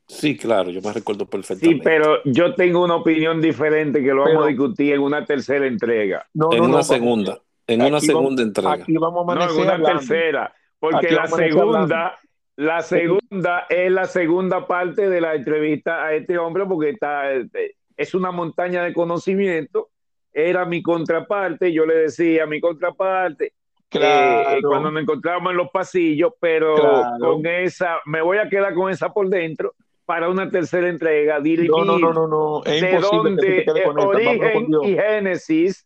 Sí, 0.08 0.38
claro, 0.38 0.70
yo 0.70 0.82
me 0.84 0.94
recuerdo 0.94 1.26
perfectamente. 1.26 1.78
Sí, 1.78 1.82
pero 1.84 2.24
yo 2.26 2.54
tengo 2.54 2.84
una 2.84 2.98
opinión 2.98 3.42
diferente 3.42 4.04
que 4.04 4.14
lo 4.14 4.24
vamos 4.24 4.46
a 4.46 4.48
discutir 4.50 4.94
en 4.94 5.02
una 5.02 5.26
tercera 5.26 5.66
entrega. 5.66 6.28
en 6.52 6.62
una 6.62 6.84
segunda, 6.84 7.42
en 7.66 7.82
una 7.82 8.00
segunda 8.00 8.44
entrega. 8.44 8.74
Aquí 8.74 8.98
vamos 8.98 9.28
a 9.28 9.34
no, 9.34 9.52
en 9.52 9.62
una 9.62 9.82
tercera, 9.82 10.54
porque 10.78 11.10
la 11.10 11.26
segunda, 11.26 12.20
la 12.56 12.84
segunda 12.84 13.66
es 13.68 13.92
la 13.92 14.06
segunda 14.06 14.68
parte 14.68 15.10
de 15.10 15.22
la 15.22 15.34
entrevista 15.34 16.06
a 16.06 16.14
este 16.14 16.38
hombre 16.38 16.68
porque 16.68 16.92
está 16.92 17.34
eh, 17.34 17.48
es 18.02 18.16
una 18.16 18.32
montaña 18.32 18.84
de 18.84 18.94
conocimiento, 18.94 19.90
era 20.34 20.66
mi 20.66 20.82
contraparte, 20.82 21.72
yo 21.72 21.86
le 21.86 21.96
decía 21.96 22.44
a 22.44 22.48
mi 22.48 22.60
contraparte, 22.60 23.54
eh, 23.92 24.62
cuando 24.64 24.92
nos 24.92 25.04
encontrábamos 25.04 25.52
en 25.52 25.58
los 25.58 25.70
pasillos, 25.70 26.34
pero 26.40 26.76
con 27.20 27.46
esa, 27.46 28.00
me 28.06 28.22
voy 28.22 28.38
a 28.38 28.50
quedar 28.50 28.74
con 28.74 28.90
esa 28.90 29.14
por 29.14 29.30
dentro 29.30 29.74
para 30.06 30.30
una 30.30 30.50
tercera 30.50 30.90
entrega, 30.90 31.40
dirimir 31.40 31.72
no, 31.72 32.00
no, 32.00 32.14
no, 32.14 32.28
no, 32.28 32.64
Es 32.66 32.82
de 32.82 33.00
dónde 33.00 33.66
origen 33.96 34.68
y 34.84 34.96
génesis, 34.96 35.86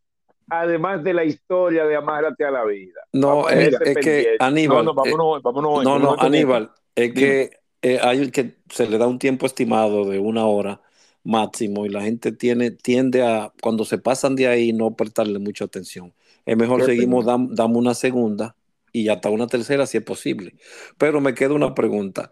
además 0.50 1.04
de 1.04 1.14
la 1.14 1.24
historia 1.24 1.86
de 1.86 1.96
Amárate 1.96 2.46
a 2.46 2.52
la 2.52 2.64
vida. 2.64 3.02
No, 3.12 3.50
es, 3.50 3.78
que 4.02 4.36
Aníbal, 4.40 4.86
no, 4.86 4.94
no, 4.94 4.94
vámonos, 4.94 5.44
vámonos, 5.44 5.84
no, 5.84 6.00
no, 6.00 6.16
Aníbal, 6.20 6.72
es 6.96 7.14
que 7.14 7.50
eh, 7.82 8.00
hay 8.02 8.32
que 8.32 8.56
se 8.70 8.88
le 8.88 8.98
da 8.98 9.08
un 9.08 9.20
tiempo 9.20 9.46
estimado 9.46 10.06
de 10.06 10.18
una 10.18 10.46
hora 10.46 10.82
máximo 11.26 11.86
y 11.86 11.90
la 11.90 12.04
gente 12.04 12.32
tiene, 12.32 12.72
tiende 12.72 13.24
a, 13.24 13.52
cuando 13.62 13.84
se 13.84 13.98
pasan 13.98 14.36
de 14.36 14.48
ahí, 14.48 14.72
no 14.72 14.96
prestarle 14.96 15.40
mucha 15.40 15.66
atención. 15.66 16.14
Es 16.46 16.56
mejor 16.56 16.86
seguimos, 16.86 17.26
damos 17.26 17.78
una 17.78 17.96
segunda 17.96 18.56
y 18.94 19.10
hasta 19.10 19.30
una 19.30 19.48
tercera 19.48 19.86
si 19.88 19.98
es 19.98 20.04
posible. 20.04 20.56
Pero 20.98 21.20
me 21.20 21.34
queda 21.34 21.54
una 21.54 21.74
pregunta. 21.74 22.32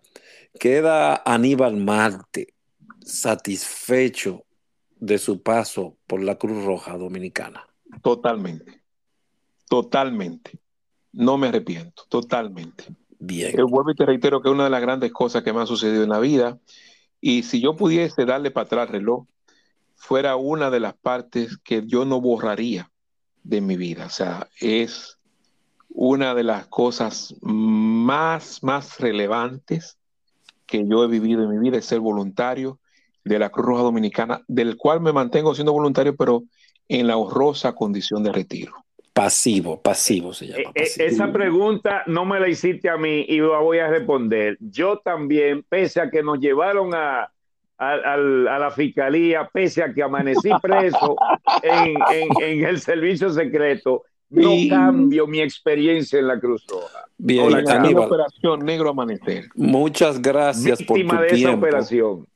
¿Queda 0.60 1.22
Aníbal 1.26 1.76
Marte 1.76 2.54
satisfecho 3.02 4.46
de 4.96 5.18
su 5.18 5.42
paso 5.42 5.98
por 6.08 6.22
la 6.22 6.36
Cruz 6.36 6.64
Roja 6.64 6.96
Dominicana? 6.96 7.68
Totalmente. 8.04 8.84
Totalmente. 9.68 10.60
No 11.12 11.38
me 11.38 11.48
arrepiento. 11.48 12.04
Totalmente. 12.08 12.86
Bien. 13.18 13.56
Yo 13.58 13.68
vuelvo 13.68 13.92
y 13.92 13.96
te 13.96 14.06
reitero 14.06 14.42
que 14.42 14.50
una 14.50 14.66
de 14.66 14.70
las 14.70 14.82
grandes 14.82 15.12
cosas 15.12 15.44
que 15.44 15.52
me 15.52 15.62
ha 15.62 15.66
sucedido 15.66 16.04
en 16.04 16.10
la 16.10 16.20
vida 16.20 16.60
y 17.26 17.44
si 17.44 17.62
yo 17.62 17.78
pudiese 17.78 18.26
darle 18.26 18.52
para 18.52 18.66
atrás 18.66 18.88
el 18.88 18.96
reloj, 18.96 19.26
fuera 19.96 20.36
una 20.36 20.70
de 20.70 20.82
las 20.82 20.94
partes 20.94 21.58
que 21.58 21.84
yo 21.88 22.04
no 22.04 22.20
borraría 22.20 22.92
de 23.44 23.62
mi 23.62 23.78
vida. 23.78 24.08
O 24.08 24.10
sea, 24.10 24.50
es 24.60 25.18
una 25.88 26.36
de 26.36 26.44
las 26.44 26.68
cosas 26.68 27.34
más, 27.42 28.62
más 28.62 29.00
relevantes 29.00 29.98
que 30.66 30.86
yo 30.86 31.06
he 31.06 31.08
vivido 31.08 31.44
en 31.44 31.52
mi 31.52 31.60
vida, 31.60 31.78
es 31.78 31.86
ser 31.86 32.02
voluntario 32.02 32.82
de 33.24 33.40
la 33.40 33.50
Cruz 33.52 33.68
Roja 33.68 33.84
Dominicana, 33.84 34.42
del 34.50 34.76
cual 34.76 35.00
me 35.00 35.14
mantengo 35.14 35.56
siendo 35.56 35.72
voluntario, 35.72 36.18
pero 36.18 36.44
en 36.90 37.08
la 37.08 37.16
honrosa 37.16 37.72
condición 37.72 38.22
de 38.24 38.34
retiro. 38.34 38.74
Pasivo, 39.14 39.80
pasivo 39.80 40.34
se 40.34 40.48
llama. 40.48 40.62
Eh, 40.62 40.72
eh, 40.74 40.90
esa 40.98 41.32
pregunta 41.32 42.02
no 42.08 42.26
me 42.26 42.40
la 42.40 42.50
hiciste 42.50 42.90
a 42.90 42.98
mí 42.98 43.26
y 43.28 43.38
la 43.40 43.60
voy 43.60 43.78
a 43.78 43.88
responder. 43.88 44.58
Yo 44.60 44.98
también, 44.98 45.64
pese 45.70 46.02
a 46.02 46.10
que 46.10 46.24
nos 46.24 46.40
llevaron 46.40 46.96
a, 46.96 47.32
a, 47.78 48.18
la 48.18 48.72
fiscalía, 48.72 49.48
pese 49.54 49.84
a 49.84 49.94
que 49.94 50.02
amanecí 50.02 50.50
preso 50.62 51.16
en, 51.62 52.66
el 52.66 52.82
servicio 52.82 53.30
secreto, 53.30 54.04
no 54.32 54.50
cambio 54.68 55.28
mi 55.28 55.42
experiencia 55.42 56.18
en 56.18 56.28
la 56.28 56.40
Cruz 56.40 56.66
Roja. 56.68 57.06
Bien, 57.16 57.52
la 57.52 58.00
operación 58.00 58.66
Negro 58.66 58.90
Amanecer. 58.90 59.46
Muchas 59.54 60.20
gracias 60.20 60.82
por 60.82 61.00
tu 61.00 61.36
tiempo. 61.36 61.68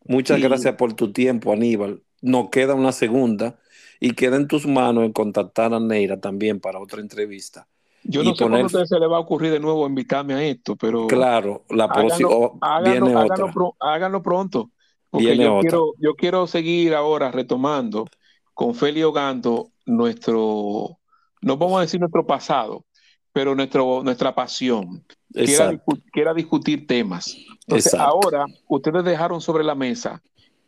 Muchas 0.05 0.39
gracias 0.39 0.75
por 0.75 0.93
tu 0.93 1.11
tiempo, 1.11 1.51
Aníbal. 1.51 2.03
Nos 2.21 2.49
queda 2.49 2.75
una 2.75 2.91
segunda 2.91 3.57
y 3.99 4.11
queda 4.13 4.35
en 4.35 4.47
tus 4.47 4.65
manos 4.67 5.03
en 5.03 5.13
contactar 5.13 5.73
a 5.73 5.79
Neira 5.79 6.19
también 6.19 6.59
para 6.59 6.79
otra 6.79 7.01
entrevista. 7.01 7.67
Yo 8.03 8.23
no 8.23 8.35
sé 8.35 8.45
poner... 8.45 8.61
cuándo 8.61 8.85
se 8.85 8.99
le 8.99 9.07
va 9.07 9.17
a 9.17 9.19
ocurrir 9.19 9.51
de 9.51 9.59
nuevo 9.59 9.85
invitarme 9.87 10.33
a 10.33 10.43
esto, 10.43 10.75
pero... 10.75 11.07
Claro, 11.07 11.63
la 11.69 11.91
próxima 11.91 12.29
viene 12.83 13.15
otra. 13.15 13.51
Háganlo, 13.79 14.21
pronto, 14.21 14.71
porque 15.09 15.35
yo 15.35 15.59
quiero, 15.59 15.93
yo 15.99 16.15
quiero 16.15 16.47
seguir 16.47 16.93
ahora 16.95 17.31
retomando 17.31 18.07
con 18.53 18.75
Feli 18.75 19.03
Ogando 19.03 19.71
nuestro, 19.85 20.97
no 21.41 21.57
vamos 21.57 21.77
a 21.77 21.81
decir 21.81 21.99
nuestro 21.99 22.25
pasado, 22.25 22.85
pero 23.33 23.55
nuestro, 23.55 24.01
nuestra 24.03 24.33
pasión, 24.33 25.05
que 25.33 26.21
era, 26.21 26.33
discutir 26.33 26.87
temas. 26.87 27.37
Entonces, 27.67 27.93
ahora 27.93 28.45
ustedes 28.67 29.03
dejaron 29.03 29.41
sobre 29.41 29.63
la 29.63 29.75
mesa 29.75 30.23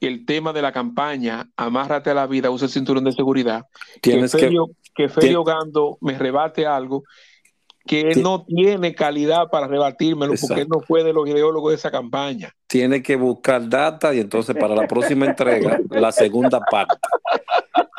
el 0.07 0.25
tema 0.25 0.53
de 0.53 0.61
la 0.61 0.71
campaña 0.71 1.49
Amárrate 1.57 2.09
a 2.09 2.13
la 2.13 2.27
vida, 2.27 2.49
usa 2.49 2.65
el 2.65 2.71
cinturón 2.71 3.03
de 3.03 3.11
seguridad, 3.11 3.65
Tienes 4.01 4.33
que, 4.33 4.55
que, 4.95 5.09
Feli 5.09 5.35
Ogando 5.35 5.97
me 6.01 6.17
rebate 6.17 6.65
algo 6.65 7.03
que 7.89 8.01
él 8.01 8.21
no 8.21 8.45
tiene 8.45 8.93
calidad 8.93 9.49
para 9.49 9.65
rebatírmelo 9.65 10.33
porque 10.39 10.61
él 10.61 10.67
no 10.69 10.79
fue 10.79 11.03
de 11.03 11.11
los 11.11 11.27
ideólogos 11.27 11.71
de 11.71 11.75
esa 11.77 11.89
campaña. 11.89 12.53
Tiene 12.67 13.01
que 13.01 13.15
buscar 13.15 13.67
data 13.67 14.13
y 14.13 14.19
entonces 14.19 14.55
para 14.55 14.75
la 14.75 14.85
próxima 14.85 15.25
entrega, 15.25 15.79
la 15.89 16.11
segunda 16.11 16.59
parte. 16.59 16.97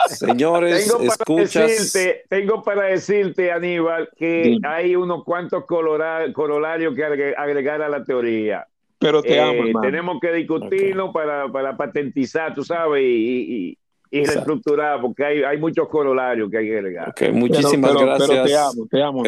Señores, 0.07 0.87
tengo 0.87 1.03
escuchas. 1.03 1.93
tengo 2.29 2.63
para 2.63 2.85
decirte, 2.85 3.51
Aníbal, 3.51 4.09
que 4.17 4.59
hay 4.63 4.95
unos 4.95 5.25
cuantos 5.25 5.65
corolarios 5.67 6.95
que 6.95 7.05
agregar 7.37 7.83
a 7.83 7.89
la 7.89 8.05
teoría. 8.05 8.67
Pero 9.01 9.23
te 9.23 9.41
amo, 9.41 9.65
eh, 9.65 9.73
Tenemos 9.81 10.21
que 10.21 10.31
discutirlo 10.31 11.11
para, 11.11 11.51
para, 11.51 11.75
patentizar, 11.75 12.55
tú 12.55 12.63
sabes, 12.63 13.03
y, 13.03 13.79
y, 14.11 14.25
reestructurar, 14.25 15.01
porque 15.01 15.25
hay, 15.25 15.43
hay, 15.43 15.57
muchos 15.57 15.89
corolarios 15.89 16.51
que 16.51 16.59
hay 16.59 16.67
que 16.67 16.77
agregar. 16.77 17.15
muchísimas 17.33 17.95
gracias. 17.95 18.29
Pero 18.29 18.45
te 18.45 18.57
amo, 18.57 18.89
te 18.91 19.03
amo. 19.03 19.23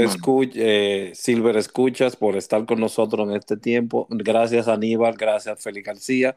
Eh, 0.56 1.12
Silver, 1.14 1.56
escuchas 1.56 2.16
por 2.16 2.36
estar 2.36 2.66
con 2.66 2.80
nosotros 2.80 3.26
en 3.26 3.34
este 3.34 3.56
tiempo. 3.56 4.06
Gracias, 4.10 4.68
Aníbal. 4.68 5.14
Gracias, 5.14 5.62
Félix 5.62 5.86
García. 5.86 6.36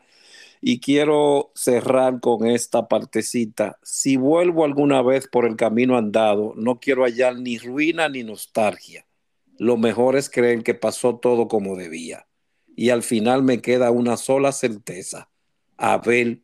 Y 0.61 0.79
quiero 0.79 1.51
cerrar 1.55 2.21
con 2.21 2.47
esta 2.47 2.87
partecita. 2.87 3.77
Si 3.83 4.15
vuelvo 4.15 4.63
alguna 4.63 5.01
vez 5.01 5.27
por 5.27 5.45
el 5.45 5.57
camino 5.57 5.97
andado, 5.97 6.53
no 6.55 6.79
quiero 6.79 7.03
hallar 7.03 7.37
ni 7.37 7.57
ruina 7.57 8.07
ni 8.07 8.23
nostalgia. 8.23 9.05
Lo 9.59 9.75
mejor 9.75 10.15
es 10.15 10.29
creer 10.29 10.63
que 10.63 10.73
pasó 10.73 11.17
todo 11.17 11.49
como 11.49 11.75
debía 11.75 12.25
y 12.75 12.89
al 12.89 13.03
final 13.03 13.43
me 13.43 13.61
queda 13.61 13.91
una 13.91 14.17
sola 14.17 14.51
certeza, 14.51 15.29
haber 15.77 16.41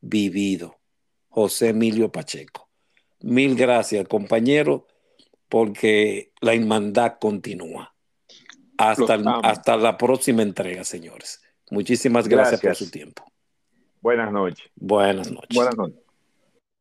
vivido. 0.00 0.78
José 1.28 1.70
Emilio 1.70 2.12
Pacheco. 2.12 2.68
Mil 3.20 3.56
gracias, 3.56 4.06
compañero, 4.06 4.86
porque 5.48 6.32
la 6.40 6.54
hermandad 6.54 7.14
continúa. 7.20 7.94
Hasta, 8.78 9.14
hasta 9.42 9.76
la 9.76 9.98
próxima 9.98 10.42
entrega, 10.42 10.84
señores. 10.84 11.42
Muchísimas 11.70 12.28
gracias, 12.28 12.60
gracias 12.60 12.78
por 12.78 12.86
su 12.86 12.92
tiempo. 12.92 13.24
Buenas 14.00 14.30
noches. 14.30 14.70
Buenas 14.76 15.30
noches. 15.32 15.56
Buenas 15.56 15.76
noches. 15.76 16.03